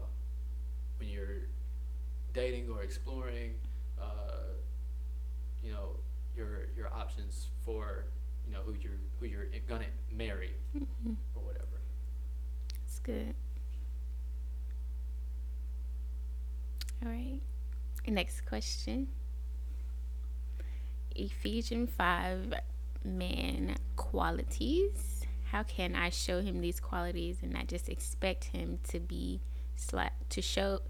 when 0.97 1.07
you're 1.09 1.43
dating 2.33 2.69
or 2.69 2.81
exploring 2.81 3.53
uh, 4.01 4.53
you 5.63 5.71
know 5.71 5.99
your 6.35 6.67
your 6.75 6.91
options 6.93 7.49
for 7.63 8.05
you 8.47 8.51
know 8.53 8.61
who 8.61 8.73
you're 8.81 8.99
who 9.19 9.25
you're 9.27 9.45
gonna 9.67 9.85
marry 10.11 10.51
Mhm. 10.75 11.15
or 11.35 11.43
whatever 11.43 11.65
That's 12.81 12.99
good. 12.99 13.35
All 17.03 17.11
right. 17.11 17.39
Next 18.07 18.45
question. 18.45 19.09
Ephesians 21.15 21.89
5 21.97 22.53
man 23.03 23.75
qualities. 23.95 25.25
How 25.51 25.63
can 25.63 25.95
I 25.95 26.09
show 26.09 26.41
him 26.41 26.61
these 26.61 26.79
qualities 26.79 27.37
and 27.41 27.51
not 27.53 27.67
just 27.67 27.89
expect 27.89 28.45
him 28.45 28.79
to 28.89 28.99
be 28.99 29.41
sla- 29.77 30.11
to 30.29 30.41
show 30.41 30.81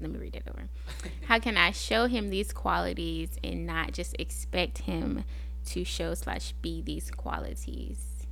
let 0.00 0.10
me 0.10 0.18
read 0.18 0.36
it 0.36 0.42
over. 0.48 0.68
How 1.26 1.38
can 1.38 1.56
I 1.56 1.70
show 1.70 2.06
him 2.06 2.28
these 2.28 2.52
qualities 2.52 3.30
and 3.42 3.66
not 3.66 3.92
just 3.92 4.14
expect 4.18 4.78
him 4.78 5.24
to 5.66 5.84
show 5.84 6.14
slash 6.14 6.52
be 6.60 6.82
these 6.82 7.10
qualities? 7.10 8.26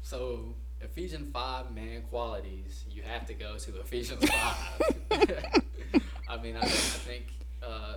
So 0.00 0.54
Ephesians 0.82 1.32
five 1.32 1.74
man 1.74 2.02
qualities, 2.10 2.84
you 2.90 3.02
have 3.02 3.26
to 3.26 3.34
go 3.34 3.56
to 3.56 3.80
Ephesians 3.80 4.24
five. 4.28 4.56
I 6.28 6.36
mean, 6.42 6.56
I, 6.56 6.60
I 6.62 6.66
think, 6.66 7.26
uh, 7.62 7.94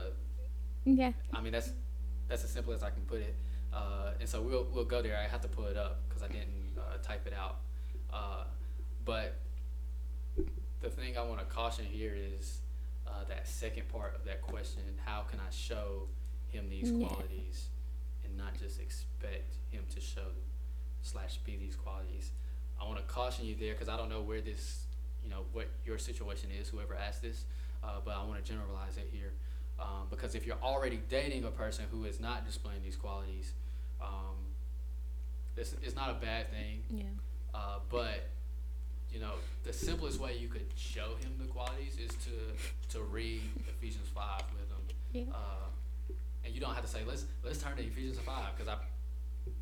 Yeah. 0.86 1.12
I 1.34 1.42
mean 1.42 1.54
that's 1.54 1.72
that's 2.28 2.44
as 2.44 2.50
simple 2.52 2.74
as 2.74 2.84
I 2.84 2.90
can 2.90 3.04
put 3.04 3.22
it. 3.22 3.36
Uh, 3.74 4.12
and 4.20 4.28
so 4.30 4.42
we'll 4.42 4.68
we'll 4.74 4.86
go 4.86 5.02
there. 5.02 5.18
I 5.18 5.28
have 5.30 5.42
to 5.42 5.48
pull 5.48 5.66
it 5.66 5.78
up 5.78 6.02
because 6.08 6.24
I 6.24 6.28
didn't 6.28 6.78
uh, 6.78 6.98
type 7.04 7.26
it 7.28 7.34
out. 7.34 7.58
Uh, 8.12 8.44
but 9.04 9.36
the 10.82 10.90
thing 10.90 11.18
I 11.18 11.22
want 11.24 11.40
to 11.40 11.46
caution 11.46 11.86
here 11.86 12.14
is 12.16 12.60
uh, 13.08 13.24
that 13.30 13.48
second 13.48 13.88
part 13.90 14.16
of 14.16 14.24
that 14.26 14.42
question: 14.42 14.82
How 15.06 15.22
can 15.30 15.40
I 15.40 15.50
show 15.52 16.08
him 16.48 16.70
these 16.70 16.92
Yeah. 16.92 17.08
qualities, 17.08 17.68
and 18.24 18.38
not 18.38 18.58
just 18.60 18.80
expect 18.80 19.56
him 19.72 19.84
to 19.94 20.00
show 20.02 20.28
slash 21.02 21.38
be 21.40 21.58
these 21.58 21.76
qualities? 21.76 22.32
I 22.80 22.86
want 22.86 22.98
to 22.98 23.04
caution 23.04 23.46
you 23.46 23.56
there 23.60 23.74
because 23.74 23.90
I 23.90 23.98
don't 23.98 24.10
know 24.10 24.22
where 24.22 24.42
this, 24.42 24.86
you 25.24 25.30
know, 25.30 25.42
what 25.54 25.68
your 25.86 25.98
situation 25.98 26.50
is. 26.60 26.70
Whoever 26.70 26.96
asked 26.96 27.22
this, 27.22 27.46
uh, 27.84 28.00
but 28.04 28.16
I 28.16 28.24
want 28.24 28.44
to 28.44 28.52
generalize 28.52 28.98
it 28.98 29.10
here. 29.12 29.34
Um, 29.80 30.08
because 30.10 30.36
if 30.36 30.46
you're 30.46 30.62
already 30.64 31.02
dating 31.10 31.44
a 31.44 31.52
person 31.52 31.86
who 31.92 32.06
is 32.06 32.20
not 32.20 32.46
displaying 32.46 32.82
these 32.84 32.96
qualities, 32.96 33.52
um, 34.02 34.36
this 35.56 35.76
is 35.84 35.96
not 35.96 36.10
a 36.12 36.14
bad 36.14 36.50
thing. 36.52 36.84
Yeah. 36.90 37.04
Uh, 37.54 37.80
but 37.90 38.30
you 39.12 39.20
know, 39.20 39.32
the 39.64 39.72
simplest 39.72 40.20
way 40.20 40.38
you 40.38 40.50
could 40.50 40.68
show 40.76 41.16
him 41.22 41.36
the 41.40 41.46
qualities 41.46 41.98
is 41.98 42.12
to 42.26 42.98
to 42.98 43.04
read 43.04 43.42
Ephesians 43.68 44.10
five 44.14 44.44
with 44.54 44.70
him. 44.70 44.96
Yeah. 45.14 45.34
Uh, 45.34 46.14
and 46.44 46.54
you 46.54 46.62
don't 46.62 46.76
have 46.76 46.84
to 46.84 46.90
say 46.90 47.00
let's 47.08 47.26
let's 47.44 47.58
turn 47.58 47.78
to 47.78 47.84
Ephesians 47.84 48.20
five 48.20 48.56
because 48.56 48.68
I 48.68 48.78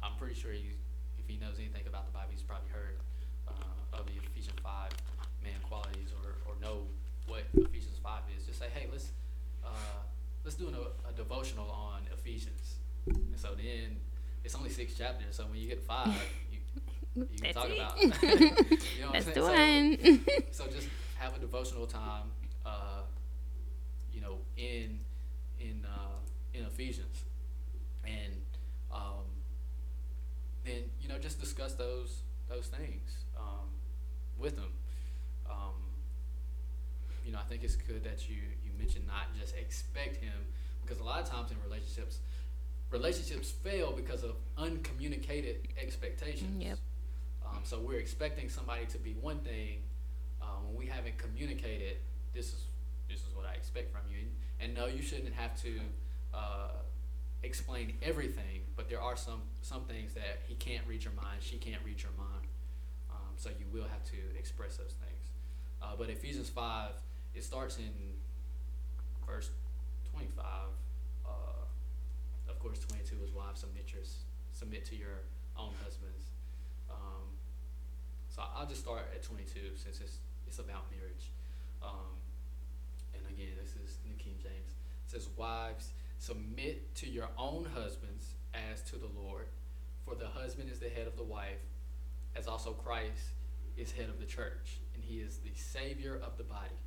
I'm 0.02 0.16
pretty 0.18 0.36
sure 0.36 0.52
he 0.52 0.72
if 1.24 1.30
he 1.30 1.40
knows 1.40 1.56
anything 1.60 1.88
about 1.88 2.06
the 2.06 2.12
Bible 2.12 2.30
he's 2.32 2.44
probably 2.44 2.70
heard 2.70 3.00
uh, 3.48 3.98
of 3.98 4.06
the 4.06 4.14
Ephesians 4.20 4.60
five 4.62 4.92
man 5.44 5.56
qualities 5.64 6.12
or, 6.20 6.36
or 6.46 6.60
know 6.60 6.84
what 7.28 7.44
Ephesians 7.56 7.98
five 8.04 8.22
is. 8.36 8.46
Just 8.46 8.60
say 8.60 8.68
hey 8.74 8.88
let's 8.92 9.12
uh, 9.64 10.04
let's 10.44 10.56
do 10.56 10.68
an, 10.68 10.76
a 11.08 11.14
devotional 11.14 11.70
on 11.72 12.02
Ephesians. 12.12 12.76
And 13.08 13.38
so 13.38 13.50
then 13.56 13.98
it's 14.44 14.56
only 14.56 14.70
six 14.70 14.96
chapters. 14.96 15.36
So 15.36 15.46
when 15.46 15.60
you 15.60 15.68
get 15.68 15.82
five, 15.82 16.08
you 16.52 16.60
you 17.16 17.26
can 17.26 17.38
That's 17.44 17.56
talk 17.56 17.70
it. 17.70 17.78
about. 17.78 18.02
you 18.02 19.02
know 19.02 19.08
what 19.08 19.16
I'm 19.16 19.24
That's 19.24 19.26
the 19.26 19.42
one. 19.42 20.26
So, 20.52 20.66
so 20.66 20.72
just 20.72 20.88
have 21.20 21.36
a 21.36 21.40
devotional 21.40 21.86
time, 21.86 22.32
uh, 22.66 23.04
you 24.12 24.22
know, 24.22 24.38
in 24.58 25.00
in 25.60 25.86
uh, 25.86 26.20
in 26.54 26.66
Ephesians, 26.66 27.24
and 28.04 28.34
um, 28.92 29.24
just 31.24 31.40
discuss 31.40 31.74
those 31.74 32.22
those 32.50 32.68
things 32.68 33.24
um, 33.38 33.70
with 34.38 34.58
them. 34.58 34.72
Um, 35.50 35.74
you 37.26 37.32
know, 37.32 37.40
I 37.40 37.44
think 37.50 37.64
it's 37.64 37.78
good 37.78 38.04
that 38.04 38.30
you 38.30 38.36
you 38.64 38.72
mentioned 38.78 39.08
not 39.08 39.34
just 39.40 39.56
expect 39.56 40.18
him 40.18 40.34
because 40.84 41.00
a 41.00 41.04
lot 41.04 41.22
of 41.22 41.30
times 41.30 41.52
in 41.52 41.58
relationships, 41.64 42.20
relationships 42.92 43.50
fail 43.50 43.94
because 43.94 44.24
of 44.24 44.36
uncommunicated 44.58 45.70
expectations. 45.82 46.62
Yep. 46.62 46.78
Um, 47.48 47.60
so 47.64 47.80
we're 47.80 48.00
expecting 48.00 48.50
somebody 48.50 48.86
to 48.88 48.98
be 48.98 49.14
one 49.22 49.40
thing 49.40 49.80
uh, 50.42 50.46
when 50.66 50.76
we 50.76 50.86
haven't 50.88 51.18
communicated. 51.18 51.98
This 52.34 52.48
is 52.48 52.66
this 53.10 53.20
is 53.20 53.34
what 53.34 53.46
I 53.46 53.54
expect 53.54 53.94
from 53.94 54.02
you, 54.12 54.20
and, 54.20 54.32
and 54.60 54.74
no, 54.76 54.88
you 54.88 55.02
shouldn't 55.02 55.34
have 55.36 55.56
to 55.62 55.80
uh, 56.34 56.68
explain 57.44 57.94
everything. 58.02 58.62
But 58.76 58.90
there 58.90 59.02
are 59.02 59.16
some 59.16 59.42
some 59.62 59.84
things 59.86 60.14
that 60.14 60.42
he 60.48 60.56
can't 60.56 60.86
read 60.88 61.04
your 61.04 61.14
mind, 61.14 61.42
she 61.42 61.58
can't 61.58 61.82
read 61.86 62.02
your 62.02 62.14
mind. 62.18 62.48
Um, 63.12 63.34
so 63.36 63.50
you 63.50 63.66
will 63.72 63.88
have 63.88 64.04
to 64.06 64.18
express 64.38 64.78
those 64.78 64.96
things. 65.00 65.32
Uh, 65.82 65.96
but 65.98 66.10
Ephesians 66.10 66.50
five, 66.50 66.92
it 67.36 67.44
starts 67.44 67.78
in 67.78 67.92
verse 69.28 69.52
twenty 70.12 70.30
five. 70.36 70.72
Uh, 71.26 72.50
of 72.50 72.60
course, 72.60 72.80
twenty 72.80 73.04
two 73.04 73.18
is 73.24 73.32
wives 73.32 73.60
submit 73.62 73.92
your 73.94 74.04
submit 74.54 74.86
to 74.86 74.96
your 74.96 75.26
own 75.58 75.74
husbands. 75.84 76.32
Um, 76.90 77.26
so 78.30 78.42
I'll 78.56 78.66
just 78.66 78.82
start 78.82 79.10
at 79.14 79.22
22 79.22 79.78
since 79.78 80.02
it's 80.02 80.18
it's 80.48 80.60
about 80.60 80.90
marriage. 80.90 81.30
Um, 81.82 82.18
and 83.14 83.22
again, 83.30 83.54
this 83.62 83.76
is 83.78 83.98
New 84.06 84.16
King 84.18 84.36
James. 84.42 84.74
It 85.06 85.10
says, 85.12 85.30
"Wives, 85.38 85.94
submit 86.26 86.96
to 86.96 87.10
your 87.10 87.28
own 87.38 87.68
husbands 87.76 88.36
as 88.54 88.82
to 88.82 88.96
the 88.96 89.10
Lord, 89.14 89.48
for 90.06 90.16
the 90.16 90.28
husband 90.28 90.70
is 90.72 90.80
the 90.80 90.88
head 90.88 91.06
of 91.06 91.18
the 91.18 91.24
wife, 91.24 91.60
as 92.34 92.48
also 92.48 92.72
Christ 92.72 93.34
is 93.76 93.92
head 93.92 94.08
of 94.08 94.22
the 94.22 94.26
church, 94.26 94.80
and 94.94 95.04
he 95.04 95.18
is 95.18 95.40
the 95.40 95.54
savior 95.54 96.16
of 96.24 96.38
the 96.38 96.44
body. 96.44 96.80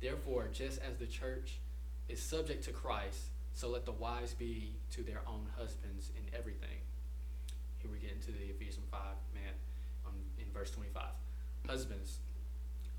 Therefore, 0.00 0.48
just 0.50 0.80
as 0.80 0.96
the 0.96 1.06
church 1.06 1.58
is 2.08 2.22
subject 2.22 2.64
to 2.64 2.72
Christ, 2.72 3.26
so 3.52 3.68
let 3.68 3.84
the 3.84 3.92
wives 3.92 4.32
be 4.32 4.76
to 4.92 5.02
their 5.02 5.20
own 5.26 5.48
husbands 5.58 6.10
in 6.16 6.34
everything." 6.34 6.80
Here 7.78 7.90
we 7.90 7.98
get 7.98 8.12
into 8.12 8.32
the 8.32 8.44
Ephesians 8.44 8.86
5, 8.90 9.00
man 9.34 9.52
um, 10.06 10.14
in 10.38 10.50
verse 10.50 10.70
25. 10.70 11.02
Husbands, 11.68 12.20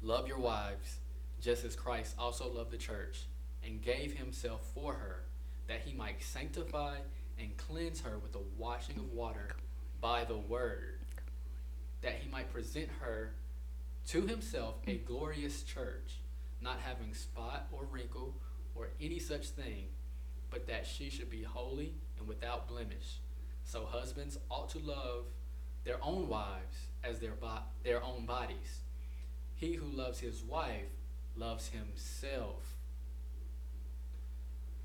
love 0.03 0.27
your 0.27 0.37
wives, 0.37 0.97
just 1.41 1.65
as 1.65 1.75
Christ 1.75 2.13
also 2.19 2.47
loved 2.47 2.69
the 2.69 2.77
church 2.77 3.25
and 3.63 3.81
gave 3.81 4.13
himself 4.13 4.61
for 4.75 4.93
her, 4.93 5.23
that 5.67 5.81
he 5.85 5.93
might 5.93 6.21
sanctify 6.21 6.97
and 7.39 7.55
cleanse 7.57 8.01
her 8.01 8.17
with 8.19 8.33
the 8.33 8.43
washing 8.57 8.97
of 8.97 9.11
water 9.11 9.49
by 10.01 10.23
the 10.25 10.37
word, 10.37 10.99
that 12.01 12.15
he 12.15 12.29
might 12.29 12.51
present 12.51 12.89
her 12.99 13.33
to 14.07 14.21
himself 14.21 14.75
a 14.87 14.97
glorious 14.97 15.63
church, 15.63 16.19
not 16.61 16.79
having 16.79 17.13
spot 17.13 17.67
or 17.71 17.85
wrinkle 17.89 18.35
or 18.75 18.89
any 19.01 19.19
such 19.19 19.47
thing, 19.49 19.85
but 20.49 20.67
that 20.67 20.85
she 20.85 21.09
should 21.09 21.29
be 21.29 21.43
holy 21.43 21.93
and 22.19 22.27
without 22.27 22.67
blemish. 22.67 23.19
So 23.63 23.85
husbands 23.85 24.37
ought 24.49 24.69
to 24.69 24.79
love 24.79 25.25
their 25.83 25.97
own 26.01 26.27
wives 26.27 26.87
as 27.03 27.19
their 27.19 27.31
bo- 27.31 27.63
their 27.83 28.03
own 28.03 28.25
bodies. 28.25 28.81
He 29.55 29.73
who 29.73 29.85
loves 29.85 30.19
his 30.19 30.43
wife 30.43 30.91
loves 31.35 31.69
himself. 31.69 32.72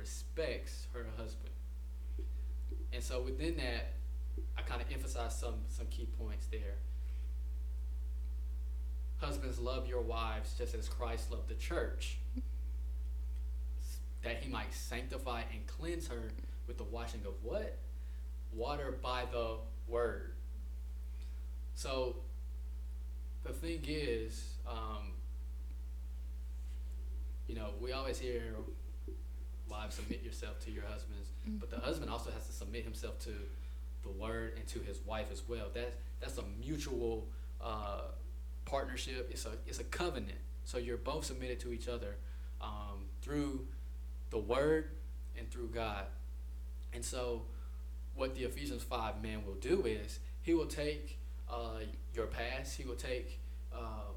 respects 0.00 0.86
her 0.94 1.06
husband. 1.16 1.50
And 2.92 3.02
so 3.02 3.20
within 3.20 3.56
that, 3.58 3.92
I 4.56 4.62
kind 4.62 4.80
of 4.80 4.90
emphasize 4.90 5.38
some 5.38 5.56
some 5.68 5.86
key 5.86 6.08
points 6.18 6.46
there. 6.50 6.78
Husbands, 9.18 9.58
love 9.58 9.86
your 9.86 10.00
wives 10.00 10.54
just 10.56 10.74
as 10.74 10.88
Christ 10.88 11.30
loved 11.30 11.48
the 11.48 11.54
church, 11.54 12.18
that 14.22 14.42
he 14.42 14.48
might 14.50 14.72
sanctify 14.72 15.42
and 15.52 15.66
cleanse 15.66 16.08
her 16.08 16.32
with 16.66 16.78
the 16.78 16.84
washing 16.84 17.20
of 17.26 17.34
what? 17.42 17.78
Water 18.52 18.98
by 19.02 19.24
the 19.30 19.56
word. 19.86 20.32
So 21.74 22.16
the 23.44 23.52
thing 23.52 23.84
is, 23.86 24.54
um, 24.66 25.12
you 27.46 27.54
know, 27.54 27.70
we 27.80 27.92
always 27.92 28.18
hear 28.18 28.54
wives 29.70 29.94
submit 29.96 30.22
yourself 30.22 30.58
to 30.64 30.70
your 30.70 30.84
husbands, 30.84 31.28
but 31.58 31.70
the 31.70 31.78
husband 31.78 32.10
also 32.10 32.30
has 32.30 32.46
to 32.46 32.52
submit 32.52 32.84
himself 32.84 33.18
to 33.20 33.30
the 34.02 34.10
word 34.10 34.54
and 34.56 34.66
to 34.68 34.80
his 34.80 34.98
wife 35.06 35.26
as 35.32 35.42
well. 35.48 35.66
That 35.74 35.94
that's 36.20 36.38
a 36.38 36.44
mutual 36.60 37.26
uh, 37.62 38.02
partnership. 38.64 39.28
It's 39.30 39.46
a 39.46 39.52
it's 39.66 39.78
a 39.78 39.84
covenant. 39.84 40.38
So 40.64 40.78
you're 40.78 40.96
both 40.96 41.24
submitted 41.24 41.60
to 41.60 41.72
each 41.72 41.88
other 41.88 42.16
um, 42.60 43.06
through 43.22 43.66
the 44.30 44.38
word 44.38 44.90
and 45.36 45.50
through 45.50 45.68
God. 45.68 46.04
And 46.92 47.04
so, 47.04 47.42
what 48.14 48.34
the 48.34 48.44
Ephesians 48.44 48.82
five 48.82 49.22
man 49.22 49.44
will 49.46 49.54
do 49.54 49.84
is 49.86 50.18
he 50.42 50.54
will 50.54 50.66
take 50.66 51.18
uh, 51.48 51.80
your 52.14 52.26
past. 52.26 52.76
He 52.76 52.84
will 52.84 52.96
take 52.96 53.38
um, 53.72 54.14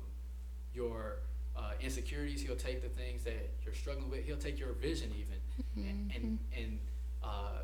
your 0.73 1.17
uh, 1.55 1.71
insecurities. 1.79 2.41
He'll 2.41 2.55
take 2.55 2.81
the 2.81 2.89
things 2.89 3.23
that 3.23 3.49
you're 3.63 3.75
struggling 3.75 4.09
with. 4.09 4.25
He'll 4.25 4.37
take 4.37 4.59
your 4.59 4.73
vision 4.73 5.11
even, 5.15 5.37
and 5.75 6.11
and, 6.15 6.39
and 6.57 6.79
uh, 7.23 7.61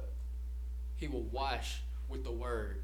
he 0.95 1.07
will 1.07 1.23
wash 1.23 1.81
with 2.07 2.23
the 2.23 2.31
word, 2.31 2.81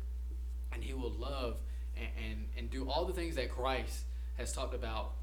and 0.72 0.84
he 0.84 0.94
will 0.94 1.12
love 1.12 1.58
and, 1.98 2.08
and, 2.24 2.46
and 2.58 2.70
do 2.70 2.90
all 2.90 3.06
the 3.06 3.14
things 3.14 3.36
that 3.36 3.50
Christ 3.50 4.04
has 4.38 4.52
talked 4.54 4.74
about 4.76 5.14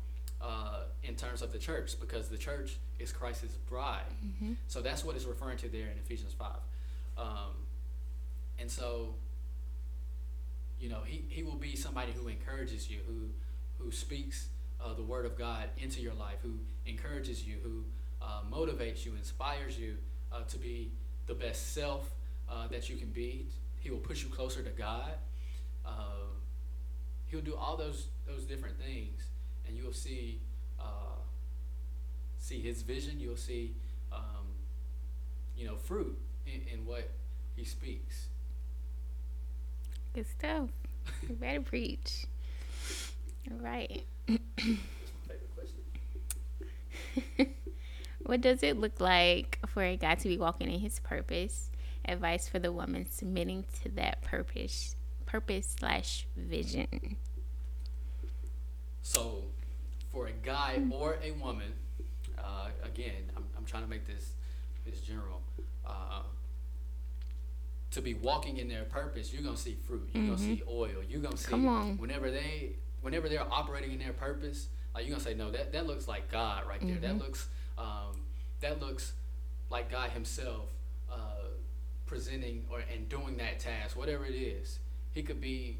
uh, 0.40 0.80
in 1.04 1.14
terms 1.14 1.42
of 1.42 1.52
the 1.52 1.58
church, 1.58 2.00
because 2.00 2.28
the 2.28 2.38
church 2.38 2.76
is 2.98 3.12
Christ's 3.12 3.56
bride. 3.68 4.02
So 4.68 4.80
that's 4.80 5.04
what 5.04 5.14
it's 5.16 5.24
referring 5.24 5.58
to 5.58 5.68
there 5.68 5.86
in 5.86 5.98
Ephesians 6.04 6.34
five, 6.34 6.60
um, 7.16 7.54
and 8.58 8.70
so 8.70 9.14
you 10.80 10.88
know 10.88 11.00
he, 11.04 11.24
he 11.28 11.42
will 11.42 11.56
be 11.56 11.76
somebody 11.76 12.12
who 12.12 12.28
encourages 12.28 12.90
you 12.90 12.98
who 13.06 13.28
who 13.84 13.92
speaks 13.92 14.48
uh, 14.80 14.94
the 14.94 15.02
word 15.02 15.24
of 15.26 15.38
god 15.38 15.68
into 15.78 16.00
your 16.00 16.14
life 16.14 16.38
who 16.42 16.54
encourages 16.86 17.44
you 17.44 17.56
who 17.62 17.84
uh, 18.22 18.40
motivates 18.50 19.04
you 19.04 19.14
inspires 19.16 19.78
you 19.78 19.96
uh, 20.32 20.42
to 20.48 20.58
be 20.58 20.92
the 21.26 21.34
best 21.34 21.74
self 21.74 22.10
uh, 22.48 22.66
that 22.68 22.88
you 22.88 22.96
can 22.96 23.08
be 23.08 23.46
he 23.80 23.90
will 23.90 23.98
push 23.98 24.22
you 24.22 24.28
closer 24.28 24.62
to 24.62 24.70
god 24.70 25.14
um, 25.84 26.30
he'll 27.26 27.40
do 27.40 27.56
all 27.56 27.76
those 27.76 28.08
those 28.26 28.44
different 28.44 28.78
things 28.78 29.22
and 29.66 29.76
you'll 29.76 29.92
see 29.92 30.40
uh, 30.80 31.18
see 32.38 32.60
his 32.60 32.82
vision 32.82 33.18
you'll 33.18 33.36
see 33.36 33.74
um, 34.12 34.46
you 35.56 35.66
know 35.66 35.76
fruit 35.76 36.16
in, 36.46 36.60
in 36.72 36.86
what 36.86 37.10
he 37.56 37.64
speaks 37.64 38.28
Good 40.14 40.28
stuff. 40.28 40.68
You 41.26 41.34
better 41.36 41.62
preach. 41.62 42.26
All 43.50 43.56
right. 43.58 44.04
favorite 44.26 45.50
question 45.56 47.54
What 48.32 48.40
does 48.40 48.62
it 48.62 48.78
look 48.78 48.98
like 48.98 49.58
for 49.66 49.82
a 49.82 49.94
guy 49.94 50.14
to 50.14 50.26
be 50.26 50.38
walking 50.38 50.70
in 50.70 50.80
his 50.80 51.00
purpose? 51.00 51.68
Advice 52.06 52.48
for 52.48 52.58
the 52.58 52.72
woman 52.72 53.04
submitting 53.04 53.66
to 53.82 53.90
that 53.90 54.22
purpose, 54.22 54.96
purpose 55.26 55.76
slash 55.78 56.26
vision. 56.34 57.18
So, 59.02 59.42
for 60.10 60.28
a 60.28 60.32
guy 60.32 60.80
or 60.90 61.18
a 61.22 61.32
woman, 61.32 61.74
uh, 62.38 62.68
again, 62.82 63.30
I'm, 63.36 63.44
I'm 63.54 63.66
trying 63.66 63.82
to 63.82 63.90
make 63.90 64.06
this 64.06 64.32
this 64.86 65.02
general. 65.02 65.42
Uh, 65.86 66.22
to 67.90 68.00
be 68.00 68.14
walking 68.14 68.56
in 68.56 68.66
their 68.66 68.84
purpose, 68.84 69.30
you're 69.30 69.42
gonna 69.42 69.58
see 69.58 69.76
fruit. 69.86 70.08
You're 70.14 70.24
gonna 70.24 70.38
see 70.38 70.62
oil. 70.66 71.02
You're 71.06 71.20
gonna 71.20 71.36
see 71.36 71.50
Come 71.50 71.68
on. 71.68 71.98
whenever 71.98 72.30
they 72.30 72.76
whenever 73.02 73.28
they're 73.28 73.52
operating 73.52 73.92
in 73.92 73.98
their 73.98 74.14
purpose, 74.14 74.68
like 74.94 75.04
you're 75.04 75.12
gonna 75.12 75.22
say, 75.22 75.34
no, 75.34 75.50
that 75.50 75.72
that 75.72 75.86
looks 75.86 76.08
like 76.08 76.32
God 76.32 76.66
right 76.66 76.80
there. 76.80 76.96
That 76.96 77.18
looks 77.18 77.46
um, 77.78 78.20
that 78.60 78.80
looks 78.80 79.12
like 79.70 79.90
God 79.90 80.10
Himself 80.10 80.70
uh, 81.10 81.16
presenting 82.06 82.64
or 82.70 82.80
and 82.92 83.08
doing 83.08 83.36
that 83.38 83.58
task, 83.60 83.96
whatever 83.96 84.24
it 84.26 84.34
is. 84.34 84.78
He 85.12 85.22
could 85.22 85.40
be 85.40 85.78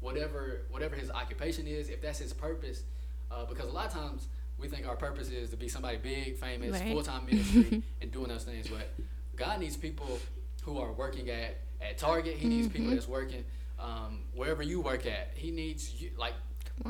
whatever 0.00 0.62
whatever 0.70 0.94
his 0.96 1.10
occupation 1.10 1.66
is, 1.66 1.88
if 1.88 2.00
that's 2.00 2.18
his 2.18 2.32
purpose, 2.32 2.82
uh, 3.30 3.44
because 3.46 3.68
a 3.68 3.72
lot 3.72 3.86
of 3.86 3.92
times 3.92 4.28
we 4.58 4.68
think 4.68 4.86
our 4.86 4.96
purpose 4.96 5.28
is 5.30 5.50
to 5.50 5.56
be 5.56 5.68
somebody 5.68 5.96
big, 5.98 6.36
famous, 6.36 6.72
Right. 6.72 6.88
full 6.92 7.02
time 7.02 7.26
ministry, 7.26 7.82
and 8.00 8.10
doing 8.12 8.28
those 8.28 8.44
things. 8.44 8.68
But 8.68 8.88
God 9.36 9.60
needs 9.60 9.76
people 9.76 10.18
who 10.62 10.78
are 10.78 10.92
working 10.92 11.30
at 11.30 11.58
at 11.80 11.96
Target. 11.98 12.36
He 12.36 12.48
needs 12.48 12.68
people 12.68 12.90
Mhm. 12.90 12.94
that's 12.94 13.08
working 13.08 13.44
um, 13.78 14.24
wherever 14.34 14.62
you 14.62 14.80
work 14.80 15.06
at. 15.06 15.30
He 15.34 15.50
needs 15.52 16.00
you 16.00 16.10
like 16.16 16.34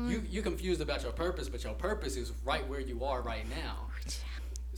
you 0.07 0.23
you 0.29 0.41
confused 0.41 0.81
about 0.81 1.03
your 1.03 1.11
purpose, 1.11 1.49
but 1.49 1.63
your 1.63 1.73
purpose 1.73 2.15
is 2.15 2.31
right 2.43 2.67
where 2.67 2.79
you 2.79 3.03
are 3.03 3.21
right 3.21 3.47
now. 3.49 3.88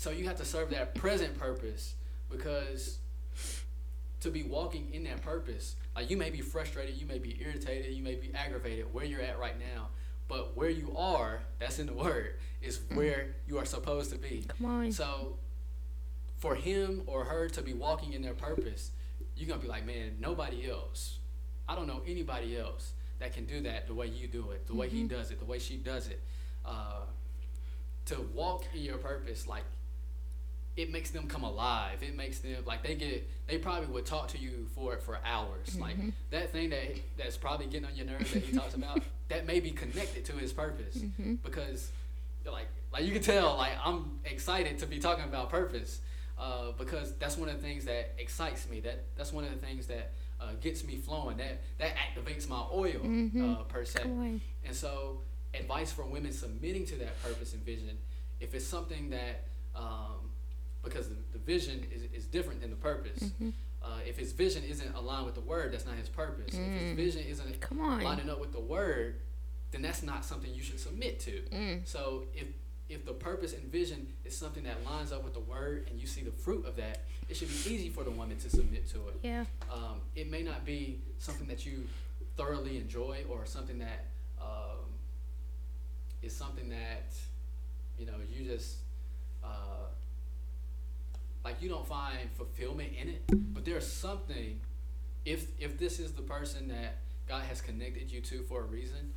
So 0.01 0.09
you 0.09 0.25
have 0.25 0.37
to 0.37 0.45
serve 0.45 0.71
that 0.71 0.95
present 0.95 1.37
purpose 1.37 1.93
because 2.27 2.97
to 4.21 4.31
be 4.31 4.41
walking 4.41 4.91
in 4.91 5.03
that 5.03 5.21
purpose, 5.21 5.75
like 5.95 6.09
you 6.09 6.17
may 6.17 6.31
be 6.31 6.41
frustrated, 6.41 6.95
you 6.95 7.05
may 7.05 7.19
be 7.19 7.37
irritated, 7.39 7.93
you 7.93 8.01
may 8.01 8.15
be 8.15 8.31
aggravated 8.33 8.91
where 8.91 9.05
you're 9.05 9.21
at 9.21 9.37
right 9.37 9.59
now, 9.59 9.89
but 10.27 10.57
where 10.57 10.71
you 10.71 10.91
are, 10.97 11.43
that's 11.59 11.77
in 11.77 11.85
the 11.85 11.93
word, 11.93 12.39
is 12.63 12.79
where 12.95 13.35
you 13.47 13.59
are 13.59 13.65
supposed 13.65 14.11
to 14.11 14.17
be. 14.17 14.43
Come 14.47 14.65
on. 14.65 14.91
So 14.91 15.37
for 16.39 16.55
him 16.55 17.03
or 17.05 17.23
her 17.25 17.47
to 17.49 17.61
be 17.61 17.73
walking 17.73 18.13
in 18.13 18.23
their 18.23 18.33
purpose, 18.33 18.89
you're 19.37 19.49
gonna 19.49 19.61
be 19.61 19.67
like, 19.67 19.85
man, 19.85 20.17
nobody 20.19 20.67
else. 20.67 21.19
I 21.69 21.75
don't 21.75 21.85
know 21.85 22.01
anybody 22.07 22.57
else 22.57 22.93
that 23.19 23.35
can 23.35 23.45
do 23.45 23.61
that 23.61 23.85
the 23.85 23.93
way 23.93 24.07
you 24.07 24.27
do 24.27 24.49
it, 24.49 24.65
the 24.65 24.73
way 24.73 24.89
he 24.89 25.03
does 25.03 25.29
it, 25.29 25.37
the 25.37 25.45
way 25.45 25.59
she 25.59 25.77
does 25.77 26.07
it. 26.07 26.23
Uh, 26.65 27.01
to 28.05 28.19
walk 28.33 28.65
in 28.73 28.81
your 28.81 28.97
purpose, 28.97 29.45
like 29.45 29.63
it 30.77 30.91
makes 30.91 31.11
them 31.11 31.27
come 31.27 31.43
alive. 31.43 32.01
It 32.01 32.15
makes 32.15 32.39
them 32.39 32.63
like 32.65 32.83
they 32.83 32.95
get. 32.95 33.29
They 33.47 33.57
probably 33.57 33.87
would 33.87 34.05
talk 34.05 34.29
to 34.29 34.37
you 34.37 34.67
for 34.75 34.93
it 34.93 35.01
for 35.01 35.19
hours. 35.25 35.77
Like 35.79 35.97
that 36.31 36.51
thing 36.51 36.69
that 36.69 36.95
that's 37.17 37.37
probably 37.37 37.65
getting 37.67 37.85
on 37.87 37.95
your 37.95 38.05
nerves 38.05 38.31
that 38.33 38.43
he 38.43 38.55
talks 38.57 38.73
about. 38.73 39.01
That 39.29 39.45
may 39.45 39.59
be 39.59 39.71
connected 39.71 40.25
to 40.25 40.33
his 40.33 40.51
purpose 40.51 40.97
because, 41.43 41.91
like, 42.45 42.67
like 42.91 43.05
you 43.05 43.11
can 43.13 43.21
tell, 43.21 43.55
like 43.57 43.73
I'm 43.83 44.19
excited 44.25 44.79
to 44.79 44.85
be 44.85 44.99
talking 44.99 45.23
about 45.23 45.49
purpose 45.49 46.01
uh, 46.37 46.71
because 46.77 47.13
that's 47.15 47.37
one 47.37 47.47
of 47.49 47.55
the 47.55 47.61
things 47.61 47.85
that 47.85 48.13
excites 48.17 48.67
me. 48.69 48.79
That 48.81 49.05
that's 49.15 49.31
one 49.31 49.43
of 49.45 49.51
the 49.51 49.65
things 49.65 49.87
that 49.87 50.11
uh, 50.39 50.53
gets 50.59 50.83
me 50.83 50.95
flowing. 50.97 51.37
That 51.37 51.61
that 51.79 51.93
activates 51.95 52.47
my 52.49 52.63
oil 52.73 52.99
uh, 53.59 53.63
per 53.63 53.85
se. 53.85 54.01
And 54.65 54.75
so, 54.75 55.21
advice 55.53 55.91
for 55.91 56.03
women 56.05 56.31
submitting 56.31 56.85
to 56.87 56.95
that 56.95 57.21
purpose 57.21 57.53
and 57.53 57.63
vision, 57.63 57.97
if 58.39 58.53
it's 58.55 58.65
something 58.65 59.09
that, 59.11 59.45
um, 59.75 60.30
because 60.83 61.09
the, 61.09 61.15
the 61.33 61.39
vision 61.39 61.85
is, 61.93 62.03
is 62.13 62.25
different 62.25 62.61
than 62.61 62.69
the 62.69 62.75
purpose. 62.75 63.23
Mm-hmm. 63.23 63.49
Uh, 63.83 63.97
if 64.07 64.17
his 64.17 64.31
vision 64.31 64.63
isn't 64.63 64.93
aligned 64.95 65.25
with 65.25 65.35
the 65.35 65.41
word, 65.41 65.73
that's 65.73 65.85
not 65.85 65.95
his 65.95 66.07
purpose. 66.09 66.53
If 66.53 66.81
his 66.81 66.95
vision 66.95 67.23
isn't 67.27 67.47
Mm. 67.47 67.59
Come 67.59 67.81
on. 67.81 68.01
lining 68.01 68.29
up 68.29 68.39
with 68.39 68.51
the 68.51 68.59
word, 68.59 69.15
then 69.71 69.81
that's 69.81 70.03
not 70.03 70.23
something 70.23 70.53
you 70.53 70.61
should 70.61 70.79
submit 70.79 71.19
to. 71.21 71.41
Mm. 71.51 71.87
So 71.87 72.23
if 72.35 72.47
if 72.89 73.05
the 73.05 73.13
purpose 73.13 73.53
and 73.53 73.63
vision 73.71 74.05
is 74.25 74.37
something 74.37 74.63
that 74.63 74.83
lines 74.85 75.11
up 75.13 75.23
with 75.23 75.33
the 75.33 75.39
word 75.39 75.87
and 75.89 75.97
you 75.99 76.05
see 76.05 76.21
the 76.23 76.31
fruit 76.31 76.65
of 76.65 76.75
that, 76.75 77.05
it 77.29 77.37
should 77.37 77.47
be 77.47 77.53
easy 77.73 77.87
for 77.89 78.03
the 78.03 78.11
woman 78.11 78.37
to 78.37 78.49
submit 78.49 78.85
to 78.89 79.07
it 79.07 79.15
Yeah. 79.23 79.45
um, 79.71 80.01
it 80.13 80.29
may 80.29 80.43
not 80.43 80.65
be 80.65 80.99
something 81.17 81.47
that 81.47 81.65
you 81.65 81.87
thoroughly 82.35 82.75
enjoy 82.77 83.23
or 83.29 83.45
something 83.45 83.79
that 83.79 84.07
um, 84.41 84.83
is 86.21 86.35
something 86.35 86.67
that 86.69 87.13
you 87.97 88.05
know 88.05 88.15
you 88.29 88.43
just 88.45 88.75
uh, 89.43 89.87
like 91.43 91.61
you 91.61 91.69
don't 91.69 91.87
find 91.87 92.29
fulfillment 92.33 92.91
in 92.99 93.09
it 93.09 93.23
but 93.53 93.65
there's 93.65 93.87
something 93.91 94.59
if 95.25 95.47
if 95.59 95.77
this 95.77 95.99
is 95.99 96.13
the 96.13 96.21
person 96.21 96.67
that 96.67 96.97
god 97.27 97.43
has 97.43 97.61
connected 97.61 98.11
you 98.11 98.21
to 98.21 98.43
for 98.43 98.61
a 98.61 98.65
reason 98.65 99.13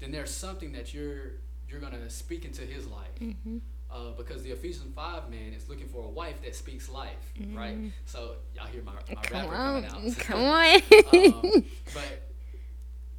then 0.00 0.10
there's 0.10 0.30
something 0.32 0.72
that 0.72 0.94
you're 0.94 1.32
you're 1.68 1.80
gonna 1.80 2.08
speak 2.10 2.44
into 2.44 2.62
his 2.62 2.86
life 2.86 3.08
Mm-hmm. 3.20 3.58
uh, 3.90 4.10
because 4.16 4.42
the 4.42 4.50
Ephesians 4.50 4.92
five 4.94 5.28
man 5.30 5.52
is 5.54 5.68
looking 5.68 5.88
for 5.88 6.04
a 6.04 6.08
wife 6.08 6.40
that 6.42 6.54
speaks 6.54 6.88
life, 6.88 7.32
right? 7.54 7.76
So 8.06 8.36
y'all 8.54 8.66
hear 8.66 8.82
my, 8.82 8.92
my 9.14 9.22
Come 9.22 9.40
rapper 9.50 9.54
on. 9.54 9.82
coming 9.84 10.06
out. 10.08 10.18
Come 10.18 10.40
on. 11.14 11.44
um, 11.54 11.64
but 11.94 12.22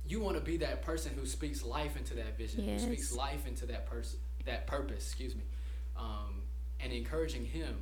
you 0.08 0.20
want 0.20 0.36
to 0.38 0.42
be 0.44 0.58
that 0.58 0.82
person 0.82 1.12
who 1.16 1.26
speaks 1.26 1.64
life 1.64 1.96
into 1.98 2.16
that 2.16 2.38
vision, 2.38 2.64
Yes. 2.64 2.82
who 2.82 2.88
speaks 2.88 3.14
life 3.14 3.46
into 3.48 3.66
that 3.68 3.86
person, 3.86 4.20
that 4.46 4.66
purpose. 4.68 5.06
Excuse 5.06 5.36
me, 5.36 5.44
um, 5.98 6.42
and 6.80 6.92
encouraging 6.94 7.46
him. 7.46 7.78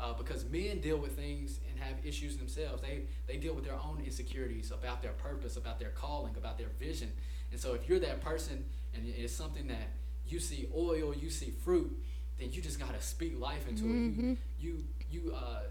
Uh, 0.00 0.14
because 0.14 0.44
men 0.48 0.80
deal 0.80 0.96
with 0.96 1.14
things 1.14 1.60
and 1.68 1.78
have 1.78 1.94
issues 2.04 2.36
themselves. 2.38 2.80
They 2.80 3.02
they 3.26 3.36
deal 3.36 3.54
with 3.54 3.64
their 3.64 3.74
own 3.74 4.02
insecurities 4.04 4.70
about 4.70 5.02
their 5.02 5.12
purpose, 5.12 5.56
about 5.58 5.78
their 5.78 5.90
calling, 5.90 6.34
about 6.36 6.56
their 6.56 6.70
vision. 6.78 7.12
And 7.52 7.60
so 7.60 7.74
if 7.74 7.86
you're 7.88 7.98
that 8.00 8.20
person 8.22 8.64
and 8.94 9.02
it's 9.06 9.34
something 9.34 9.66
that 9.68 9.88
you 10.26 10.38
see 10.40 10.68
oil, 10.74 11.14
you 11.14 11.28
see 11.28 11.50
fruit, 11.50 11.90
then 12.38 12.50
you 12.52 12.62
just 12.62 12.78
gotta 12.80 13.00
speak 13.02 13.38
life 13.38 13.68
into 13.68 13.84
Mhm. 13.84 14.32
it. 14.32 14.38
You 14.58 14.84
you 15.10 15.22
you 15.24 15.32
uh, 15.34 15.64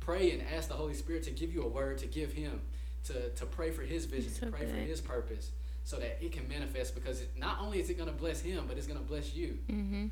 pray 0.00 0.30
and 0.32 0.42
ask 0.42 0.68
the 0.68 0.74
Holy 0.74 0.94
Spirit 0.94 1.22
to 1.24 1.30
give 1.30 1.52
you 1.52 1.62
a 1.64 1.68
word 1.68 1.98
to 1.98 2.06
give 2.06 2.32
him 2.32 2.60
to 3.04 3.28
to 3.30 3.44
pray 3.46 3.70
for 3.70 3.82
his 3.82 4.06
vision, 4.06 4.32
So 4.32 4.46
to 4.46 4.52
pray 4.52 4.66
for 4.66 4.76
his 4.76 5.00
purpose, 5.00 5.50
so 5.84 5.96
that 5.98 6.18
it 6.24 6.32
can 6.32 6.48
manifest. 6.48 6.94
Because 6.94 7.20
it, 7.20 7.30
not 7.36 7.60
only 7.60 7.78
is 7.80 7.90
it 7.90 7.98
gonna 7.98 8.12
bless 8.12 8.40
him, 8.40 8.64
but 8.68 8.78
it's 8.78 8.86
gonna 8.86 9.00
bless 9.00 9.34
you. 9.34 9.58
mm-hmm. 9.70 10.06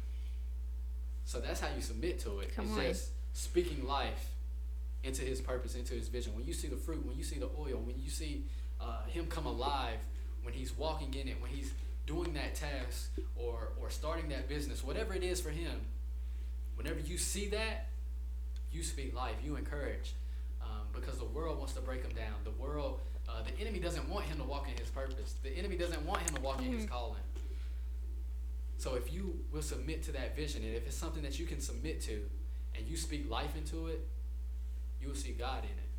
So 1.31 1.39
that's 1.39 1.61
how 1.61 1.69
you 1.77 1.81
submit 1.81 2.19
to 2.23 2.41
it. 2.41 2.57
Come 2.57 2.65
it's 2.65 2.75
on. 2.75 2.83
just 2.83 3.11
speaking 3.35 3.87
life 3.87 4.31
into 5.05 5.23
his 5.23 5.41
purpose, 5.41 5.77
into 5.77 5.95
his 5.95 6.09
vision. 6.09 6.35
When 6.35 6.45
you 6.45 6.53
see 6.53 6.67
the 6.67 6.77
fruit, 6.77 7.07
when 7.07 7.17
you 7.17 7.23
see 7.23 7.39
the 7.39 7.49
oil, 7.57 7.81
when 7.85 7.95
you 8.01 8.11
see 8.11 8.47
uh, 8.81 9.05
him 9.07 9.27
come 9.27 9.47
alive, 9.47 9.99
when 10.43 10.55
he's 10.55 10.77
walking 10.77 11.15
in 11.15 11.29
it, 11.29 11.41
when 11.41 11.53
he's 11.53 11.71
doing 12.05 12.33
that 12.33 12.57
task 12.57 13.13
or 13.37 13.69
or 13.81 13.91
starting 13.91 14.29
that 14.31 14.49
business, 14.49 14.83
whatever 14.83 15.15
it 15.15 15.23
is 15.23 15.41
for 15.41 15.51
him, 15.51 15.83
whenever 16.75 16.99
you 16.99 17.17
see 17.17 17.47
that, 17.51 17.87
you 18.73 18.83
speak 18.83 19.15
life, 19.15 19.37
you 19.45 19.55
encourage, 19.55 20.15
um, 20.61 20.89
because 20.93 21.17
the 21.19 21.27
world 21.27 21.59
wants 21.59 21.75
to 21.75 21.81
break 21.81 22.03
him 22.03 22.11
down. 22.17 22.35
The 22.43 22.61
world, 22.61 22.99
uh, 23.29 23.43
the 23.45 23.57
enemy 23.65 23.79
doesn't 23.79 24.09
want 24.09 24.25
him 24.25 24.39
to 24.39 24.45
walk 24.45 24.67
in 24.69 24.77
his 24.77 24.91
purpose. 24.91 25.37
The 25.45 25.57
enemy 25.57 25.77
doesn't 25.77 26.05
want 26.05 26.23
him 26.23 26.35
to 26.35 26.41
walk 26.41 26.61
in 26.61 26.73
his 26.73 26.87
calling. 26.87 27.23
So 28.81 28.95
if 28.95 29.13
you 29.13 29.39
will 29.53 29.61
submit 29.61 30.03
to 30.05 30.13
that 30.13 30.35
vision, 30.35 30.65
and 30.65 30.75
if 30.75 30.87
it's 30.87 30.97
something 30.97 31.23
that 31.23 31.39
you 31.39 31.45
can 31.45 31.61
submit 31.61 32.01
to, 32.05 32.23
and 32.75 32.89
you 32.89 32.97
speak 32.97 33.29
life 33.29 33.55
into 33.55 33.89
it, 33.89 34.09
you 35.03 35.09
will 35.09 35.15
see 35.15 35.33
God 35.33 35.65
in 35.65 35.69
it. 35.69 35.91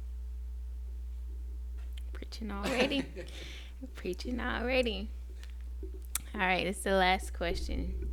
Preaching 2.12 2.52
already. 2.52 3.06
Preaching 3.96 4.40
already. 4.40 5.12
All 6.34 6.42
right, 6.42 6.66
it's 6.66 6.80
the 6.80 6.94
last 6.94 7.34
question. 7.34 8.10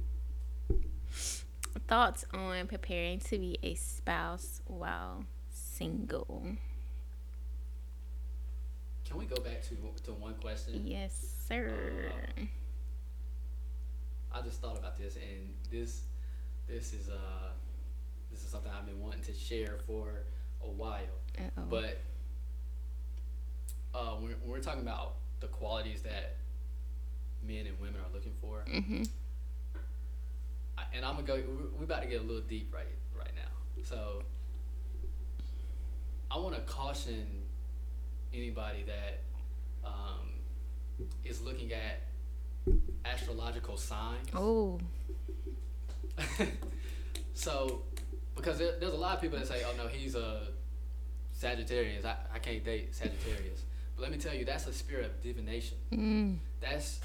Thoughts 1.87 2.27
on 2.35 2.67
preparing 2.67 3.21
to 3.21 3.39
be 3.39 3.59
a 3.63 3.75
spouse 3.75 4.61
while 4.67 5.25
single? 5.49 6.45
Can 9.07 9.17
we 9.17 9.25
go 9.25 9.37
back 9.37 9.63
to 9.63 9.77
to 10.05 10.13
one 10.13 10.35
question? 10.35 10.83
Yes, 10.85 11.15
sir. 11.49 12.13
Um, 12.37 12.51
I 14.33 14.43
just 14.43 14.61
thought 14.61 14.79
about 14.79 14.97
this, 14.99 15.17
and 15.17 15.55
this 15.71 16.03
this 16.67 16.93
is 16.93 17.09
uh 17.09 17.51
this 18.31 18.45
is 18.45 18.51
something 18.51 18.71
I've 18.71 18.87
been 18.87 19.01
wanting 19.01 19.23
to 19.23 19.33
share 19.33 19.79
for 19.87 20.25
a 20.63 20.69
while. 20.69 21.01
Uh-oh. 21.39 21.63
But 21.71 22.01
uh, 23.95 24.17
when, 24.17 24.33
when 24.43 24.51
we're 24.51 24.61
talking 24.61 24.83
about 24.83 25.15
the 25.41 25.47
qualities 25.47 26.03
that 26.03 26.37
men 27.47 27.67
and 27.67 27.79
women 27.81 28.01
are 28.01 28.13
looking 28.13 28.35
for, 28.41 28.65
mm-hmm. 28.71 29.03
I, 30.77 30.83
and 30.95 31.05
I'm 31.05 31.15
gonna 31.15 31.27
go. 31.27 31.35
We're, 31.35 31.79
we're 31.79 31.85
about 31.85 32.03
to 32.03 32.09
get 32.09 32.21
a 32.21 32.25
little 32.25 32.43
deep 32.43 32.73
right 32.75 32.87
right 33.17 33.33
now. 33.35 33.83
So 33.85 34.23
I 36.31 36.39
want 36.39 36.55
to 36.55 36.61
caution 36.63 37.27
anybody 38.35 38.85
that 38.87 39.23
um, 39.85 40.29
is 41.25 41.41
looking 41.41 41.73
at 41.73 42.08
astrological 43.05 43.77
signs. 43.77 44.29
Oh, 44.35 44.79
so, 47.35 47.83
because 48.37 48.59
there, 48.59 48.73
there's 48.81 48.93
a 48.93 48.97
lot 48.97 49.17
of 49.17 49.23
people 49.23 49.39
that 49.39 49.47
say, 49.47 49.63
"Oh 49.67 49.75
no, 49.77 49.89
he's 49.89 50.15
a 50.15 50.49
Sagittarius. 51.33 52.05
I, 52.05 52.17
I 52.35 52.39
can't 52.39 52.65
date 52.65 52.95
Sagittarius." 52.95 53.63
But 53.97 54.03
let 54.03 54.13
me 54.13 54.19
tell 54.19 54.35
you, 54.35 54.45
that's 54.45 54.67
a 54.67 54.73
spirit 54.73 55.07
of 55.07 55.23
divination. 55.23 55.77
mm. 55.93 56.37
That's 56.61 57.01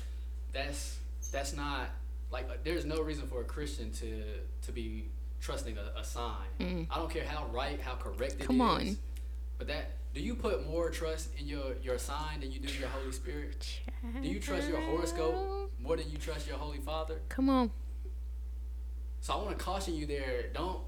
that's 0.52 0.98
that's 1.32 1.56
not 1.56 1.90
like 2.32 2.50
uh, 2.50 2.56
there's 2.64 2.86
no 2.86 3.02
reason 3.02 3.28
for 3.28 3.42
a 3.42 3.46
Christian 3.46 3.92
to 3.94 4.24
to 4.64 4.72
be 4.72 5.10
trusting 5.40 5.78
a, 5.78 6.00
a 6.00 6.04
sign. 6.04 6.48
Mm. 6.60 6.88
I 6.90 6.98
don't 6.98 7.12
care 7.12 7.26
how 7.26 7.46
right, 7.48 7.80
how 7.80 7.96
correct 7.96 8.34
it 8.34 8.42
is. 8.42 8.48
Come 8.48 8.62
on. 8.62 8.98
But 9.58 9.68
that 9.68 9.92
do 10.14 10.22
you 10.22 10.36
put 10.36 10.68
more 10.68 10.90
trust 10.90 11.30
in 11.40 11.48
your 11.48 11.76
your 11.82 11.98
sign 11.98 12.42
than 12.42 12.52
you 12.52 12.60
do 12.60 12.72
your 12.74 12.90
Holy 12.90 13.12
Spirit? 13.12 13.80
Do 14.22 14.28
you 14.28 14.40
trust 14.40 14.68
your 14.70 14.80
horoscope 14.82 15.72
more 15.80 15.98
than 15.98 16.10
you 16.10 16.18
trust 16.18 16.48
your 16.48 16.58
Holy 16.58 16.78
Father? 16.78 17.20
Come 17.30 17.50
on. 17.50 17.72
So 19.22 19.34
I 19.34 19.38
want 19.38 19.58
to 19.58 19.64
caution 19.64 19.96
you 19.96 20.06
there. 20.06 20.46
Don't 20.54 20.82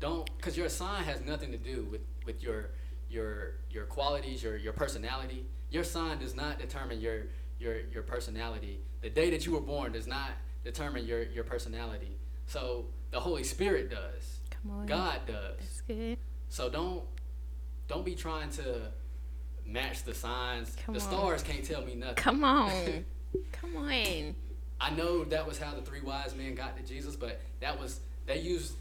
don't 0.00 0.28
because 0.36 0.56
your 0.56 0.68
sign 0.68 1.04
has 1.04 1.20
nothing 1.20 1.52
to 1.52 1.58
do 1.58 1.86
with 1.90 2.00
with 2.24 2.42
your 2.42 2.70
your 3.10 3.56
your 3.70 3.84
qualities, 3.84 4.42
your 4.42 4.56
your 4.56 4.72
personality. 4.72 5.46
Your 5.70 5.84
sign 5.84 6.18
does 6.18 6.34
not 6.34 6.58
determine 6.58 7.00
your 7.00 7.24
your 7.58 7.80
your 7.92 8.02
personality. 8.02 8.80
The 9.02 9.10
day 9.10 9.30
that 9.30 9.44
you 9.44 9.52
were 9.52 9.60
born 9.60 9.92
does 9.92 10.06
not 10.06 10.30
determine 10.64 11.06
your 11.06 11.24
your 11.24 11.44
personality. 11.44 12.16
So 12.46 12.86
the 13.10 13.20
Holy 13.20 13.44
Spirit 13.44 13.90
does. 13.90 14.40
Come 14.50 14.70
on. 14.72 14.86
God 14.86 15.20
does. 15.26 15.58
That's 15.58 15.80
good. 15.82 16.18
So 16.48 16.68
don't 16.70 17.04
don't 17.90 18.04
be 18.04 18.14
trying 18.14 18.48
to 18.50 18.80
match 19.66 20.04
the 20.04 20.14
signs. 20.14 20.76
Come 20.86 20.94
the 20.94 21.00
on. 21.00 21.06
stars 21.08 21.42
can't 21.42 21.64
tell 21.64 21.82
me 21.82 21.96
nothing. 21.96 22.14
Come 22.14 22.44
on. 22.44 23.04
Come 23.52 23.76
on. 23.76 24.34
I 24.80 24.90
know 24.96 25.24
that 25.24 25.46
was 25.46 25.58
how 25.58 25.74
the 25.74 25.82
three 25.82 26.00
wise 26.00 26.34
men 26.36 26.54
got 26.54 26.76
to 26.76 26.84
Jesus, 26.84 27.16
but 27.16 27.40
that 27.58 27.78
was 27.78 28.00
they 28.26 28.38
used 28.38 28.74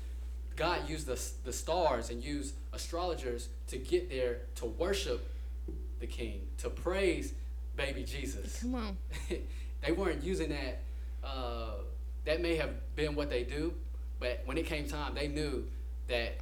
God 0.55 0.87
used 0.87 1.07
the 1.07 1.19
the 1.43 1.51
stars 1.51 2.11
and 2.11 2.23
used 2.23 2.53
astrologers 2.71 3.49
to 3.67 3.77
get 3.77 4.11
there 4.11 4.41
to 4.55 4.65
worship 4.65 5.27
the 5.99 6.07
King, 6.07 6.47
to 6.59 6.69
praise 6.69 7.33
baby 7.75 8.03
Jesus. 8.03 8.61
Come 8.61 8.75
on. 8.75 8.97
they 9.81 9.91
weren't 9.91 10.23
using 10.23 10.49
that. 10.49 10.81
Uh, 11.23 11.71
that 12.25 12.41
may 12.41 12.57
have 12.57 12.95
been 12.95 13.15
what 13.15 13.29
they 13.31 13.43
do, 13.43 13.73
but 14.19 14.43
when 14.45 14.57
it 14.57 14.67
came 14.67 14.87
time, 14.87 15.15
they 15.15 15.27
knew 15.27 15.65
that 16.07 16.37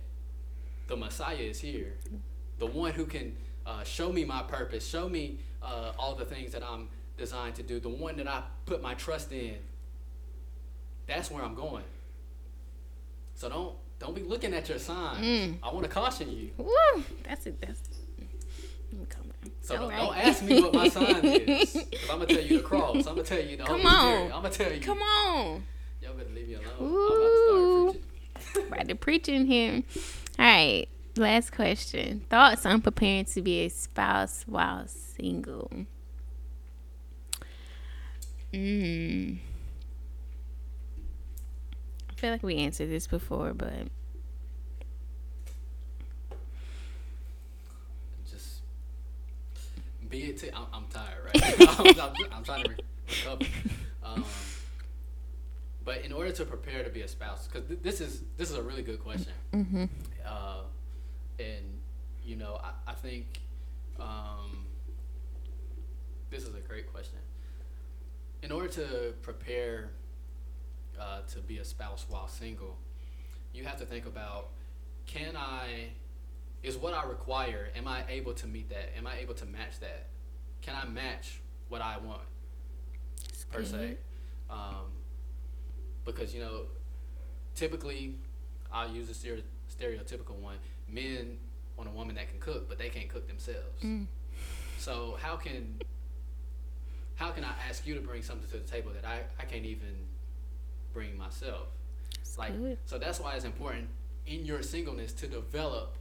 the 0.88 0.96
Messiah 0.96 1.36
is 1.36 1.60
here, 1.60 1.94
the 2.60 2.66
one 2.66 2.92
who 2.92 3.06
can 3.06 3.36
uh, 3.66 3.84
show 3.84 4.12
me 4.12 4.26
my 4.26 4.44
purpose, 4.44 4.88
show 4.88 5.08
me 5.10 5.40
uh, 5.62 5.92
all 5.98 6.16
the 6.16 6.26
things 6.26 6.52
that 6.54 6.64
I'm 6.64 6.90
designed 7.18 7.56
to 7.56 7.64
do, 7.64 7.80
the 7.80 7.90
one 7.90 8.18
that 8.18 8.28
I 8.28 8.44
put 8.66 8.82
my 8.82 8.94
trust 8.94 9.32
in. 9.32 9.56
That's 11.08 11.32
where 11.32 11.44
I'm 11.44 11.56
going. 11.56 11.84
So 13.36 13.50
don't 13.50 13.76
don't 14.00 14.16
be 14.16 14.24
looking 14.24 14.54
at 14.54 14.70
your 14.70 14.80
signs. 14.80 15.26
Mm. 15.26 15.58
I 15.64 15.74
want 15.74 15.84
to 15.84 15.90
caution 15.90 16.32
you. 16.32 16.52
Woo! 16.58 17.04
That's 17.24 17.46
it. 17.48 17.60
That's. 17.62 17.82
Let 18.92 19.00
me 19.00 19.06
calm 19.10 19.24
down. 19.24 19.52
So 19.62 19.76
don't, 19.76 19.90
right. 19.90 19.98
don't 19.98 20.18
ask 20.18 20.44
me 20.44 20.62
what 20.62 20.74
my 20.74 20.88
sign 20.88 21.06
is. 21.26 21.74
Because 21.74 22.10
I'm 22.10 22.20
to 22.22 22.26
tell 22.26 22.44
you 22.44 22.58
the 22.58 22.64
cross. 22.64 23.06
I'm 23.06 23.16
to 23.16 23.24
tell 23.24 23.40
you 23.40 23.58
the 23.58 23.64
Come 23.64 23.82
Holy 23.82 23.96
on. 23.96 24.16
Spirit. 24.16 24.36
I'm 24.36 24.44
to 24.44 24.50
tell 24.50 24.72
you. 24.74 24.82
Come 24.82 25.02
on. 25.02 25.64
Y'all 26.02 26.14
better 26.14 26.30
leave 26.34 26.48
me 26.48 26.56
alone. 26.56 26.66
Ooh. 26.82 27.90
I'm 27.90 27.94
about 27.94 28.00
to 28.40 28.42
start 28.42 28.54
preaching. 28.54 28.68
About 28.68 28.88
to 28.88 28.96
preaching 28.96 29.46
here. 29.46 29.84
All 30.40 30.46
right. 30.46 30.88
Last 31.18 31.52
question. 31.52 32.22
Thoughts 32.30 32.66
on 32.66 32.82
preparing 32.82 33.26
to 33.26 33.42
be 33.42 33.66
a 33.66 33.70
spouse 33.70 34.44
while 34.46 34.88
single? 34.88 35.72
Mm. 38.54 39.40
I 42.10 42.14
feel 42.16 42.32
like 42.32 42.44
we 42.44 42.58
answered 42.58 42.90
this 42.90 43.08
before, 43.08 43.54
but 43.54 43.88
Just 48.30 48.62
be 50.10 50.24
it. 50.24 50.40
T- 50.40 50.50
I'm, 50.56 50.66
I'm 50.74 50.86
tired, 50.86 51.26
right? 51.26 51.70
I'm, 51.80 52.00
I'm, 52.00 52.14
I'm 52.32 52.44
trying 52.44 52.64
to 52.64 52.70
re- 52.70 52.78
recover. 53.10 53.46
Um, 54.04 54.24
but 55.84 56.04
in 56.06 56.12
order 56.12 56.32
to 56.32 56.46
prepare 56.46 56.84
to 56.84 56.90
be 56.90 57.02
a 57.02 57.08
spouse, 57.08 57.48
because 57.48 57.68
th- 57.68 57.80
this 57.82 58.02
is 58.02 58.22
this 58.38 58.50
is 58.50 58.56
a 58.56 58.62
really 58.62 58.84
good 58.84 59.02
question, 59.04 59.34
mm-hmm. 59.54 59.86
uh, 60.26 60.62
and 61.40 61.82
you 62.24 62.36
know 62.36 62.60
I, 62.64 62.92
I 62.92 62.94
think 62.94 63.40
um, 64.00 64.66
this 66.30 66.44
is 66.44 66.56
a 66.56 66.60
great 66.60 66.92
question. 66.92 67.20
In 68.44 68.52
order 68.52 68.68
to 68.70 69.14
prepare 69.22 69.90
uh, 71.00 71.22
to 71.34 71.40
be 71.40 71.58
a 71.58 71.66
spouse 71.66 72.06
while 72.10 72.28
single, 72.28 72.78
you 73.54 73.64
have 73.64 73.78
to 73.78 73.86
think 73.86 74.06
about 74.06 74.50
can 75.06 75.36
I 75.36 75.90
is 76.64 76.78
what 76.78 76.94
I 76.94 77.04
require, 77.08 77.70
am 77.76 77.88
I 77.88 78.04
able 78.10 78.34
to 78.34 78.48
meet 78.48 78.70
that? 78.70 78.90
Am 78.98 79.08
I 79.08 79.18
able 79.20 79.34
to 79.36 79.46
match 79.46 79.80
that? 79.80 80.08
Can 80.62 80.76
I 80.76 80.86
match 80.88 81.40
what 81.70 81.82
I 81.82 81.98
want 81.98 82.22
per 83.52 83.64
se? 83.64 83.98
Um, 84.50 84.92
because 86.06 86.34
you 86.34 86.42
know, 86.42 86.62
typically, 87.56 88.16
I'll 88.72 88.90
use 88.90 89.10
a 89.10 89.14
stereotypical 89.14 90.36
one: 90.42 90.58
men 90.90 91.38
want 91.78 91.90
a 91.90 91.94
woman 91.94 92.16
that 92.16 92.30
can 92.30 92.40
cook, 92.40 92.68
but 92.68 92.78
they 92.78 92.90
can't 92.90 93.10
cook 93.10 93.28
themselves. 93.28 93.84
Mm. 93.84 94.08
So 94.78 95.18
how 95.22 95.36
can 95.36 95.80
how 97.16 97.32
can 97.32 97.44
I 97.44 97.54
ask 97.68 97.86
you 97.86 97.96
to 97.96 98.02
bring 98.02 98.22
something 98.22 98.50
to 98.52 98.58
the 98.58 98.72
table 98.72 98.92
that 98.94 99.08
I, 99.08 99.22
I 99.40 99.46
can't 99.46 99.66
even 99.66 100.08
bring 100.94 101.18
myself? 101.18 101.68
Like 102.38 102.56
good. 102.56 102.78
so 102.86 103.00
that's 103.00 103.20
why 103.20 103.34
it's 103.34 103.46
important 103.46 103.88
in 104.28 104.46
your 104.46 104.62
singleness 104.62 105.14
to 105.14 105.28
develop 105.28 105.96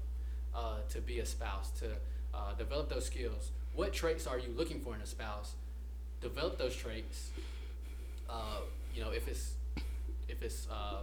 uh, 0.54 0.78
to 0.90 1.00
be 1.00 1.20
a 1.20 1.26
spouse, 1.26 1.70
to 1.80 1.86
uh, 2.34 2.54
develop 2.58 2.88
those 2.88 3.06
skills. 3.06 3.50
What 3.74 3.92
traits 3.92 4.26
are 4.26 4.38
you 4.38 4.52
looking 4.56 4.80
for 4.80 4.94
in 4.94 5.00
a 5.00 5.06
spouse? 5.06 5.54
Develop 6.20 6.58
those 6.58 6.74
traits. 6.74 7.30
Uh, 8.28 8.60
you 8.94 9.02
know, 9.02 9.10
if 9.10 9.28
it's 9.28 9.54
if 10.28 10.42
it's 10.42 10.66
uh, 10.70 11.02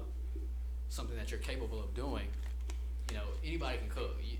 something 0.89 1.15
that 1.15 1.31
you're 1.31 1.39
capable 1.39 1.79
of 1.79 1.93
doing, 1.93 2.27
you 3.09 3.17
know, 3.17 3.23
anybody 3.43 3.77
can 3.77 3.89
cook. 3.89 4.17
You, 4.23 4.37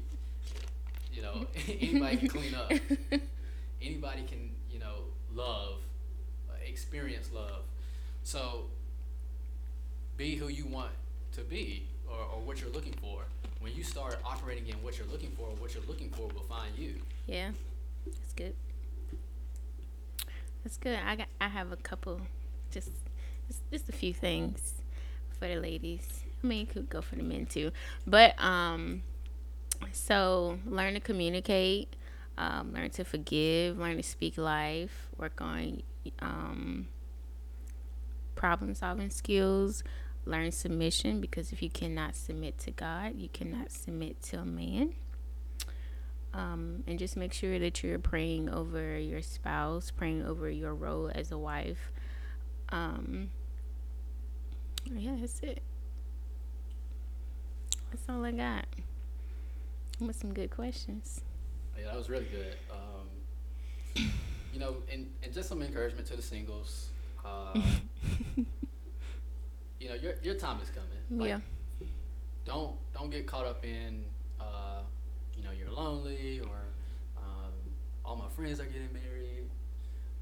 you 1.13 1.21
know, 1.21 1.45
anybody 1.67 2.17
can 2.17 2.27
clean 2.27 2.55
up. 2.55 2.71
Anybody 3.81 4.23
can, 4.23 4.49
you 4.71 4.79
know, 4.79 4.95
love, 5.33 5.79
uh, 6.49 6.53
experience 6.65 7.29
love. 7.33 7.63
So, 8.23 8.67
be 10.15 10.35
who 10.35 10.47
you 10.47 10.65
want 10.65 10.91
to 11.33 11.41
be 11.41 11.87
or, 12.09 12.17
or 12.17 12.39
what 12.41 12.61
you're 12.61 12.71
looking 12.71 12.93
for. 12.93 13.23
When 13.59 13.75
you 13.75 13.83
start 13.83 14.17
operating 14.25 14.67
in 14.67 14.75
what 14.75 14.97
you're 14.97 15.07
looking 15.07 15.31
for, 15.31 15.47
what 15.59 15.73
you're 15.73 15.83
looking 15.87 16.09
for 16.11 16.27
will 16.27 16.43
find 16.43 16.77
you. 16.77 16.95
Yeah, 17.27 17.51
that's 18.05 18.33
good. 18.33 18.53
That's 20.63 20.77
good. 20.77 20.99
I 21.05 21.15
got. 21.15 21.27
I 21.41 21.49
have 21.49 21.71
a 21.71 21.77
couple, 21.77 22.21
just, 22.71 22.89
just, 23.47 23.69
just 23.71 23.89
a 23.89 23.91
few 23.93 24.13
things 24.13 24.75
for 25.39 25.47
the 25.47 25.55
ladies. 25.55 26.22
I 26.43 26.47
mean, 26.47 26.65
could 26.65 26.89
go 26.89 27.01
for 27.01 27.15
the 27.15 27.23
men 27.23 27.45
too, 27.45 27.71
but 28.05 28.35
um, 28.43 29.03
so 29.91 30.59
learn 30.65 30.93
to 30.95 30.99
communicate, 30.99 31.95
um, 32.37 32.73
learn 32.73 32.89
to 32.91 33.05
forgive, 33.05 33.77
learn 33.77 33.97
to 33.97 34.03
speak 34.03 34.37
life, 34.37 35.07
work 35.17 35.39
on 35.41 35.83
um, 36.19 36.87
problem 38.35 38.75
solving 38.75 39.09
skills, 39.09 39.83
learn 40.25 40.51
submission 40.51 41.21
because 41.21 41.51
if 41.51 41.61
you 41.61 41.69
cannot 41.69 42.15
submit 42.15 42.57
to 42.59 42.71
God, 42.71 43.15
you 43.15 43.29
cannot 43.29 43.71
submit 43.71 44.21
to 44.23 44.39
a 44.39 44.45
man 44.45 44.93
um, 46.33 46.83
and 46.87 46.97
just 46.97 47.15
make 47.15 47.33
sure 47.33 47.59
that 47.59 47.83
you're 47.83 47.99
praying 47.99 48.49
over 48.49 48.97
your 48.97 49.21
spouse, 49.21 49.91
praying 49.91 50.25
over 50.25 50.49
your 50.49 50.73
role 50.73 51.11
as 51.13 51.31
a 51.31 51.37
wife. 51.37 51.91
Um, 52.69 53.29
yeah, 54.91 55.15
that's 55.19 55.39
it. 55.41 55.61
That's 57.93 58.09
all 58.09 58.25
I 58.25 58.31
got. 58.31 58.65
With 59.99 60.15
some 60.15 60.33
good 60.33 60.49
questions. 60.49 61.21
Yeah, 61.77 61.85
that 61.85 61.95
was 61.95 62.09
really 62.09 62.25
good. 62.25 62.55
Um, 62.71 64.09
you 64.51 64.59
know, 64.59 64.77
and, 64.91 65.07
and 65.21 65.31
just 65.31 65.47
some 65.47 65.61
encouragement 65.61 66.07
to 66.07 66.15
the 66.15 66.21
singles. 66.23 66.89
Uh, 67.23 67.53
you 69.79 69.89
know, 69.89 69.93
your 69.93 70.15
your 70.23 70.33
time 70.33 70.57
is 70.59 70.71
coming. 70.71 71.21
Like, 71.21 71.29
yeah. 71.29 71.87
Don't 72.45 72.75
don't 72.95 73.11
get 73.11 73.27
caught 73.27 73.45
up 73.45 73.63
in, 73.63 74.05
uh, 74.39 74.81
you 75.37 75.43
know, 75.43 75.51
you're 75.51 75.69
lonely 75.69 76.39
or 76.39 76.57
um, 77.15 77.53
all 78.03 78.15
my 78.15 78.27
friends 78.29 78.59
are 78.59 78.65
getting 78.65 78.91
married, 78.91 79.45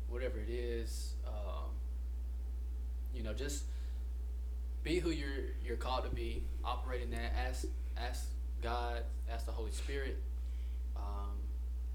whatever 0.09 0.39
it 0.39 0.49
is. 0.49 1.13
Um, 1.25 1.69
you 3.15 3.23
know, 3.23 3.33
just 3.33 3.63
be 4.83 4.99
who 4.99 5.09
you're 5.11 5.51
you're 5.63 5.77
called 5.77 6.03
to 6.05 6.09
be. 6.09 6.43
Operate 6.63 7.01
in 7.01 7.11
that. 7.11 7.33
Ask 7.47 7.65
ask 7.97 8.25
God, 8.61 9.03
ask 9.29 9.45
the 9.45 9.51
Holy 9.51 9.71
Spirit 9.71 10.21
um, 10.95 11.37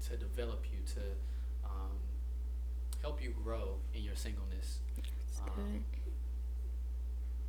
to 0.07 0.17
develop 0.17 0.63
you 0.71 0.79
to 0.95 1.01
um, 1.65 1.97
help 3.01 3.21
you 3.21 3.33
grow 3.43 3.75
in 3.93 4.03
your 4.03 4.15
singleness. 4.15 4.79
Um, 5.41 5.83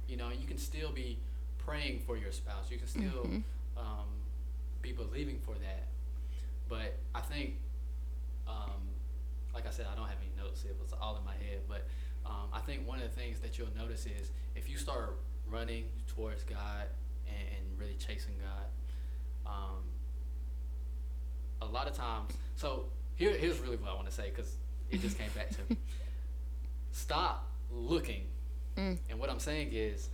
you 0.09 0.17
know, 0.17 0.29
you 0.31 0.47
can 0.47 0.59
still 0.59 0.91
be 0.91 1.19
praying 1.59 2.01
for 2.07 2.17
your 2.17 2.33
spouse. 2.33 2.71
You 2.71 2.79
can 2.79 2.87
still 2.89 3.25
Mhm. 3.25 3.43
um, 3.77 4.09
be 4.83 4.93
believing 4.93 5.39
for 5.41 5.55
that. 5.55 5.89
But 6.69 6.99
I 7.15 7.21
think, 7.21 7.57
um, 8.47 8.89
like 9.55 9.67
I 9.67 9.71
said, 9.71 9.87
I 9.87 9.95
don't 9.95 10.09
have 10.09 10.19
any 10.21 10.31
notes. 10.37 10.65
It 10.65 10.77
was 10.81 10.93
all 10.95 11.17
in 11.17 11.25
my 11.25 11.35
head. 11.35 11.61
But 11.69 11.87
um, 12.25 12.49
I 12.53 12.61
think 12.61 12.87
one 12.87 13.01
of 13.01 13.05
the 13.05 13.21
things 13.21 13.41
that 13.41 13.59
you'll 13.59 13.75
notice 13.77 14.07
is 14.07 14.31
if 14.55 14.69
you 14.69 14.77
start 14.77 15.19
running 15.51 15.85
towards 16.07 16.43
God 16.45 16.87
and, 17.27 17.37
and 17.57 17.81
really 17.81 17.95
chasing 17.97 18.35
God, 18.41 19.53
um, 19.53 19.83
a 21.63 21.67
lot 21.67 21.87
of 21.89 21.95
times. 21.95 22.33
So 22.57 22.85
here, 23.17 23.33
here's 23.33 23.59
really 23.61 23.77
what 23.77 23.91
I 23.91 23.95
want 23.95 24.07
to 24.09 24.13
say 24.15 24.31
because 24.35 24.57
it 24.91 25.01
just 25.01 25.19
came 25.19 25.31
back 25.35 25.51
to 25.51 25.59
me. 25.71 25.77
Stop 26.93 27.49
looking 27.73 28.23
Mm. 28.77 28.97
and 29.11 29.19
what 29.19 29.29
I'm 29.29 29.41
saying 29.41 29.71
is, 29.73 30.09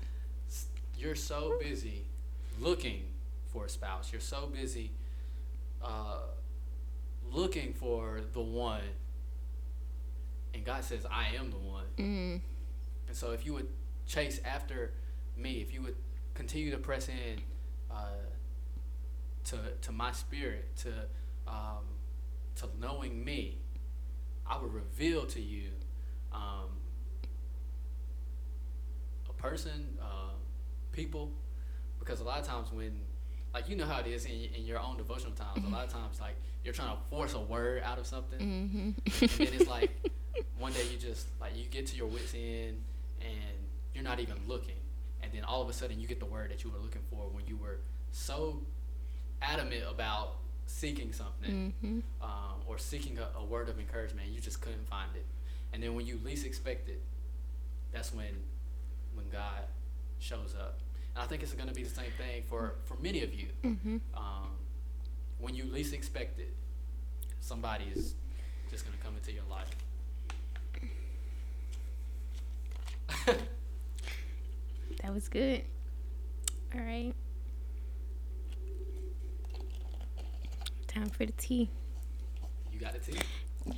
you're 0.97 1.15
so 1.15 1.59
busy 1.61 2.07
looking 2.59 3.03
for 3.53 3.67
a 3.67 3.69
spouse. 3.69 4.11
You're 4.11 4.23
so 4.23 4.47
busy 4.47 4.91
uh, 5.83 6.21
looking 7.31 7.75
for 7.75 8.23
the 8.33 8.41
one, 8.41 8.81
and 10.55 10.65
God 10.65 10.83
says, 10.83 11.05
"I 11.11 11.35
am 11.37 11.51
the 11.51 11.59
one." 11.59 11.85
Mm. 11.99 12.41
And 13.09 13.15
so, 13.17 13.33
if 13.33 13.45
you 13.45 13.53
would 13.53 13.69
chase 14.09 14.41
after 14.47 14.93
me, 15.37 15.61
if 15.61 15.73
you 15.73 15.83
would 15.83 15.97
continue 16.35 16.71
to 16.71 16.79
press 16.79 17.09
in 17.09 17.41
uh, 17.91 18.07
to 19.45 19.57
to 19.83 19.93
my 19.93 20.13
spirit, 20.13 20.75
to 20.79 20.91
um, 21.47 21.85
to 22.57 22.69
knowing 22.81 23.25
me, 23.25 23.59
I 24.47 24.59
would 24.61 24.73
reveal 24.73 25.27
to 25.27 25.41
you 25.41 25.71
um, 26.33 26.71
a 29.29 29.33
person, 29.35 29.99
uh, 30.01 30.33
people, 30.93 31.31
because 31.99 32.21
a 32.21 32.25
lot 32.25 32.41
of 32.41 32.47
times 32.47 32.73
when 32.73 33.01
like 33.53 33.69
you 33.69 33.77
know 33.77 33.85
how 33.87 34.01
it 34.01 34.07
is 34.07 34.25
in, 34.25 34.49
in 34.57 34.65
your 34.67 34.81
own 34.81 34.97
devotional 34.97 35.33
times. 35.33 35.65
A 35.65 35.69
lot 35.71 35.85
of 35.85 35.93
times, 35.93 36.21
like 36.21 36.35
you're 36.65 36.75
trying 36.75 36.97
to 36.97 37.03
force 37.11 37.35
a 37.35 37.41
word 37.41 37.83
out 37.85 37.99
of 37.99 38.07
something, 38.07 38.39
Mm-hmm. 38.41 39.25
and 39.25 39.31
then 39.31 39.61
it's 39.61 39.69
like 39.79 39.91
one 40.59 40.73
day 40.73 40.83
you 40.91 40.97
just 40.99 41.27
like 41.41 41.57
you 41.57 41.65
get 41.67 41.87
to 41.89 41.97
your 41.97 42.07
wits 42.07 42.35
end 42.35 42.83
and 43.21 43.57
you're 43.95 44.03
not 44.05 44.19
even 44.19 44.35
looking, 44.49 44.75
then 45.35 45.45
all 45.45 45.63
of 45.63 45.69
a 45.69 45.73
sudden 45.73 46.01
you 46.01 46.07
get 46.07 46.21
the 46.21 46.27
word 46.27 46.51
that 46.51 46.65
you 46.65 46.71
were 46.71 46.79
looking 46.79 47.03
for 47.11 47.29
when 47.33 47.47
you 47.47 47.57
were 47.57 47.79
so 48.11 48.63
adamant 49.43 49.83
about 49.91 50.37
seeking 50.67 51.13
something 51.13 51.75
mm-hmm. 51.85 51.99
um, 52.23 52.61
or 52.67 52.79
seeking 52.79 53.19
a, 53.19 53.29
a 53.39 53.45
word 53.45 53.69
of 53.69 53.79
encouragement, 53.79 54.29
you 54.29 54.41
just 54.41 54.61
couldn't 54.61 54.89
find 54.89 55.11
it, 55.15 55.27
and 55.73 55.83
then 55.83 55.95
when 55.95 56.07
you 56.07 56.21
least 56.25 56.47
expect 56.47 56.89
it, 56.89 57.03
that's 57.93 58.15
when 58.15 58.35
when 59.15 59.29
God 59.31 59.63
shows 60.19 60.55
up. 60.59 60.81
And 61.15 61.23
I 61.23 61.27
think 61.27 61.43
it's 61.43 61.53
going 61.53 61.69
to 61.69 61.75
be 61.75 61.85
the 61.85 61.95
same 61.95 62.11
thing 62.19 62.43
for 62.49 62.75
for 62.85 62.97
many 62.97 63.23
of 63.23 63.35
you. 63.35 63.47
Mm-hmm. 63.63 63.97
Um, 64.17 64.51
when 65.39 65.55
you 65.55 65.65
least 65.65 65.95
expect 65.95 66.39
it, 66.39 66.55
somebody 67.41 67.85
is 67.95 68.15
just 68.71 68.85
going 68.87 68.97
to 68.97 69.05
come 69.05 69.15
into 69.17 69.33
your 69.33 69.45
life. 69.51 69.71
That 75.03 75.13
was 75.13 75.29
good. 75.29 75.63
All 76.75 76.81
right. 76.81 77.13
Time 80.89 81.09
for 81.11 81.27
the 81.27 81.33
tea. 81.33 81.71
you 82.73 82.79
got 82.81 82.93
the 82.93 82.99
tea? 83.01 83.19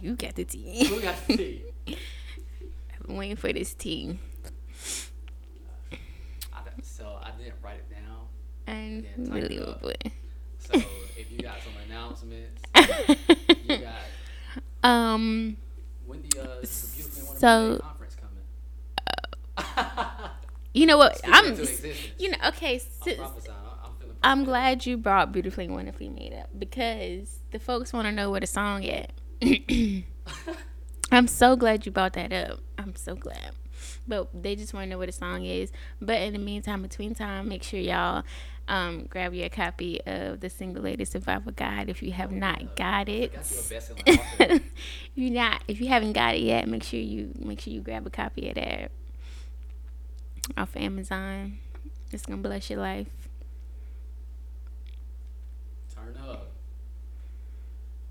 You 0.01 0.15
got 0.17 0.35
the 0.35 0.45
tea. 0.45 0.85
Who 0.87 1.01
got 1.01 1.15
the 1.27 1.37
tea? 1.37 1.65
I've 1.89 3.07
been 3.07 3.17
waiting 3.17 3.37
for 3.37 3.53
this 3.53 3.73
tea. 3.75 4.19
I, 6.53 6.61
don't- 6.65 6.85
so 6.85 7.19
I 7.23 7.31
didn't 7.39 7.55
write 7.63 7.77
it 7.79 7.91
down. 7.91 8.27
And 8.67 9.05
Yeah, 9.05 9.35
really 9.35 9.57
it 9.57 10.13
So 10.59 10.75
if 11.17 11.31
you 11.31 11.39
got 11.41 11.57
some 11.63 11.73
announcements, 11.89 12.61
you 13.69 13.79
got 13.79 13.95
um. 14.83 15.57
when 16.05 16.23
the, 16.23 16.41
uh, 16.43 16.45
the 16.61 16.67
Beautifully 16.95 17.39
So- 17.39 17.79
conference 17.79 18.17
coming. 18.17 18.45
You 20.77 20.85
know 20.85 20.99
what? 20.99 21.19
I'm. 21.25 21.57
You 22.19 22.31
know. 22.33 22.37
Okay. 22.49 22.83
I'm. 23.07 23.19
I'm, 23.19 23.21
I'm. 23.23 24.17
I'm 24.23 24.45
glad 24.45 24.85
you 24.85 24.99
brought 24.99 25.33
"Beautifully 25.33 25.69
Wonderfully 25.69 26.11
Made 26.11 26.35
Up" 26.35 26.51
because 26.57 27.39
the 27.51 27.59
folks 27.59 27.95
want 27.95 28.05
to 28.07 28.13
know 28.13 28.31
where 28.31 28.41
the 28.41 28.47
song 28.47 28.85
at. 28.85 29.13
I'm 31.11 31.29
so 31.29 31.57
glad 31.57 31.87
you 31.87 31.93
brought 31.93 32.13
that 32.13 32.31
up. 32.31 32.61
I'm 32.77 32.95
so 32.95 33.15
glad. 33.15 33.53
But 34.07 34.43
they 34.43 34.55
just 34.55 34.75
want 34.75 34.85
to 34.85 34.91
know 34.91 34.99
what 34.99 35.07
the 35.07 35.13
song 35.13 35.47
is. 35.47 35.73
But 36.03 36.21
in 36.21 36.35
the 36.35 36.39
meantime, 36.39 36.83
between 36.83 37.15
time, 37.15 37.49
make 37.49 37.63
sure 37.63 37.81
y'all 37.81 38.25
um, 38.69 39.07
grab 39.09 39.33
your 39.33 39.49
copy 39.49 40.03
of 40.05 40.41
the 40.41 40.51
Single 40.51 40.83
Lady 40.83 41.07
Survival 41.07 41.53
Guide 41.53 41.89
if 41.89 42.03
you 42.03 42.13
have 42.13 42.33
not 42.33 42.77
got 42.77 43.09
it. 43.09 43.33
You 43.33 43.39
a 43.39 43.39
best-selling 43.71 44.03
author. 44.09 44.37
if 44.41 44.63
you 45.15 45.31
not, 45.31 45.63
if 45.69 45.81
you 45.81 45.89
haven't 45.89 46.13
got 46.13 46.35
it 46.35 46.43
yet, 46.43 46.69
make 46.69 46.83
sure 46.83 47.01
you 47.01 47.33
make 47.39 47.63
sure 47.63 47.73
you 47.73 47.81
grab 47.81 48.07
a 48.07 48.11
copy 48.11 48.51
of 48.51 48.57
that 48.57 48.91
off 50.57 50.77
Amazon. 50.77 51.59
It's 52.13 52.25
gonna 52.25 52.43
bless 52.43 52.71
your 52.71 52.79
life. 52.81 53.09
Turn 55.95 56.17
up. 56.29 56.53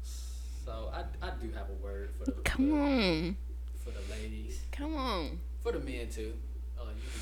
So 0.04 0.92
I, 0.94 1.04
I 1.26 1.30
do 1.42 1.52
have 1.52 1.68
a 1.70 1.84
word 1.86 2.10
for 2.18 2.26
the 2.26 2.32
Come 2.44 2.70
for, 2.70 2.80
on, 2.80 3.38
for 3.84 3.92
the 3.92 4.02
ladies, 4.16 4.62
come 4.72 4.96
on. 4.96 5.40
for 5.62 5.72
the 5.72 5.80
men 5.80 6.10
too. 6.10 6.34
Uh, 6.80 6.86
you 6.96 7.02
can 7.02 7.22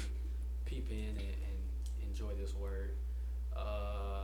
peep 0.66 0.89
in 0.89 1.09
and, 1.09 1.20
and 1.20 2.09
enjoy 2.09 2.34
this 2.39 2.53
word. 2.55 2.91
Uh, 3.55 4.24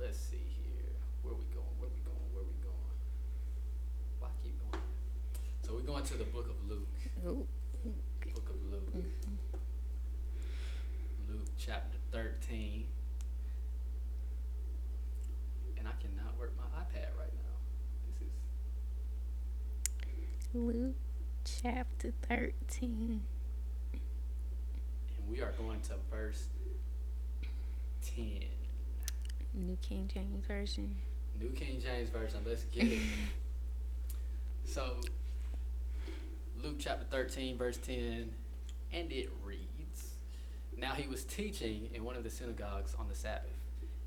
let's 0.00 0.18
see 0.18 0.42
here. 0.58 0.90
Where 1.22 1.34
we 1.34 1.44
going? 1.54 1.66
Where 1.78 1.88
we 1.88 2.00
going? 2.04 2.18
Where 2.34 2.44
we 2.44 2.54
going? 2.62 2.90
Why 4.18 4.28
keep 4.42 4.58
going? 4.70 4.82
So 5.62 5.74
we're 5.74 5.80
going 5.80 6.04
to 6.04 6.14
the 6.14 6.24
book 6.24 6.48
of 6.50 6.68
Luke. 6.68 6.88
Ooh. 7.26 7.46
Book 8.34 8.50
of 8.50 8.72
Luke. 8.72 9.04
Luke 11.30 11.48
chapter 11.58 11.98
13. 12.12 12.86
And 15.78 15.86
I 15.86 15.92
cannot 16.00 16.38
work 16.38 16.52
my 16.56 16.64
iPad 16.80 17.06
right 17.18 17.32
now. 17.34 18.26
This 20.38 20.48
is 20.48 20.54
Luke 20.54 20.96
chapter 21.44 22.12
13. 22.28 23.22
and 23.92 25.28
we 25.28 25.40
are 25.40 25.52
going 25.52 25.80
to 25.82 25.94
verse 26.10 26.48
10. 28.16 28.40
New 29.54 29.76
King 29.82 30.10
James 30.12 30.44
Version. 30.46 30.96
New 31.40 31.50
King 31.50 31.80
James 31.80 32.08
Version. 32.10 32.40
Let's 32.46 32.64
get 32.64 32.84
it. 32.84 33.00
So, 34.62 34.94
Luke 36.62 36.76
chapter 36.78 37.04
13, 37.10 37.58
verse 37.58 37.76
10, 37.78 38.30
and 38.92 39.10
it 39.10 39.28
reads 39.44 39.69
Now 40.80 40.94
he 40.94 41.06
was 41.06 41.24
teaching 41.24 41.90
in 41.92 42.04
one 42.04 42.16
of 42.16 42.24
the 42.24 42.30
synagogues 42.30 42.94
on 42.98 43.06
the 43.08 43.14
Sabbath. 43.14 43.50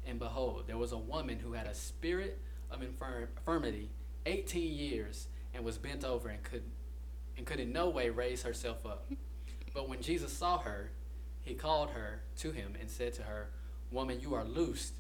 And 0.06 0.18
behold, 0.18 0.64
there 0.66 0.78
was 0.78 0.92
a 0.92 0.98
woman 0.98 1.40
who 1.40 1.54
had 1.54 1.68
a 1.68 1.76
spirit 1.76 2.40
of 2.72 2.82
infirm- 2.82 3.28
infirmity 3.38 3.90
18 4.26 4.74
years 4.74 5.28
and 5.54 5.64
was 5.64 5.78
bent 5.78 6.04
over 6.04 6.30
and 6.30 6.42
could, 6.44 6.64
and 7.38 7.46
could 7.46 7.60
in 7.60 7.72
no 7.72 7.90
way 7.90 8.10
raise 8.10 8.44
herself 8.44 8.86
up. 8.86 9.06
But 9.74 9.90
when 9.90 10.02
Jesus 10.02 10.32
saw 10.32 10.60
her, 10.60 10.92
he 11.42 11.56
called 11.56 11.90
her 11.92 12.22
to 12.38 12.52
him 12.52 12.76
and 12.80 12.90
said 12.90 13.14
to 13.14 13.24
her, 13.24 13.50
Woman, 13.92 14.20
you 14.20 14.34
are 14.34 14.44
loosed 14.44 14.94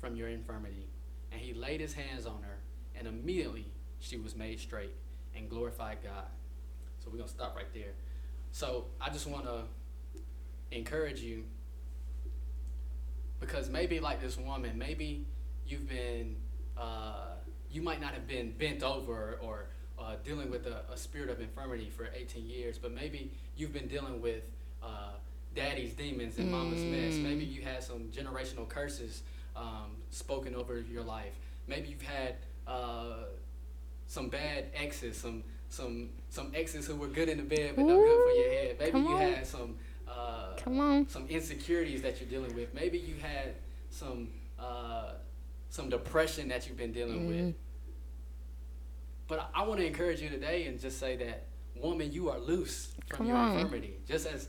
from 0.00 0.16
your 0.16 0.28
infirmity. 0.28 0.88
And 1.32 1.40
he 1.40 1.54
laid 1.54 1.80
his 1.80 1.94
hands 1.94 2.26
on 2.26 2.42
her, 2.42 2.58
and 2.94 3.06
immediately 3.06 3.66
she 4.00 4.16
was 4.16 4.36
made 4.36 4.60
straight 4.60 4.94
and 5.34 5.48
glorified 5.48 5.98
God. 6.02 6.26
So 6.98 7.10
we're 7.10 7.18
going 7.18 7.28
to 7.28 7.34
stop 7.34 7.56
right 7.56 7.72
there. 7.74 7.92
So 8.52 8.84
I 9.00 9.10
just 9.10 9.26
want 9.26 9.44
to 9.44 9.62
encourage 10.70 11.20
you 11.20 11.44
because 13.40 13.70
maybe, 13.70 14.00
like 14.00 14.20
this 14.20 14.36
woman, 14.36 14.76
maybe 14.78 15.24
you've 15.66 15.88
been, 15.88 16.36
uh, 16.76 17.26
you 17.70 17.82
might 17.82 18.00
not 18.00 18.12
have 18.14 18.26
been 18.26 18.52
bent 18.52 18.82
over 18.82 19.38
or 19.40 19.66
uh, 19.98 20.16
dealing 20.24 20.50
with 20.50 20.66
a, 20.66 20.82
a 20.92 20.96
spirit 20.96 21.30
of 21.30 21.40
infirmity 21.40 21.90
for 21.90 22.08
18 22.14 22.46
years, 22.46 22.78
but 22.78 22.92
maybe 22.92 23.30
you've 23.56 23.72
been 23.72 23.88
dealing 23.88 24.20
with 24.20 24.42
uh, 24.82 25.12
daddy's 25.54 25.92
demons 25.92 26.38
and 26.38 26.50
mama's 26.50 26.82
mess. 26.82 27.14
Mm. 27.14 27.22
Maybe 27.22 27.44
you 27.44 27.62
had 27.62 27.82
some 27.82 28.10
generational 28.14 28.68
curses 28.68 29.22
um, 29.56 29.96
spoken 30.10 30.54
over 30.54 30.80
your 30.80 31.02
life. 31.02 31.34
Maybe 31.66 31.88
you've 31.88 32.02
had 32.02 32.36
uh, 32.66 33.24
some 34.06 34.28
bad 34.28 34.66
exes, 34.74 35.16
some 35.16 35.44
some 35.70 36.08
some 36.30 36.50
exes 36.54 36.86
who 36.86 36.96
were 36.96 37.08
good 37.08 37.28
in 37.28 37.36
the 37.36 37.42
bed 37.42 37.74
but 37.76 37.84
no 37.84 37.96
good 37.96 38.24
for 38.24 38.40
your 38.40 38.52
head. 38.52 38.76
Maybe 38.80 38.98
you 39.00 39.14
on. 39.14 39.20
had 39.20 39.46
some 39.46 39.76
uh, 40.10 40.54
Come 40.56 40.80
on. 40.80 41.08
some 41.08 41.26
insecurities 41.28 42.02
that 42.02 42.20
you're 42.20 42.28
dealing 42.30 42.54
with. 42.54 42.72
Maybe 42.74 42.98
you 42.98 43.14
had 43.20 43.54
some 43.90 44.28
uh, 44.58 45.12
some 45.70 45.88
depression 45.90 46.48
that 46.48 46.66
you've 46.66 46.76
been 46.78 46.92
dealing 46.92 47.20
Mm. 47.20 47.28
with. 47.46 47.54
But 49.28 49.50
I, 49.54 49.62
I 49.62 49.66
want 49.68 49.80
to 49.80 49.86
encourage 49.86 50.20
you 50.20 50.28
today 50.30 50.66
and 50.66 50.80
just 50.80 50.98
say 50.98 51.16
that, 51.16 51.44
woman, 51.76 52.10
you 52.12 52.30
are 52.30 52.38
loose 52.38 52.92
from 53.08 53.18
Come 53.18 53.26
your 53.28 53.36
on. 53.36 53.56
infirmity. 53.58 53.94
Just 54.08 54.26
as 54.26 54.48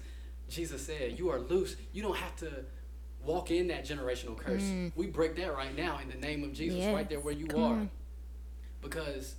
Jesus 0.50 0.86
said, 0.86 1.20
you 1.20 1.30
are 1.30 1.40
loose. 1.40 1.76
You 1.94 2.02
don't 2.02 2.16
have 2.18 2.36
to 2.38 2.64
walk 3.24 3.52
in 3.52 3.68
that 3.68 3.86
generational 3.86 4.38
curse. 4.38 4.64
Mm. 4.64 4.94
We 4.96 5.08
break 5.08 5.36
that 5.36 5.54
right 5.54 5.76
now 5.78 6.00
in 6.02 6.10
the 6.10 6.16
name 6.16 6.44
of 6.44 6.54
Jesus, 6.54 6.80
Yes. 6.80 6.94
right 6.96 7.08
there 7.10 7.20
where 7.20 7.34
you 7.34 7.48
Come 7.48 7.62
are. 7.64 7.74
on. 7.74 7.90
Because 8.82 9.36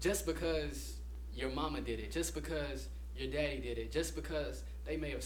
just 0.00 0.26
because 0.26 0.96
your 1.34 1.50
mama 1.50 1.80
did 1.80 1.98
it, 1.98 2.12
just 2.12 2.34
because 2.34 2.88
your 3.16 3.30
daddy 3.32 3.58
did 3.60 3.78
it, 3.78 3.90
just 3.90 4.14
because 4.14 4.62
they 4.86 4.96
may 4.96 5.10
have 5.10 5.24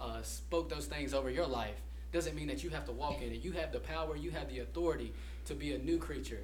uh, 0.00 0.22
spoke 0.22 0.68
those 0.68 0.86
things 0.86 1.14
over 1.14 1.30
your 1.30 1.46
life, 1.46 1.74
doesn't 2.12 2.34
mean 2.34 2.48
that 2.48 2.62
you 2.64 2.70
have 2.70 2.84
to 2.86 2.92
walk 2.92 3.22
in 3.22 3.32
it. 3.32 3.44
You 3.44 3.52
have 3.52 3.72
the 3.72 3.80
power, 3.80 4.16
you 4.16 4.30
have 4.30 4.48
the 4.48 4.60
authority 4.60 5.12
to 5.46 5.54
be 5.54 5.72
a 5.74 5.78
new 5.78 5.98
creature. 5.98 6.40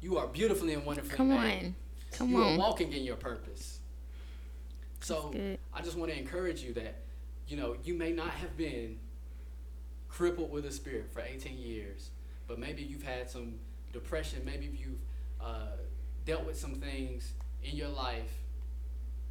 You 0.00 0.18
are 0.18 0.26
beautifully 0.26 0.74
and 0.74 0.84
wonderfully 0.84 1.16
Come 1.16 1.28
made. 1.28 1.64
on. 1.66 1.74
Come 2.12 2.30
you 2.30 2.42
on. 2.42 2.54
are 2.54 2.58
walking 2.58 2.92
in 2.92 3.04
your 3.04 3.16
purpose. 3.16 3.78
So. 5.00 5.34
I 5.74 5.80
just 5.80 5.96
want 5.96 6.12
to 6.12 6.18
encourage 6.18 6.62
you 6.62 6.74
that, 6.74 6.96
you 7.48 7.56
know, 7.56 7.76
you 7.84 7.94
may 7.94 8.12
not 8.12 8.30
have 8.30 8.56
been 8.56 8.98
crippled 10.08 10.50
with 10.52 10.66
a 10.66 10.70
spirit 10.70 11.10
for 11.12 11.20
18 11.20 11.58
years, 11.58 12.10
but 12.46 12.58
maybe 12.58 12.82
you've 12.82 13.02
had 13.02 13.30
some 13.30 13.54
depression. 13.92 14.42
Maybe 14.44 14.66
you've 14.66 15.00
uh, 15.40 15.76
dealt 16.26 16.44
with 16.44 16.58
some 16.58 16.74
things 16.74 17.32
in 17.64 17.76
your 17.76 17.88
life 17.88 18.30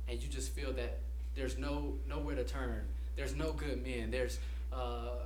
and 0.08 0.22
you 0.22 0.28
just 0.28 0.54
feel 0.54 0.74
that 0.74 1.00
there's 1.36 1.58
no 1.58 1.96
nowhere 2.08 2.36
to 2.36 2.44
turn. 2.44 2.84
There's 3.16 3.36
no 3.36 3.54
good 3.54 3.84
men. 3.84 4.12
There's 4.12 4.40
uh, 4.72 5.18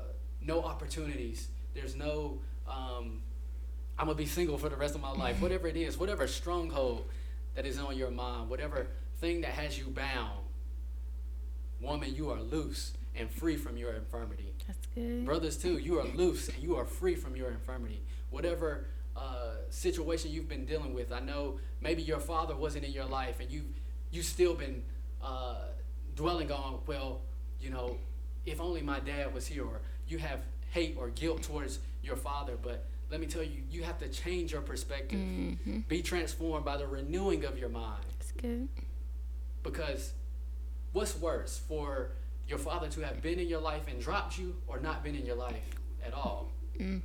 no 0.42 0.62
opportunities. 0.64 1.48
There's 1.74 1.96
no 1.96 2.40
um, 2.68 3.22
I'm 3.98 4.08
gonna 4.08 4.16
be 4.18 4.26
single 4.26 4.58
for 4.58 4.70
the 4.70 4.76
rest 4.76 4.96
of 4.96 5.02
my 5.02 5.12
life. 5.12 5.42
Whatever 5.42 5.68
it 5.68 5.78
is, 5.78 5.98
whatever 5.98 6.28
stronghold 6.28 7.06
that 7.56 7.66
is 7.66 7.80
on 7.80 7.98
your 7.98 8.12
mind, 8.12 8.50
whatever 8.50 8.88
thing 9.20 9.42
that 9.42 9.52
has 9.52 9.78
you 9.78 9.86
bound, 9.86 10.40
woman, 11.80 12.14
you 12.14 12.30
are 12.30 12.42
loose 12.42 12.94
and 13.16 13.30
free 13.30 13.56
from 13.56 13.78
your 13.78 13.94
infirmity. 13.94 14.54
That's 14.68 14.86
good. 14.94 15.26
Brothers 15.26 15.58
too, 15.58 15.78
you 15.78 16.00
are 16.00 16.06
loose 16.16 16.50
and 16.50 16.62
you 16.62 16.76
are 16.76 16.86
free 16.86 17.16
from 17.16 17.36
your 17.36 17.50
infirmity. 17.50 18.02
Whatever 18.30 18.88
uh, 19.16 19.54
situation 19.70 20.32
you've 20.32 20.50
been 20.50 20.66
dealing 20.66 20.94
with, 20.94 21.14
I 21.14 21.22
know 21.22 21.60
maybe 21.80 22.02
your 22.02 22.20
father 22.20 22.56
wasn't 22.56 22.84
in 22.84 22.92
your 22.92 23.06
life 23.06 23.40
and 23.40 23.50
you 23.50 23.64
you 24.12 24.22
still 24.22 24.54
been 24.54 24.84
uh, 25.24 25.56
dwelling 26.16 26.52
on 26.52 26.80
well, 26.88 27.22
you 27.60 27.70
know, 27.70 27.98
if 28.46 28.62
only 28.62 28.82
my 28.82 29.00
dad 29.00 29.34
was 29.34 29.48
here, 29.48 29.64
or 29.64 29.82
you 30.08 30.18
have 30.18 30.42
hate 30.72 30.96
or 31.00 31.10
guilt 31.10 31.44
towards 31.44 31.80
your 32.04 32.16
father, 32.16 32.58
but 32.62 32.86
let 33.10 33.20
me 33.20 33.28
tell 33.28 33.44
you, 33.44 33.62
you 33.70 33.84
have 33.84 33.98
to 34.00 34.08
change 34.10 34.52
your 34.52 34.62
perspective. 34.62 35.20
Mm-hmm. 35.20 35.80
Be 35.88 36.02
transformed 36.02 36.66
by 36.66 36.78
the 36.78 36.88
renewing 36.88 37.46
of 37.46 37.58
your 37.58 37.70
mind. 37.70 38.04
That's 38.20 38.32
good. 38.32 38.68
Because 39.64 40.14
what's 40.92 41.18
worse, 41.18 41.62
for 41.68 42.12
your 42.48 42.58
father 42.58 42.88
to 42.90 43.02
have 43.02 43.22
been 43.22 43.40
in 43.40 43.48
your 43.48 43.62
life 43.62 43.88
and 43.88 44.00
dropped 44.00 44.38
you, 44.38 44.56
or 44.68 44.80
not 44.80 45.04
been 45.04 45.16
in 45.16 45.26
your 45.26 45.36
life 45.36 45.56
at 46.06 46.14
all? 46.14 46.52
Mm. 46.80 47.02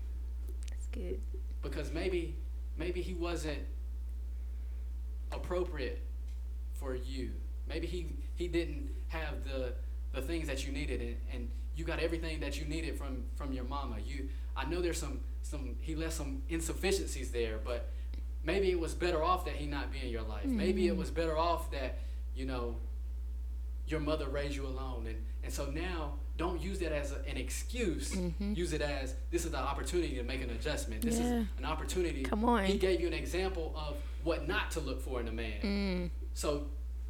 That's 0.68 0.86
good. 0.86 1.20
Because 1.62 1.92
maybe, 1.92 2.36
maybe 2.76 3.02
he 3.02 3.14
wasn't 3.14 3.60
appropriate 5.32 6.02
for 6.74 6.94
you. 6.94 7.30
Maybe 7.68 7.86
he 7.86 8.12
he 8.34 8.48
didn't 8.48 8.90
have 9.10 9.44
the 9.44 9.74
the 10.12 10.20
things 10.22 10.48
that 10.48 10.66
you 10.66 10.72
needed, 10.72 11.00
and, 11.00 11.16
and 11.32 11.48
you 11.76 11.84
got 11.84 12.00
everything 12.00 12.40
that 12.40 12.58
you 12.58 12.64
needed 12.64 12.96
from 12.98 13.24
from 13.36 13.52
your 13.52 13.64
mama. 13.64 13.96
You, 14.04 14.28
I 14.56 14.64
know 14.64 14.80
there's 14.80 14.98
some 14.98 15.20
some 15.42 15.76
he 15.80 15.94
left 15.94 16.14
some 16.14 16.42
insufficiencies 16.48 17.30
there, 17.30 17.58
but 17.64 17.90
maybe 18.44 18.70
it 18.70 18.80
was 18.80 18.94
better 18.94 19.22
off 19.22 19.44
that 19.44 19.54
he 19.54 19.66
not 19.66 19.92
be 19.92 19.98
in 20.02 20.08
your 20.08 20.22
life. 20.22 20.46
Maybe 20.46 20.86
it 20.88 20.96
was 20.96 21.10
better 21.10 21.36
off 21.38 21.70
that 21.72 21.98
you 22.34 22.46
know 22.46 22.76
your 23.86 24.00
mother 24.00 24.28
raised 24.28 24.56
you 24.56 24.66
alone, 24.66 25.06
and 25.06 25.16
and 25.44 25.52
so 25.52 25.66
now 25.66 26.14
don't 26.36 26.60
use 26.62 26.78
that 26.78 26.92
as 26.92 27.12
a, 27.12 27.16
an 27.28 27.36
excuse. 27.36 28.12
Mhm. 28.14 28.56
Use 28.56 28.72
it 28.72 28.80
as 28.80 29.14
this 29.30 29.44
is 29.44 29.50
the 29.50 29.58
opportunity 29.58 30.14
to 30.16 30.22
make 30.22 30.42
an 30.42 30.50
adjustment. 30.50 31.02
This 31.02 31.18
Yeah. 31.18 31.40
is 31.40 31.46
an 31.58 31.64
opportunity. 31.64 32.22
Come 32.22 32.44
on. 32.46 32.64
He 32.64 32.78
gave 32.78 33.00
you 33.00 33.06
an 33.06 33.12
example 33.14 33.74
of 33.76 33.96
what 34.24 34.48
not 34.48 34.70
to 34.72 34.80
look 34.80 35.00
for 35.02 35.20
in 35.20 35.28
a 35.28 35.32
man. 35.32 35.60
Mm. 35.62 36.10
So 36.34 36.66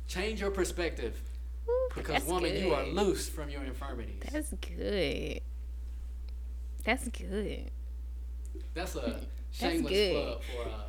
change 0.08 0.40
your 0.40 0.50
perspective 0.50 1.20
because 1.94 2.12
that's 2.12 2.26
woman, 2.26 2.56
you 2.56 2.72
are 2.74 2.86
loose 2.86 3.28
from 3.28 3.50
your 3.50 3.64
infirmities. 3.64 4.22
That's 4.30 4.52
good. 4.54 5.40
That's 6.84 7.08
good. 7.08 7.70
That's 8.74 8.96
a 8.96 9.20
shameless 9.52 9.92
good. 9.92 10.12
plug 10.14 10.42
for 10.42 10.68
uh, 10.68 10.82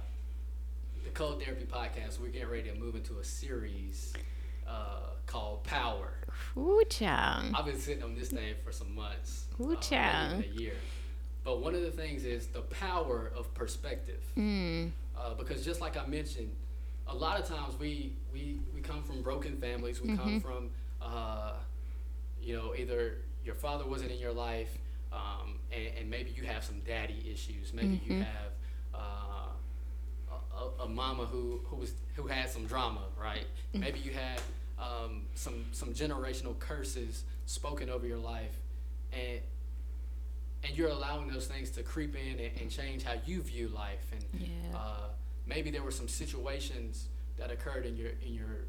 the 1.04 1.10
Cole 1.12 1.40
Therapy 1.40 1.66
Podcast. 1.66 2.20
We're 2.20 2.30
getting 2.30 2.50
ready 2.50 2.70
to 2.70 2.76
move 2.76 2.96
into 2.96 3.20
a 3.20 3.24
series 3.24 4.14
uh, 4.68 5.12
called 5.26 5.64
Power. 5.64 6.14
Ooh, 6.58 6.82
child. 6.90 7.54
I've 7.56 7.66
been 7.66 7.80
sitting 7.80 8.04
on 8.04 8.16
this 8.16 8.30
thing 8.30 8.56
for 8.64 8.72
some 8.72 8.94
months, 8.96 9.46
Ooh, 9.60 9.74
uh, 9.74 9.80
child. 9.80 10.44
a 10.44 10.48
year. 10.48 10.74
But 11.44 11.60
one 11.62 11.74
of 11.74 11.82
the 11.82 11.92
things 11.92 12.24
is 12.24 12.48
the 12.48 12.62
power 12.62 13.32
of 13.36 13.54
perspective. 13.54 14.22
Mm. 14.38 14.92
uh, 15.18 15.34
because 15.34 15.66
just 15.66 15.82
like 15.82 15.98
I 15.98 16.06
mentioned, 16.06 16.52
a 17.12 17.16
lot 17.16 17.39
of 17.39 17.45
times 17.47 17.78
we 17.80 18.14
we, 18.34 18.59
we 18.74 18.82
come 18.82 19.03
from 19.03 19.22
broken 19.22 19.57
families. 19.57 20.01
We 20.01 20.09
come 20.09 20.39
Mhm. 20.39 20.41
from 20.41 20.70
uh, 21.01 21.53
you 22.41 22.55
know 22.55 22.74
either 22.76 23.18
your 23.45 23.55
father 23.55 23.86
wasn't 23.86 24.12
in 24.12 24.20
your 24.20 24.32
life, 24.34 24.78
um, 25.12 25.59
and, 25.72 25.97
and 25.99 26.09
maybe 26.09 26.32
you 26.32 26.43
have 26.43 26.64
some 26.64 26.80
daddy 26.82 27.30
issues. 27.32 27.74
Maybe 27.74 27.99
you 28.05 28.14
Mhm. 28.14 28.20
have 28.20 28.51
uh, 28.93 29.49
a, 30.80 30.84
a, 30.84 30.88
mama 30.88 31.26
who 31.26 31.62
who 31.66 31.76
was 31.78 31.93
who 32.16 32.28
had 32.28 32.49
some 32.49 32.66
drama, 32.66 33.01
right? 33.20 33.45
Maybe 33.74 33.99
you 33.99 34.12
had 34.12 34.41
um, 34.80 35.24
some 35.36 35.66
some 35.72 35.93
generational 35.93 36.57
curses 36.59 37.24
spoken 37.45 37.89
over 37.89 38.07
your 38.07 38.18
life, 38.20 38.55
and 39.12 39.41
and 40.64 40.78
you're 40.78 40.89
allowing 40.89 41.28
those 41.28 41.47
things 41.47 41.72
to 41.72 41.84
creep 41.84 42.16
in 42.16 42.39
and, 42.39 42.62
and 42.62 42.70
change 42.72 43.03
how 43.03 43.16
you 43.26 43.41
view 43.41 43.68
life 43.70 44.05
and 44.12 44.24
Yeah. 44.39 44.78
uh, 44.78 45.09
maybe 45.52 45.70
there 45.70 45.84
were 45.84 45.91
some 45.91 46.08
situations 46.08 47.10
that 47.38 47.52
occurred 47.52 47.86
in 47.86 47.97
your 47.97 48.12
in 48.26 48.34
your 48.34 48.66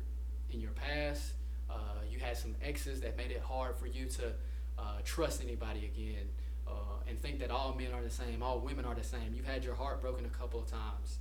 in 0.50 0.60
your 0.60 0.72
past. 0.72 1.32
Uh, 1.70 1.74
you 2.10 2.18
had 2.18 2.36
some 2.36 2.54
exes 2.62 3.00
that 3.00 3.16
made 3.16 3.30
it 3.30 3.40
hard 3.40 3.76
for 3.76 3.86
you 3.86 4.06
to 4.06 4.24
uh, 4.78 4.82
trust 5.04 5.42
anybody 5.42 5.90
again. 5.94 6.26
Uh, 6.66 6.72
and 7.08 7.20
think 7.20 7.38
that 7.40 7.50
all 7.50 7.74
men 7.74 7.92
are 7.92 8.02
the 8.02 8.10
same 8.10 8.42
all 8.42 8.58
women 8.58 8.84
are 8.84 8.94
the 8.94 9.04
same. 9.04 9.34
You've 9.34 9.46
had 9.46 9.64
your 9.64 9.74
heart 9.74 10.00
broken 10.00 10.24
a 10.24 10.28
couple 10.28 10.60
of 10.60 10.66
times. 10.70 11.18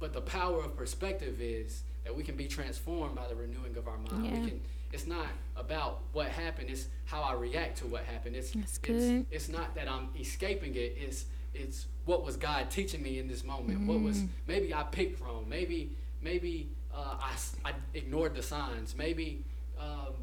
But 0.00 0.12
the 0.12 0.20
power 0.20 0.62
of 0.64 0.76
perspective 0.76 1.40
is 1.40 1.82
that 2.04 2.14
we 2.14 2.22
can 2.22 2.36
be 2.36 2.46
transformed 2.46 3.16
by 3.16 3.26
the 3.26 3.34
renewing 3.34 3.76
of 3.76 3.88
our 3.88 3.98
mind. 3.98 4.24
Yeah. 4.26 4.40
we 4.40 4.48
can 4.48 4.60
it's 4.92 5.06
not 5.06 5.26
about 5.54 6.00
what 6.12 6.28
happened 6.28 6.70
it's 6.70 6.86
how 7.04 7.20
i 7.20 7.34
react 7.34 7.76
to 7.78 7.86
what 7.86 8.04
happened. 8.04 8.34
It's 8.36 8.52
That's 8.52 8.76
it's, 8.76 8.78
good. 8.78 9.26
it's 9.30 9.48
not 9.48 9.74
that 9.74 9.86
i'm 9.88 10.08
escaping 10.18 10.74
it 10.74 10.96
it's 10.98 11.26
it's 11.58 11.86
what 12.04 12.24
was 12.24 12.36
god 12.36 12.70
teaching 12.70 13.02
me 13.02 13.18
in 13.18 13.28
this 13.28 13.44
moment? 13.44 13.86
What 13.86 14.00
was 14.00 14.18
Mm. 14.18 14.28
maybe 14.46 14.74
i 14.74 14.82
picked 14.84 15.20
wrong? 15.20 15.46
Maybe 15.48 15.90
maybe 16.22 16.70
uh, 16.94 17.16
I, 17.20 17.34
I 17.64 17.72
ignored 17.94 18.34
the 18.34 18.42
signs. 18.42 18.96
Maybe 18.96 19.44
um, 19.78 20.14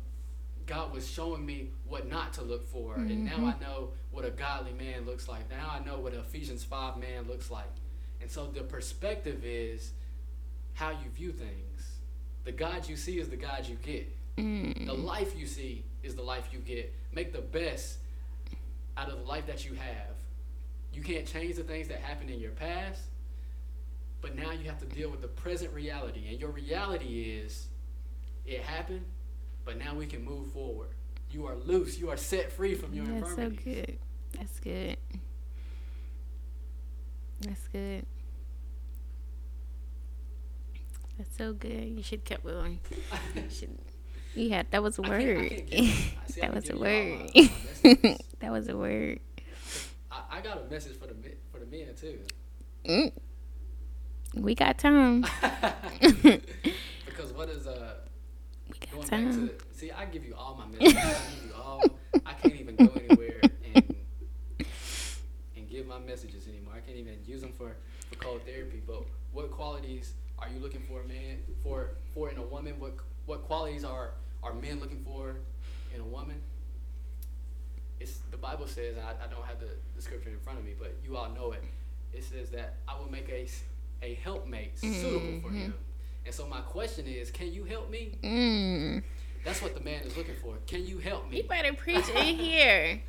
god 0.66 0.92
was 0.94 1.08
showing 1.08 1.46
me 1.46 1.70
what 1.88 2.10
not 2.10 2.34
to 2.34 2.42
look 2.42 2.68
for. 2.68 2.96
And 2.96 3.26
now 3.26 3.46
i 3.46 3.56
know 3.64 3.90
what 4.12 4.26
a 4.26 4.32
godly 4.32 4.74
man 4.74 5.06
looks 5.06 5.28
like. 5.28 5.50
Now 5.50 5.72
i 5.80 5.84
know 5.86 6.00
what 6.00 6.14
an 6.14 6.20
ephesians 6.22 6.64
5 6.64 6.98
man 6.98 7.28
looks 7.28 7.52
like. 7.52 7.70
And 8.22 8.32
so 8.32 8.48
the 8.48 8.62
perspective 8.64 9.44
is 9.44 9.92
how 10.74 10.90
you 10.92 11.10
view 11.14 11.32
things. 11.32 11.92
The 12.46 12.52
god 12.52 12.88
you 12.90 12.96
see 12.96 13.20
is 13.20 13.30
the 13.30 13.38
god 13.38 13.66
you 13.68 13.76
get. 13.76 14.08
Mm. 14.38 14.86
the 14.86 14.94
life 14.94 15.34
you 15.38 15.48
see 15.48 15.84
is 16.04 16.16
the 16.16 16.22
life 16.22 16.50
you 16.52 16.60
get. 16.60 16.94
Make 17.14 17.32
the 17.32 17.42
best 17.42 17.98
out 18.98 19.10
of 19.10 19.20
the 19.20 19.26
life 19.26 19.46
that 19.48 19.64
you 19.66 19.76
have. 19.76 20.15
You 20.96 21.02
can't 21.04 21.28
change 21.28 21.56
the 21.58 21.64
things 21.64 21.88
that 21.90 22.00
happened 22.00 22.30
in 22.30 22.40
your 22.40 22.52
past, 22.52 23.02
but 24.22 24.36
now 24.36 24.52
you 24.52 24.66
have 24.70 24.80
to 24.80 24.86
deal 24.86 25.10
with 25.10 25.22
the 25.22 25.28
present 25.28 25.74
reality. 25.74 26.28
And 26.30 26.40
your 26.40 26.50
reality 26.52 27.40
is 27.44 27.68
it 28.46 28.62
happened, 28.62 29.04
but 29.66 29.78
now 29.78 29.94
we 29.94 30.06
can 30.06 30.24
move 30.24 30.52
forward. 30.54 30.90
You 31.32 31.48
are 31.48 31.56
loose. 31.56 32.00
You 32.00 32.10
are 32.12 32.18
set 32.18 32.52
free 32.52 32.76
from 32.76 32.94
your 32.94 33.06
That's 33.06 33.36
so 33.36 33.50
good. 33.50 33.98
That's 34.38 34.60
good. 34.62 34.98
That's 37.42 37.68
good. 37.68 38.06
That's 41.18 41.38
so 41.38 41.54
good. 41.54 41.98
You 41.98 42.04
should 42.04 42.24
kept 42.24 42.44
going. 42.46 42.80
You 43.36 43.44
should. 43.50 43.78
You 44.34 44.50
had 44.50 44.70
that 44.72 44.84
was 44.84 45.00
a 45.00 45.02
I 45.06 45.10
word. 45.10 45.50
can't 45.50 45.72
I 45.72 46.28
see, 46.28 46.42
I 46.42 46.48
that 46.48 46.54
was 46.56 46.70
a 46.70 46.74
give 46.74 46.78
you 46.80 46.86
all 46.86 46.90
my- 46.90 46.90
word. 46.94 47.30
my 47.84 48.18
that 48.40 48.52
was 48.52 48.68
a 48.70 48.78
word. 48.78 49.20
I, 50.16 50.38
I 50.38 50.42
got 50.42 50.60
a 50.66 50.70
message 50.70 50.98
for 50.98 51.08
the 51.08 51.16
for 51.52 51.60
the 51.60 51.66
men 51.66 51.94
too. 52.00 52.20
Mm. 52.88 53.12
We 54.36 54.56
got 54.56 54.78
time. 54.78 55.22
because 56.02 57.32
what 57.34 57.50
is 57.50 57.68
uh 57.68 57.96
We 58.70 58.78
got 58.80 58.92
going 58.92 59.02
back 59.02 59.10
time. 59.10 59.50
to 59.50 59.78
see 59.78 59.92
I 59.92 60.06
give 60.06 60.26
you 60.26 60.36
all 60.36 60.56
my 60.56 60.66
messages. 60.68 60.98
I 60.98 61.36
give 61.36 61.46
you 61.48 61.54
all 61.56 61.84
I 62.26 62.34
can't 62.34 62.60
even 62.60 62.76
go 62.76 62.92
anywhere 62.96 63.42
and 63.74 63.96
and 65.56 65.70
give 65.70 65.88
my 65.88 66.00
messages 66.00 66.48
anymore. 66.48 66.74
I 66.76 66.80
can't 66.80 66.98
even 66.98 67.18
use 67.26 67.42
them 67.42 67.54
for, 67.58 67.76
for 68.10 68.16
Cole 68.16 68.40
Therapy. 68.46 68.82
But 68.86 69.04
what 69.34 69.52
qualities 69.52 70.14
are 70.40 70.48
you 70.50 70.60
looking 70.60 70.82
for, 70.88 71.04
man? 71.04 71.40
For 71.64 71.92
for 72.14 72.30
in 72.30 72.38
a 72.38 72.44
woman, 72.44 72.80
what 72.80 72.96
what 73.26 73.44
qualities 73.44 73.84
are 73.84 74.12
are 74.44 74.54
men 74.54 74.80
looking 74.80 75.04
for 75.04 75.36
in 75.94 76.02
a 76.02 76.06
woman? 76.06 76.42
It's 78.00 78.20
the 78.32 78.38
Bible 78.38 78.68
says 78.68 78.96
I, 78.98 79.24
I 79.24 79.28
don't 79.28 79.46
have 79.46 79.60
the, 79.60 79.70
the 79.96 80.02
scripture 80.02 80.30
in 80.30 80.40
front 80.40 80.60
of 80.60 80.66
me, 80.66 80.74
but 80.78 80.96
you 81.04 81.16
all 81.18 81.30
know 81.30 81.52
it. 81.54 81.64
It 82.14 82.24
says 82.24 82.50
that 82.52 82.76
I 82.88 82.98
will 82.98 83.10
make 83.12 83.30
a 83.30 83.48
a 84.02 84.14
helpmate 84.16 84.78
suitable 84.78 85.42
for 85.42 85.50
Mhm. 85.50 85.58
him. 85.58 85.74
And 86.26 86.34
so 86.34 86.48
my 86.48 86.62
question 86.62 87.08
is, 87.08 87.32
can 87.32 87.54
you 87.54 87.64
help 87.64 87.90
me? 87.90 88.18
Mm. 88.24 89.04
That's 89.46 89.62
what 89.62 89.74
the 89.76 89.82
man 89.82 90.02
is 90.04 90.18
looking 90.18 90.36
for. 90.42 90.56
Can 90.68 90.86
you 90.86 90.98
help 90.98 91.30
me? 91.30 91.38
You 91.38 91.44
better 91.44 91.74
preach 91.74 92.10
in 92.10 92.36
here. 92.36 93.02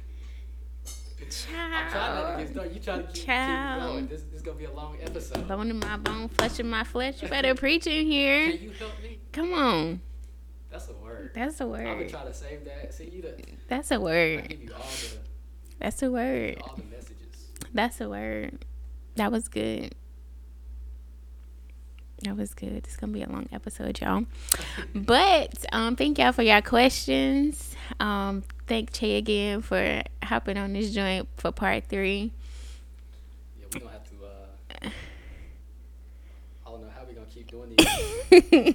I'm 1.18 1.30
trying 1.30 1.70
to 1.70 1.86
get 1.88 1.90
Child. 1.90 2.48
started. 2.50 2.74
You 2.74 2.80
trying 2.80 3.00
to 3.00 3.06
keep, 3.06 3.14
keep 3.14 3.26
going. 3.26 4.06
This, 4.06 4.22
this 4.22 4.34
is 4.34 4.42
gonna 4.42 4.58
be 4.58 4.64
a 4.66 4.72
long 4.72 4.98
episode. 5.02 5.48
Bone 5.48 5.70
in 5.70 5.78
my 5.78 5.96
bone, 5.96 6.28
flesh 6.28 6.60
in 6.60 6.68
my 6.68 6.84
flesh. 6.84 7.22
You 7.22 7.28
better 7.28 7.54
preach 7.54 7.86
in 7.86 8.06
here. 8.06 8.52
Can 8.52 8.62
you 8.62 8.70
help 8.72 8.92
me? 9.02 9.18
Come 9.32 9.54
on. 9.54 10.00
That's 10.76 10.90
a 10.90 10.94
word. 10.94 11.30
That's 11.34 11.60
a 11.60 11.64
I'm 11.64 11.70
gonna 11.72 11.94
word. 11.96 12.08
try 12.10 12.24
to 12.24 12.34
save 12.34 12.64
that. 12.66 12.92
See 12.94 13.08
you. 13.08 13.22
The, 13.22 13.34
That's 13.68 13.90
a 13.90 13.94
I 13.94 13.98
word. 13.98 14.48
give 14.48 14.62
you 14.62 14.72
all 14.74 14.80
the 14.80 15.16
That's 15.80 16.02
a 16.02 16.10
word. 16.10 16.58
all 16.62 16.76
the 16.76 16.84
messages. 16.84 17.46
That's 17.72 18.00
a 18.00 18.08
word. 18.08 18.64
That 19.16 19.32
was 19.32 19.48
good. 19.48 19.94
That 22.24 22.36
was 22.36 22.54
good. 22.54 22.72
It's 22.72 22.96
gonna 22.96 23.12
be 23.12 23.22
a 23.22 23.28
long 23.28 23.48
episode, 23.52 24.00
y'all. 24.00 24.24
But 24.94 25.64
um, 25.72 25.96
thank 25.96 26.18
y'all 26.18 26.32
for 26.32 26.42
your 26.42 26.62
questions. 26.62 27.74
Um, 28.00 28.42
thank 28.66 28.92
Che 28.92 29.16
again 29.16 29.62
for 29.62 30.02
hopping 30.22 30.56
on 30.58 30.72
this 30.72 30.92
joint 30.92 31.28
for 31.36 31.52
part 31.52 31.84
three. 31.88 32.32
Yeah, 33.58 33.66
we're 33.74 33.80
gonna 33.80 33.92
have 33.92 34.04
to. 34.10 34.14
Uh, 34.24 34.88
I 36.66 36.70
don't 36.70 36.82
know 36.82 36.90
how 36.94 37.04
we're 37.06 37.14
gonna 37.14 37.26
keep 37.26 37.50
doing 37.50 37.74
these. 38.62 38.74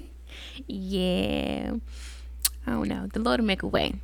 Yeah. 0.66 1.74
I 2.66 2.70
don't 2.70 2.88
know. 2.88 3.08
The 3.12 3.20
Lord 3.20 3.40
will 3.40 3.46
make 3.46 3.62
a 3.62 3.66
way. 3.66 3.94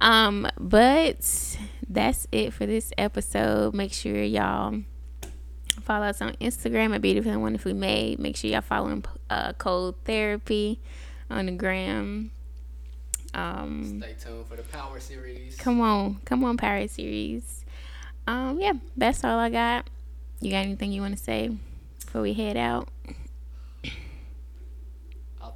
Um, 0.00 0.48
but 0.58 1.58
that's 1.88 2.26
it 2.30 2.52
for 2.52 2.66
this 2.66 2.92
episode. 2.98 3.74
Make 3.74 3.92
sure 3.92 4.22
y'all 4.22 4.82
follow 5.82 6.06
us 6.06 6.20
on 6.20 6.34
Instagram 6.34 6.94
at 6.94 7.00
Beautiful 7.00 7.32
and 7.32 7.42
Wonderfully 7.42 7.72
Made. 7.72 8.18
Make 8.18 8.36
sure 8.36 8.50
y'all 8.50 8.60
following 8.60 9.04
uh, 9.30 9.54
Cole 9.54 9.96
Therapy 10.04 10.80
on 11.30 11.46
the 11.46 11.52
gram. 11.52 12.30
Um, 13.34 14.00
Stay 14.00 14.14
tuned 14.18 14.46
for 14.46 14.56
the 14.56 14.62
Power 14.62 15.00
series. 15.00 15.56
come 15.56 15.80
on, 15.80 16.20
come 16.24 16.44
on, 16.44 16.56
Power 16.56 16.86
Series. 16.88 17.64
Um, 18.26 18.60
yeah, 18.60 18.72
that's 18.96 19.24
all 19.24 19.38
I 19.38 19.50
got. 19.50 19.88
You 20.40 20.50
got 20.50 20.58
anything 20.58 20.92
you 20.92 21.00
want 21.00 21.16
to 21.16 21.22
say 21.22 21.50
before 22.04 22.22
we 22.22 22.34
head 22.34 22.56
out? 22.56 22.88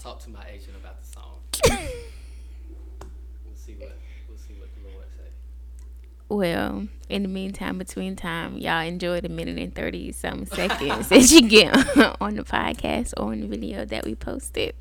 Talk 0.02 0.18
to 0.22 0.30
my 0.30 0.44
agent 0.52 0.74
about 0.80 1.00
the 1.00 1.06
song. 1.06 1.38
we'll 3.46 3.54
see 3.54 3.74
what 3.74 3.96
we'll 4.28 4.36
see 4.36 4.54
what 4.54 4.68
the 4.74 4.90
Lord 4.92 5.06
say. 5.16 5.30
Well, 6.28 6.88
in 7.08 7.22
the 7.22 7.28
meantime, 7.28 7.78
between 7.78 8.16
time, 8.16 8.58
y'all 8.58 8.84
enjoy 8.84 9.20
the 9.20 9.28
minute 9.28 9.58
and 9.58 9.72
30 9.72 10.10
some 10.10 10.44
seconds 10.46 11.08
that 11.08 11.30
you 11.30 11.48
get 11.48 11.72
on 12.20 12.34
the 12.34 12.42
podcast 12.42 13.12
or 13.16 13.30
on 13.30 13.42
the 13.42 13.46
video 13.46 13.84
that 13.84 14.04
we 14.04 14.16
posted. 14.16 14.74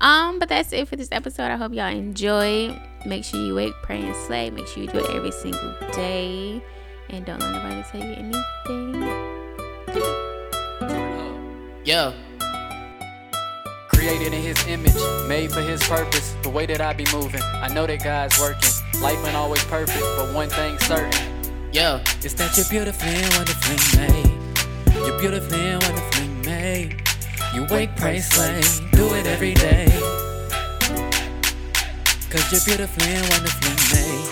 Um, 0.00 0.38
but 0.38 0.48
that's 0.48 0.72
it 0.72 0.88
for 0.88 0.96
this 0.96 1.10
episode. 1.12 1.50
I 1.50 1.56
hope 1.56 1.74
y'all 1.74 1.94
enjoy. 1.94 2.74
Make 3.04 3.24
sure 3.24 3.40
you 3.44 3.54
wake, 3.54 3.74
pray, 3.82 4.00
and 4.00 4.16
slay. 4.24 4.48
Make 4.48 4.68
sure 4.68 4.84
you 4.84 4.88
do 4.88 5.00
it 5.00 5.10
every 5.10 5.32
single 5.32 5.74
day. 5.92 6.64
And 7.10 7.26
don't 7.26 7.40
let 7.40 7.52
nobody 7.52 7.82
tell 7.90 8.00
you 8.00 8.14
anything. 8.14 9.02
Yeah. 11.84 12.14
Created 14.02 14.34
in 14.34 14.42
his 14.42 14.66
image, 14.66 15.28
made 15.28 15.52
for 15.52 15.60
his 15.60 15.80
purpose. 15.84 16.34
The 16.42 16.50
way 16.50 16.66
that 16.66 16.80
I 16.80 16.92
be 16.92 17.06
moving, 17.12 17.40
I 17.40 17.72
know 17.72 17.86
that 17.86 18.02
God's 18.02 18.36
working. 18.40 18.68
Life 19.00 19.24
ain't 19.24 19.36
always 19.36 19.62
perfect, 19.66 20.04
but 20.16 20.34
one 20.34 20.48
thing's 20.48 20.84
certain. 20.86 21.12
Yeah, 21.70 22.02
it's 22.20 22.34
that 22.34 22.56
you're 22.56 22.66
beautifully 22.68 23.14
and 23.14 23.32
wonderfully 23.34 23.78
made. 24.00 25.06
You're 25.06 25.20
beautifully 25.20 25.60
and 25.60 25.82
wonderfully 25.84 26.28
made. 26.44 27.00
You 27.54 27.64
wake, 27.70 27.94
pray, 27.94 28.18
slay, 28.18 28.62
do 28.90 29.14
it 29.14 29.28
every 29.28 29.54
day. 29.54 29.86
Cause 32.28 32.50
you're 32.50 32.66
beautifully 32.66 33.06
and 33.06 33.28
wonderfully 33.30 33.76
made. 33.94 34.28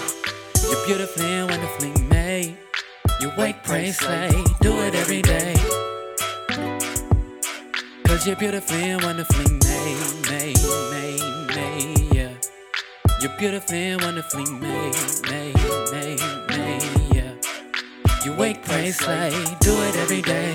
You're 0.64 0.84
beautifully 0.84 1.26
and 1.26 1.48
wonderfully 1.48 2.02
made. 2.08 2.56
You 3.20 3.30
wake, 3.38 3.62
pray, 3.62 3.92
slay, 3.92 4.32
do 4.62 4.80
it 4.80 4.96
every 4.96 5.22
day. 5.22 5.54
Cause 8.10 8.26
you're 8.26 8.34
beautifully 8.34 8.90
and 8.90 9.02
wonderfully 9.04 9.44
made, 9.44 9.96
made, 10.28 10.58
made, 10.90 11.22
made, 11.54 12.12
yeah. 12.12 12.32
You're 13.20 13.38
beautifully 13.38 13.90
and 13.90 14.02
wonderfully 14.02 14.50
made, 14.50 14.96
made, 15.30 15.54
made, 15.92 16.20
made, 16.48 17.14
yeah. 17.14 17.32
You 18.24 18.32
wake, 18.32 18.64
pray, 18.64 18.90
slay, 18.90 19.30
do 19.60 19.80
it 19.82 19.94
every 19.94 20.22
day. 20.22 20.52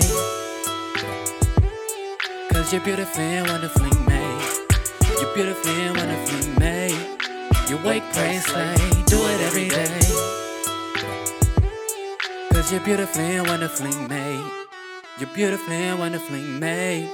Cause 2.52 2.74
you're 2.74 2.82
beautifully 2.82 3.24
and 3.24 3.48
wonderfully 3.48 3.98
made. 4.04 4.42
You're 5.18 5.34
beautifully 5.34 5.72
and 5.72 5.96
wonderfully 5.96 6.58
made. 6.60 7.06
You 7.70 7.78
wake, 7.78 8.04
pray, 8.12 8.36
slay, 8.36 8.76
do 9.06 9.16
it 9.16 9.40
every 9.40 9.70
day. 9.70 9.98
Cause 12.52 12.70
you're 12.70 12.82
beautifully 12.82 13.36
and 13.36 13.48
wonderfully 13.48 13.96
made. 14.08 14.44
You're 15.18 15.30
beautifully 15.34 15.76
and 15.76 15.98
wonderfully 15.98 16.42
made. 16.42 17.08